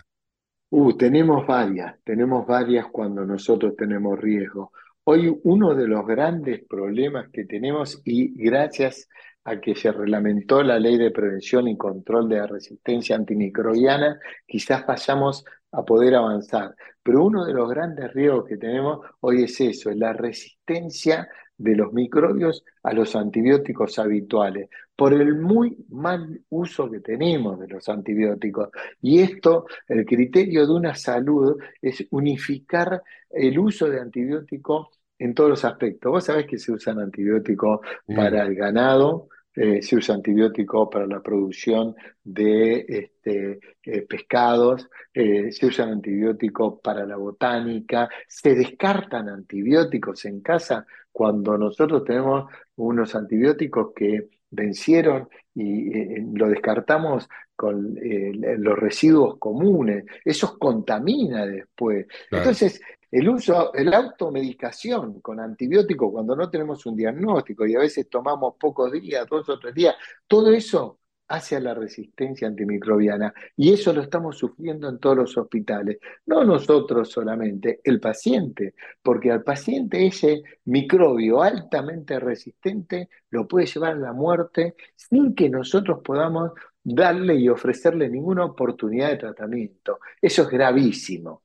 Uh, 0.70 0.96
tenemos 0.96 1.46
varias, 1.46 2.02
tenemos 2.06 2.48
varias 2.48 2.88
cuando 2.88 3.26
nosotros 3.26 3.76
tenemos 3.76 4.18
riesgo. 4.18 4.72
Hoy 5.04 5.38
uno 5.44 5.76
de 5.76 5.90
los 5.90 6.08
grandes 6.08 6.64
problemas 6.70 7.28
que 7.34 7.44
tenemos, 7.44 8.02
y 8.06 8.32
gracias 8.42 9.10
a 9.44 9.60
que 9.60 9.76
se 9.76 9.92
reglamentó 9.92 10.64
la 10.64 10.80
ley 10.80 10.98
de 10.98 11.12
prevención 11.12 11.68
y 11.68 11.76
control 11.76 12.30
de 12.30 12.38
la 12.38 12.48
resistencia 12.48 13.18
antimicrobiana, 13.18 14.18
quizás 14.48 14.86
vayamos 14.86 15.44
a 15.74 15.84
poder 15.84 16.16
avanzar. 16.16 16.74
Pero 17.04 17.26
uno 17.26 17.46
de 17.46 17.54
los 17.54 17.70
grandes 17.70 18.14
riesgos 18.14 18.46
que 18.46 18.58
tenemos 18.58 19.06
hoy 19.20 19.44
es 19.44 19.60
eso, 19.60 19.90
es 19.90 19.98
la 19.98 20.14
resistencia 20.14 21.28
de 21.58 21.76
los 21.76 21.94
microbios 21.94 22.64
a 22.84 22.94
los 22.94 23.16
antibióticos 23.16 24.00
habituales, 24.00 24.70
por 24.96 25.14
el 25.14 25.36
muy 25.36 25.78
mal 25.90 26.42
uso 26.50 26.90
que 26.90 27.00
tenemos 27.00 27.60
de 27.60 27.68
los 27.68 27.88
antibióticos. 27.90 28.70
Y 29.02 29.20
esto, 29.20 29.66
el 29.88 30.06
criterio 30.06 30.66
de 30.66 30.74
una 30.74 30.96
salud 30.96 31.58
es 31.82 32.06
unificar 32.12 33.02
el 33.30 33.60
uso 33.60 33.90
de 33.90 34.00
antibióticos 34.00 34.88
en 35.20 35.34
todos 35.34 35.50
los 35.50 35.66
aspectos. 35.66 36.12
Vos 36.12 36.26
sabés 36.26 36.46
que 36.46 36.58
se 36.58 36.72
usan 36.72 37.00
antibióticos 37.00 37.80
para 38.16 38.44
el 38.44 38.56
ganado, 38.56 39.30
eh, 39.60 39.82
se 39.82 39.96
usa 39.96 40.14
antibiótico 40.14 40.88
para 40.88 41.08
la 41.08 41.20
producción 41.20 41.96
de 42.24 42.86
este, 42.88 43.60
eh, 43.84 44.02
pescados, 44.04 44.88
eh, 45.12 45.52
se 45.52 45.66
usan 45.66 45.90
antibióticos 45.90 46.80
para 46.80 47.08
la 47.08 47.16
botánica, 47.16 48.08
se 48.28 48.54
descartan 48.54 49.30
antibióticos 49.30 50.26
en 50.26 50.42
casa 50.42 50.86
cuando 51.12 51.58
nosotros 51.58 52.04
tenemos 52.04 52.52
unos 52.76 53.16
antibióticos 53.16 53.94
que 53.96 54.30
vencieron 54.52 55.28
y 55.56 56.22
lo 56.38 56.50
descartamos 56.50 57.28
con 57.56 57.96
los 57.96 58.78
residuos 58.78 59.40
comunes, 59.40 60.06
eso 60.24 60.56
contamina 60.60 61.48
después. 61.48 62.06
Entonces, 62.30 62.80
el 63.12 63.30
uso, 63.30 63.72
la 63.74 63.98
automedicación 63.98 65.22
con 65.22 65.40
antibióticos 65.40 66.12
cuando 66.12 66.36
no 66.36 66.50
tenemos 66.50 66.86
un 66.86 66.96
diagnóstico 66.96 67.66
y 67.66 67.76
a 67.76 67.80
veces 67.80 68.10
tomamos 68.10 68.56
pocos 68.60 68.92
días, 68.92 69.26
dos 69.30 69.48
o 69.50 69.60
tres 69.60 69.74
días, 69.74 69.96
todo 70.28 70.52
eso 70.52 71.00
hace 71.30 71.56
a 71.58 71.60
la 71.60 71.74
resistencia 71.74 72.48
antimicrobiana 72.48 73.34
y 73.56 73.74
eso 73.74 73.94
lo 73.94 74.02
estamos 74.02 74.38
sufriendo 74.38 74.90
en 74.90 75.00
todos 75.00 75.18
los 75.18 75.38
hospitales. 75.38 75.98
No 76.26 76.44
nosotros 76.44 77.10
solamente, 77.12 77.82
el 77.84 78.00
paciente, 78.00 78.76
porque 79.02 79.32
al 79.32 79.44
paciente 79.44 80.06
ese 80.06 80.44
microbio 80.66 81.42
altamente 81.42 82.20
resistente 82.20 83.10
lo 83.30 83.48
puede 83.48 83.66
llevar 83.68 83.94
a 83.94 83.96
la 83.96 84.14
muerte 84.14 84.76
sin 84.96 85.36
que 85.36 85.50
nosotros 85.50 86.00
podamos 86.04 86.52
darle 86.84 87.36
y 87.36 87.50
ofrecerle 87.50 88.10
ninguna 88.10 88.46
oportunidad 88.46 89.10
de 89.10 89.18
tratamiento. 89.18 90.00
Eso 90.22 90.44
es 90.44 90.50
gravísimo. 90.50 91.44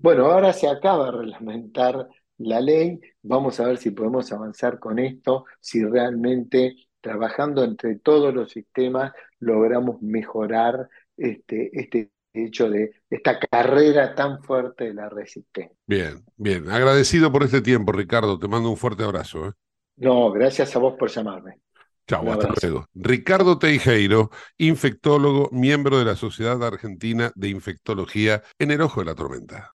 Bueno, 0.00 0.26
ahora 0.26 0.52
se 0.52 0.68
acaba 0.68 1.06
de 1.06 1.18
reglamentar 1.18 2.08
la 2.38 2.60
ley, 2.60 3.00
vamos 3.22 3.60
a 3.60 3.66
ver 3.66 3.78
si 3.78 3.90
podemos 3.90 4.30
avanzar 4.32 4.78
con 4.78 4.98
esto, 4.98 5.46
si 5.60 5.84
realmente 5.84 6.76
trabajando 7.00 7.64
entre 7.64 7.98
todos 7.98 8.34
los 8.34 8.50
sistemas 8.50 9.12
logramos 9.38 10.02
mejorar 10.02 10.88
este, 11.16 11.70
este 11.78 12.10
hecho 12.34 12.68
de 12.68 12.92
esta 13.08 13.38
carrera 13.38 14.14
tan 14.14 14.42
fuerte 14.42 14.84
de 14.84 14.94
la 14.94 15.08
resistencia. 15.08 15.76
Bien, 15.86 16.24
bien. 16.36 16.68
Agradecido 16.70 17.32
por 17.32 17.42
este 17.42 17.62
tiempo, 17.62 17.92
Ricardo. 17.92 18.38
Te 18.38 18.48
mando 18.48 18.70
un 18.70 18.76
fuerte 18.76 19.04
abrazo. 19.04 19.48
¿eh? 19.48 19.52
No, 19.96 20.30
gracias 20.32 20.74
a 20.76 20.78
vos 20.78 20.94
por 20.98 21.10
llamarme. 21.10 21.60
Chau, 22.08 22.30
hasta 22.30 22.48
luego. 22.62 22.88
Ricardo 22.94 23.58
Teijeiro, 23.58 24.30
infectólogo, 24.58 25.48
miembro 25.52 25.98
de 25.98 26.04
la 26.04 26.16
Sociedad 26.16 26.62
Argentina 26.64 27.32
de 27.34 27.48
Infectología 27.48 28.42
en 28.58 28.70
el 28.70 28.80
Ojo 28.80 29.00
de 29.00 29.06
la 29.06 29.14
Tormenta. 29.14 29.75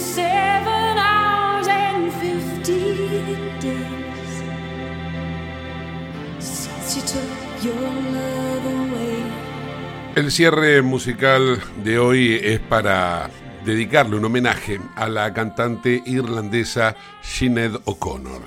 El 10.21 10.31
cierre 10.31 10.83
musical 10.83 11.59
de 11.83 11.97
hoy 11.97 12.39
es 12.43 12.59
para 12.59 13.31
dedicarle 13.65 14.17
un 14.17 14.25
homenaje 14.25 14.79
a 14.95 15.09
la 15.09 15.33
cantante 15.33 16.03
irlandesa 16.05 16.95
Sinead 17.23 17.81
O'Connor. 17.85 18.43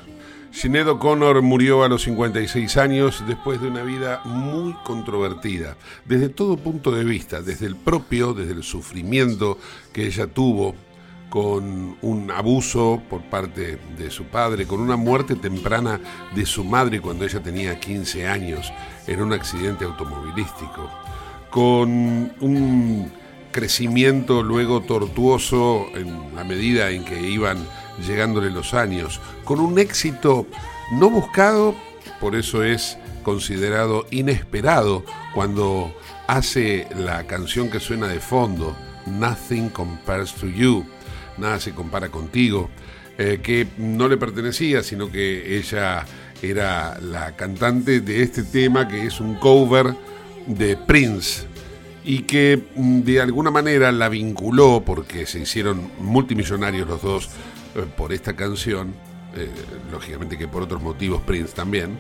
Sinead 0.53 0.87
O'Connor 0.87 1.43
murió 1.43 1.83
a 1.83 1.89
los 1.89 2.05
56 2.05 2.77
años 2.77 3.25
después 3.27 3.61
de 3.61 3.67
una 3.67 3.83
vida 3.83 4.21
muy 4.25 4.73
controvertida, 4.85 5.77
desde 6.05 6.29
todo 6.29 6.57
punto 6.59 6.93
de 6.93 7.03
vista, 7.03 7.43
desde 7.43 7.67
el 7.67 7.75
propio, 7.75 8.35
desde 8.35 8.53
el 8.53 8.63
sufrimiento 8.63 9.59
que 9.93 10.07
ella 10.07 10.29
tuvo 10.29 10.77
con 11.29 11.97
un 12.03 12.31
abuso 12.31 13.03
por 13.11 13.23
parte 13.23 13.81
de 13.99 14.11
su 14.13 14.27
padre, 14.27 14.69
con 14.69 14.79
una 14.79 14.95
muerte 14.95 15.35
temprana 15.35 16.01
de 16.37 16.47
su 16.47 16.63
madre 16.63 17.01
cuando 17.01 17.25
ella 17.25 17.43
tenía 17.43 17.81
15 17.81 18.29
años 18.29 18.73
en 19.09 19.21
un 19.21 19.33
accidente 19.33 19.85
automovilístico, 19.85 20.89
con 21.55 22.33
un 22.41 23.13
crecimiento 23.53 24.43
luego 24.43 24.81
tortuoso 24.81 25.87
en 25.95 26.35
la 26.35 26.43
medida 26.43 26.91
en 26.91 27.05
que 27.05 27.21
iban 27.21 27.59
llegándole 28.05 28.51
los 28.51 28.75
años, 28.75 29.21
con 29.45 29.61
un 29.61 29.79
éxito 29.79 30.49
no 30.95 31.11
buscado, 31.11 31.77
por 32.21 32.35
eso 32.35 32.65
es 32.65 32.99
considerado 33.23 34.05
inesperado 34.11 35.05
cuando 35.33 35.95
hace 36.27 36.89
la 36.97 37.25
canción 37.29 37.71
que 37.71 37.79
suena 37.79 38.09
de 38.09 38.19
fondo, 38.19 38.77
Nothing 39.07 39.69
Compares 39.69 40.35
to 40.35 40.49
You, 40.49 40.85
Nada 41.39 41.61
se 41.61 41.71
compara 41.71 42.09
contigo, 42.09 42.69
eh, 43.17 43.39
que 43.41 43.69
no 43.79 44.09
le 44.09 44.17
pertenecía, 44.17 44.83
sino 44.83 45.09
que 45.09 45.57
ella 45.57 46.05
era 46.43 46.99
la 47.01 47.37
cantante 47.37 48.01
de 48.01 48.25
este 48.25 48.43
tema 48.43 48.89
que 48.89 49.07
es 49.07 49.21
un 49.21 49.37
cover 49.37 49.95
de 50.47 50.77
Prince 50.77 51.47
y 52.05 52.21
que 52.21 52.63
mm, 52.77 53.01
de 53.01 53.21
alguna 53.21 53.51
manera 53.51 53.91
la 53.93 54.09
vinculó, 54.09 54.83
porque 54.85 55.27
se 55.27 55.41
hicieron 55.41 55.91
multimillonarios 55.99 56.87
los 56.89 57.03
dos 57.03 57.31
eh, 57.75 57.85
por 57.97 58.13
esta 58.13 58.35
canción, 58.35 58.95
eh, 59.35 59.49
lógicamente 59.91 60.37
que 60.37 60.47
por 60.49 60.63
otros 60.63 60.83
motivos 60.83 61.23
Prince 61.23 61.55
también, 61.55 61.99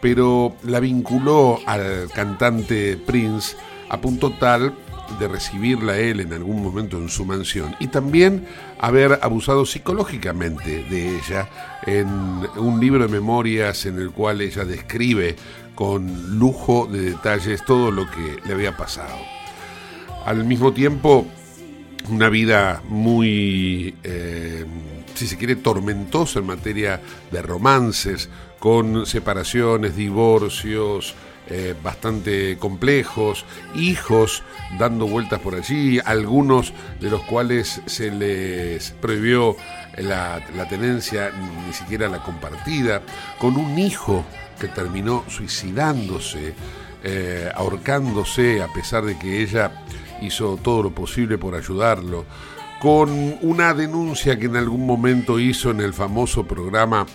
pero 0.00 0.56
la 0.62 0.80
vinculó 0.80 1.58
al 1.66 2.08
cantante 2.14 2.96
Prince 2.96 3.56
a 3.88 4.00
punto 4.00 4.32
tal 4.32 4.74
de 5.18 5.28
recibirla 5.28 5.98
él 5.98 6.20
en 6.20 6.32
algún 6.32 6.62
momento 6.62 6.98
en 6.98 7.08
su 7.08 7.24
mansión 7.24 7.76
y 7.78 7.86
también 7.86 8.46
haber 8.78 9.20
abusado 9.22 9.64
psicológicamente 9.64 10.84
de 10.90 11.16
ella 11.16 11.48
en 11.86 12.08
un 12.56 12.80
libro 12.80 13.06
de 13.06 13.12
memorias 13.12 13.86
en 13.86 13.98
el 13.98 14.10
cual 14.10 14.40
ella 14.40 14.64
describe 14.64 15.36
con 15.76 16.38
lujo 16.38 16.88
de 16.90 17.10
detalles 17.10 17.64
todo 17.64 17.92
lo 17.92 18.10
que 18.10 18.40
le 18.44 18.54
había 18.54 18.76
pasado. 18.76 19.14
Al 20.24 20.44
mismo 20.44 20.72
tiempo, 20.72 21.26
una 22.08 22.28
vida 22.28 22.82
muy, 22.88 23.94
eh, 24.02 24.64
si 25.14 25.28
se 25.28 25.36
quiere, 25.36 25.54
tormentosa 25.54 26.40
en 26.40 26.46
materia 26.46 27.00
de 27.30 27.42
romances, 27.42 28.28
con 28.58 29.06
separaciones, 29.06 29.94
divorcios, 29.94 31.14
eh, 31.48 31.74
bastante 31.80 32.56
complejos, 32.58 33.44
hijos 33.76 34.42
dando 34.78 35.06
vueltas 35.06 35.40
por 35.40 35.54
allí, 35.54 36.00
algunos 36.04 36.72
de 37.00 37.10
los 37.10 37.22
cuales 37.22 37.82
se 37.86 38.10
les 38.10 38.90
prohibió 39.00 39.56
la, 39.98 40.42
la 40.56 40.68
tenencia, 40.68 41.30
ni 41.66 41.72
siquiera 41.72 42.08
la 42.08 42.22
compartida, 42.22 43.02
con 43.38 43.56
un 43.56 43.78
hijo 43.78 44.24
que 44.58 44.68
terminó 44.68 45.24
suicidándose, 45.28 46.54
eh, 47.02 47.50
ahorcándose, 47.54 48.62
a 48.62 48.72
pesar 48.72 49.04
de 49.04 49.18
que 49.18 49.42
ella 49.42 49.84
hizo 50.22 50.56
todo 50.56 50.82
lo 50.84 50.90
posible 50.90 51.38
por 51.38 51.54
ayudarlo, 51.54 52.24
con 52.80 53.38
una 53.42 53.74
denuncia 53.74 54.38
que 54.38 54.46
en 54.46 54.56
algún 54.56 54.86
momento 54.86 55.38
hizo 55.38 55.70
en 55.70 55.80
el 55.80 55.94
famoso 55.94 56.46
programa 56.46 57.06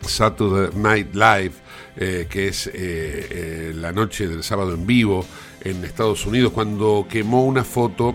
Saturday 0.00 0.70
Night 0.74 1.14
Live, 1.14 1.52
eh, 1.96 2.26
que 2.28 2.48
es 2.48 2.70
eh, 2.72 3.72
la 3.74 3.92
noche 3.92 4.26
del 4.26 4.42
sábado 4.42 4.74
en 4.74 4.86
vivo 4.86 5.24
en 5.62 5.84
Estados 5.84 6.26
Unidos, 6.26 6.52
cuando 6.52 7.06
quemó 7.08 7.44
una 7.44 7.64
foto 7.64 8.14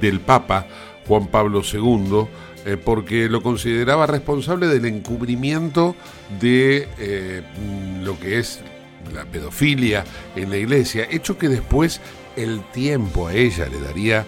del 0.00 0.20
Papa 0.20 0.66
Juan 1.06 1.26
Pablo 1.28 1.62
II, 1.62 2.26
eh, 2.64 2.76
porque 2.76 3.28
lo 3.28 3.42
consideraba 3.42 4.06
responsable 4.06 4.66
del 4.68 4.86
encubrimiento 4.86 5.94
de 6.40 6.88
eh, 6.98 7.42
lo 8.02 8.18
que 8.18 8.38
es 8.38 8.60
la 9.12 9.24
pedofilia 9.24 10.04
en 10.34 10.50
la 10.50 10.56
iglesia, 10.56 11.06
hecho 11.10 11.36
que 11.36 11.48
después 11.48 12.00
el 12.36 12.62
tiempo 12.72 13.28
a 13.28 13.34
ella 13.34 13.66
le 13.66 13.80
daría 13.80 14.24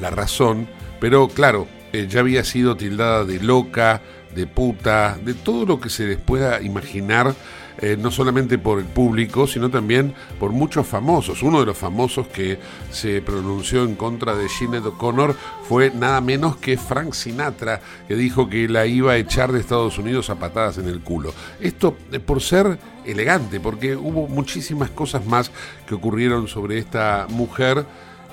la 0.00 0.10
razón, 0.10 0.68
pero 1.00 1.28
claro, 1.28 1.66
eh, 1.92 2.06
ya 2.08 2.20
había 2.20 2.44
sido 2.44 2.76
tildada 2.76 3.24
de 3.24 3.40
loca, 3.40 4.02
de 4.34 4.46
puta, 4.46 5.18
de 5.24 5.34
todo 5.34 5.64
lo 5.64 5.80
que 5.80 5.88
se 5.88 6.06
les 6.06 6.18
pueda 6.18 6.60
imaginar, 6.60 7.34
eh, 7.80 7.96
no 7.96 8.10
solamente 8.10 8.58
por 8.58 8.80
el 8.80 8.86
público, 8.86 9.46
sino 9.46 9.70
también 9.70 10.14
por 10.40 10.50
muchos 10.50 10.86
famosos. 10.86 11.42
Uno 11.42 11.60
de 11.60 11.66
los 11.66 11.78
famosos 11.78 12.26
que 12.26 12.58
se 12.90 13.22
pronunció 13.22 13.84
en 13.84 13.94
contra 13.94 14.34
de 14.34 14.48
Sinead 14.48 14.86
O'Connor 14.86 15.36
fue 15.68 15.90
nada 15.90 16.20
menos 16.20 16.56
que 16.56 16.76
Frank 16.76 17.12
Sinatra, 17.12 17.80
que 18.08 18.16
dijo 18.16 18.48
que 18.48 18.68
la 18.68 18.86
iba 18.86 19.12
a 19.12 19.16
echar 19.16 19.52
de 19.52 19.60
Estados 19.60 19.96
Unidos 19.98 20.28
a 20.28 20.40
patadas 20.40 20.78
en 20.78 20.88
el 20.88 21.00
culo. 21.00 21.32
Esto 21.60 21.96
eh, 22.10 22.18
por 22.18 22.42
ser 22.42 22.78
elegante, 23.04 23.60
porque 23.60 23.94
hubo 23.94 24.26
muchísimas 24.26 24.90
cosas 24.90 25.24
más 25.24 25.52
que 25.86 25.94
ocurrieron 25.94 26.48
sobre 26.48 26.78
esta 26.78 27.26
mujer 27.30 27.86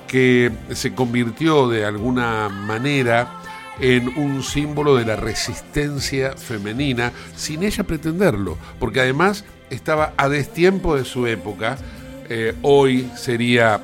que 0.08 0.50
se 0.70 0.94
convirtió 0.94 1.68
de 1.68 1.84
alguna 1.84 2.48
manera 2.48 3.40
en 3.80 4.08
un 4.16 4.42
símbolo 4.42 4.96
de 4.96 5.04
la 5.04 5.16
resistencia 5.16 6.32
femenina 6.32 7.12
sin 7.34 7.62
ella 7.62 7.84
pretenderlo, 7.84 8.56
porque 8.78 9.00
además 9.00 9.44
estaba 9.70 10.12
a 10.16 10.28
destiempo 10.28 10.96
de 10.96 11.04
su 11.04 11.26
época, 11.26 11.76
eh, 12.28 12.54
hoy 12.62 13.10
sería 13.16 13.80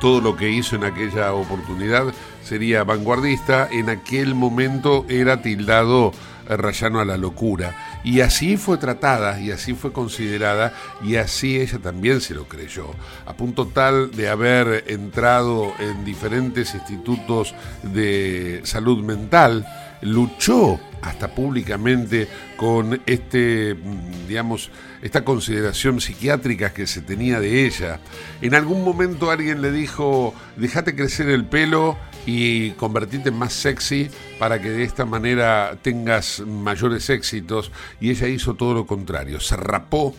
todo 0.00 0.20
lo 0.20 0.36
que 0.36 0.50
hizo 0.50 0.76
en 0.76 0.84
aquella 0.84 1.32
oportunidad 1.32 2.12
sería 2.42 2.84
vanguardista, 2.84 3.68
en 3.70 3.88
aquel 3.88 4.34
momento 4.34 5.06
era 5.08 5.42
tildado 5.42 6.12
eh, 6.48 6.56
rayano 6.56 7.00
a 7.00 7.04
la 7.04 7.16
locura. 7.16 7.91
Y 8.04 8.20
así 8.20 8.56
fue 8.56 8.78
tratada, 8.78 9.40
y 9.40 9.50
así 9.50 9.74
fue 9.74 9.92
considerada, 9.92 10.74
y 11.04 11.16
así 11.16 11.60
ella 11.60 11.78
también 11.78 12.20
se 12.20 12.34
lo 12.34 12.48
creyó, 12.48 12.86
a 13.26 13.34
punto 13.34 13.66
tal 13.68 14.10
de 14.10 14.28
haber 14.28 14.84
entrado 14.88 15.72
en 15.78 16.04
diferentes 16.04 16.74
institutos 16.74 17.54
de 17.82 18.60
salud 18.64 19.04
mental, 19.04 19.66
luchó 20.02 20.80
hasta 21.00 21.34
públicamente 21.34 22.28
con 22.56 23.00
este, 23.06 23.74
mm, 23.74 24.28
digamos, 24.28 24.70
esta 25.02 25.24
consideración 25.24 26.00
psiquiátrica 26.00 26.72
que 26.72 26.86
se 26.86 27.02
tenía 27.02 27.40
de 27.40 27.66
ella. 27.66 27.98
En 28.40 28.54
algún 28.54 28.84
momento 28.84 29.30
alguien 29.30 29.62
le 29.62 29.72
dijo, 29.72 30.34
déjate 30.56 30.94
crecer 30.94 31.28
el 31.28 31.44
pelo 31.44 31.98
y 32.26 32.70
convertirte 32.72 33.30
en 33.30 33.38
más 33.38 33.52
sexy 33.52 34.08
para 34.38 34.60
que 34.60 34.70
de 34.70 34.84
esta 34.84 35.04
manera 35.04 35.78
tengas 35.82 36.40
mayores 36.40 37.10
éxitos. 37.10 37.72
Y 38.00 38.10
ella 38.10 38.28
hizo 38.28 38.54
todo 38.54 38.74
lo 38.74 38.86
contrario, 38.86 39.40
se 39.40 39.56
rapó. 39.56 40.14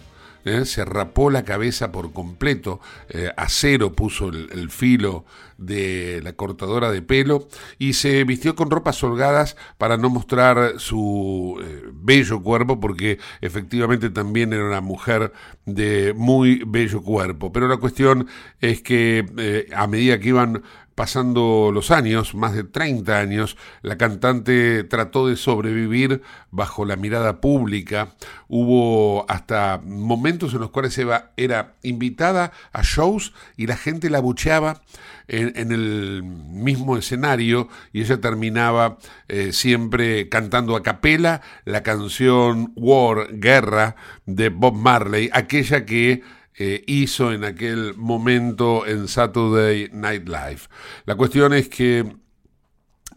¿eh? 0.46 0.66
Se 0.66 0.86
rapó 0.86 1.30
la 1.30 1.44
cabeza 1.44 1.92
por 1.92 2.14
completo, 2.14 2.80
eh, 3.10 3.32
a 3.36 3.50
cero 3.50 3.94
puso 3.94 4.30
el, 4.30 4.70
filo 4.70 5.26
de 5.58 6.22
la 6.24 6.34
cortadora 6.34 6.92
de 6.92 7.02
pelo 7.02 7.48
y 7.78 7.94
se 7.94 8.24
vistió 8.24 8.56
con 8.56 8.72
ropas 8.72 9.04
holgadas 9.04 9.56
para 9.78 9.98
no 9.98 10.10
mostrar 10.10 10.74
su 10.80 11.60
eh, 11.62 11.84
bello 11.94 12.42
cuerpo 12.42 12.80
porque 12.80 13.20
efectivamente 13.42 14.10
también 14.10 14.52
era 14.52 14.66
una 14.66 14.82
mujer 14.82 15.32
de 15.66 16.14
muy 16.16 16.64
bello 16.66 17.02
cuerpo. 17.02 17.52
Pero 17.52 17.68
la 17.68 17.78
cuestión 17.78 18.28
es 18.60 18.82
que 18.82 19.26
eh, 19.38 19.68
a 19.76 19.88
medida 19.88 20.20
que 20.20 20.30
iban 20.30 20.64
pasando 20.96 21.72
los 21.74 21.92
años, 21.92 22.36
más 22.36 22.54
de 22.54 22.64
30 22.64 23.20
años, 23.20 23.58
la 23.82 23.98
cantante 23.98 24.84
trató 24.84 25.28
de 25.28 25.36
sobrevivir 25.36 26.22
bajo 26.52 26.86
la 26.86 26.96
mirada 26.96 27.42
pública. 27.42 28.16
Hubo 28.48 29.26
hasta 29.30 29.82
momentos 29.84 30.54
en 30.54 30.60
los 30.60 30.70
cuales 30.70 30.98
Eva 30.98 31.32
era 31.38 31.76
invitada 31.82 32.52
a 32.72 32.82
shows 32.84 33.34
y 33.58 33.68
la 33.68 33.78
gente 33.78 34.10
la 34.10 34.20
bucheaba 34.20 34.82
en, 35.28 35.72
el 35.72 36.24
mismo 36.24 36.98
escenario 36.98 37.70
y 37.92 38.02
ella 38.02 38.20
terminaba 38.20 38.98
eh, 39.28 39.54
siempre 39.54 40.30
cantando 40.30 40.76
a 40.76 40.84
capela 40.84 41.42
la 41.66 41.82
canción 41.84 42.72
War, 42.76 43.28
Guerra 43.40 43.96
de 44.26 44.50
Bob 44.50 44.76
Marley, 44.76 45.30
aquella 45.34 45.86
que 45.86 46.22
eh, 46.58 46.84
hizo 46.88 47.32
en 47.32 47.44
aquel 47.44 47.96
momento 47.96 48.86
en 48.86 49.08
Saturday 49.08 49.90
Night 49.92 50.28
Live. 50.28 50.62
La 51.06 51.16
cuestión 51.16 51.54
es 51.54 51.70
que 51.70 52.16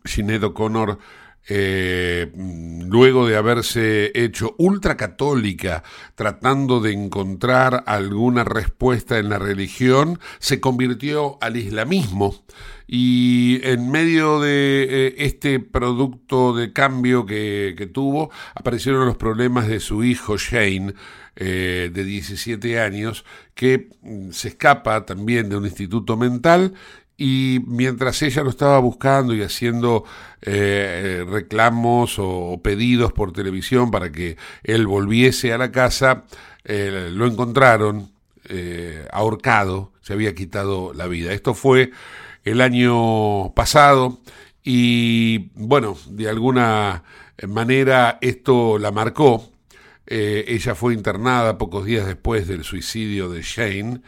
Sinead 0.04 0.44
O'Connor, 0.44 0.98
eh, 1.48 2.32
luego 2.34 3.26
de 3.26 3.36
haberse 3.36 4.10
hecho 4.14 4.54
ultracatólica, 4.58 5.84
tratando 6.14 6.80
de 6.80 6.92
encontrar 6.92 7.84
alguna 7.86 8.44
respuesta 8.44 9.18
en 9.18 9.28
la 9.28 9.38
religión, 9.38 10.18
se 10.38 10.60
convirtió 10.60 11.38
al 11.40 11.56
islamismo. 11.56 12.44
Y 12.88 13.60
en 13.64 13.90
medio 13.90 14.40
de 14.40 14.86
eh, 14.88 15.14
este 15.18 15.58
producto 15.58 16.54
de 16.54 16.72
cambio 16.72 17.26
que, 17.26 17.90
tuvo, 17.92 18.30
aparecieron 18.54 19.06
los 19.06 19.16
problemas 19.16 19.68
de 19.68 19.80
su 19.80 20.04
hijo 20.04 20.36
Shane, 20.36 20.94
eh, 21.38 21.90
de 21.92 22.04
17 22.04 22.80
años 22.80 23.24
que 23.54 23.90
mm, 24.00 24.30
se 24.30 24.48
escapa 24.48 25.04
también 25.04 25.50
de 25.50 25.56
un 25.56 25.66
instituto 25.66 26.16
mental 26.16 26.72
y 27.16 27.60
mientras 27.66 28.20
ella 28.22 28.42
lo 28.42 28.50
estaba 28.50 28.78
buscando 28.78 29.34
y 29.34 29.42
haciendo 29.42 30.04
eh, 30.42 31.24
reclamos 31.28 32.16
o, 32.18 32.60
pedidos 32.62 33.12
por 33.12 33.32
televisión 33.32 33.90
para 33.90 34.12
que 34.12 34.36
él 34.62 34.86
volviese 34.86 35.52
a 35.52 35.58
la 35.58 35.72
casa, 35.72 36.24
eh, 36.64 37.10
lo 37.12 37.26
encontraron 37.26 38.10
ahorcado, 39.10 39.90
se 40.02 40.12
había 40.12 40.36
quitado 40.36 40.92
la 40.94 41.08
vida. 41.08 41.32
Esto 41.32 41.52
fue 41.52 41.90
el 42.44 42.60
año 42.60 43.52
pasado 43.54 44.20
y 44.62 45.50
bueno, 45.56 45.96
de 46.08 46.28
alguna 46.28 47.02
manera 47.48 48.18
esto 48.20 48.78
la 48.78 48.92
marcó 48.92 49.50
eh, 50.06 50.44
ella 50.48 50.74
fue 50.74 50.94
internada 50.94 51.58
pocos 51.58 51.84
días 51.84 52.06
después 52.06 52.46
del 52.46 52.62
suicidio 52.62 53.28
de 53.28 53.42
Shane, 53.42 54.00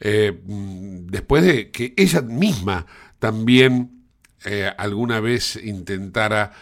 eh, 0.00 0.38
después 0.44 1.44
de 1.44 1.70
que 1.70 1.94
ella 1.96 2.20
misma 2.20 2.86
también 3.18 3.92
eh, 4.44 4.70
alguna 4.76 5.20
vez 5.20 5.56
intentara 5.56 6.52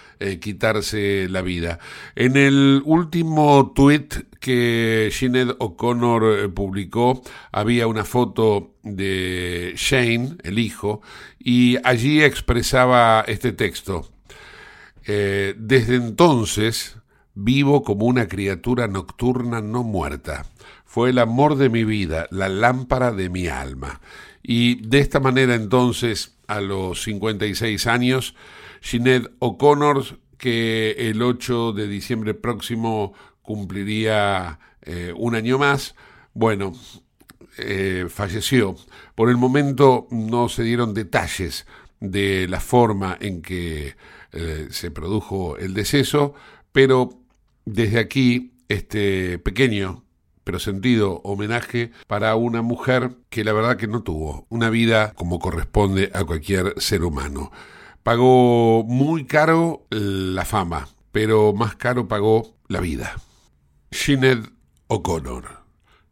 quitarse 0.40 1.26
la 1.28 1.42
vida. 1.42 1.80
En 2.14 2.38
el 2.38 2.80
último 2.86 3.72
tweet 3.74 4.08
que 4.40 5.10
Sinead 5.12 5.56
O'Connor 5.58 6.54
publicó 6.54 7.22
había 7.52 7.86
una 7.86 8.04
foto 8.04 8.76
de 8.82 9.74
Shane, 9.76 10.38
el 10.44 10.58
hijo, 10.58 11.02
y 11.38 11.76
allí 11.84 12.22
expresaba 12.22 13.22
este 13.28 13.52
texto. 13.52 14.10
desde 15.04 15.96
entonces, 15.96 16.96
vivo 17.34 17.82
como 17.82 18.06
una 18.06 18.28
criatura 18.28 18.88
nocturna 18.88 19.60
no 19.60 19.82
muerta. 19.82 20.46
Fue 20.84 21.10
el 21.10 21.18
amor 21.18 21.56
de 21.56 21.68
mi 21.68 21.84
vida, 21.84 22.26
la 22.30 22.48
lámpara 22.48 23.12
de 23.12 23.28
mi 23.28 23.48
alma. 23.48 24.00
Y 24.42 24.86
de 24.86 25.00
esta 25.00 25.20
manera 25.20 25.54
entonces, 25.54 26.36
a 26.46 26.60
los 26.60 27.02
56 27.02 27.86
años, 27.86 28.34
Sinead 28.80 29.30
O'Connor, 29.38 30.04
que 30.38 30.92
el 30.98 31.22
8 31.22 31.72
de 31.72 31.88
diciembre 31.88 32.34
próximo 32.34 33.14
cumpliría 33.42 34.58
eh, 34.82 35.12
un 35.16 35.34
año 35.34 35.58
más, 35.58 35.94
bueno, 36.34 36.74
eh, 37.58 38.06
falleció. 38.08 38.76
Por 39.14 39.30
el 39.30 39.36
momento 39.36 40.06
no 40.10 40.48
se 40.48 40.62
dieron 40.62 40.92
detalles 40.92 41.66
de 42.00 42.46
la 42.48 42.60
forma 42.60 43.16
en 43.20 43.40
que 43.40 43.96
eh, 44.32 44.66
se 44.70 44.90
produjo 44.90 45.56
el 45.56 45.72
deceso, 45.74 46.34
pero 46.72 47.23
desde 47.64 47.98
aquí, 47.98 48.52
este 48.68 49.38
pequeño 49.38 50.04
pero 50.44 50.58
sentido 50.58 51.20
homenaje 51.24 51.90
para 52.06 52.36
una 52.36 52.62
mujer 52.62 53.16
que 53.30 53.44
la 53.44 53.52
verdad 53.52 53.76
que 53.76 53.88
no 53.88 54.02
tuvo 54.02 54.46
una 54.50 54.70
vida 54.70 55.14
como 55.14 55.38
corresponde 55.38 56.10
a 56.14 56.24
cualquier 56.24 56.74
ser 56.76 57.02
humano. 57.02 57.50
Pagó 58.02 58.84
muy 58.84 59.24
caro 59.24 59.86
la 59.90 60.44
fama, 60.44 60.88
pero 61.10 61.54
más 61.54 61.74
caro 61.76 62.06
pagó 62.06 62.54
la 62.68 62.80
vida. 62.80 63.16
Sinead 63.90 64.44
O'Connor. 64.88 65.64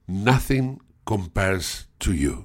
Nothing 0.07 0.81
compares 1.05 1.89
to 1.99 2.13
you. 2.13 2.45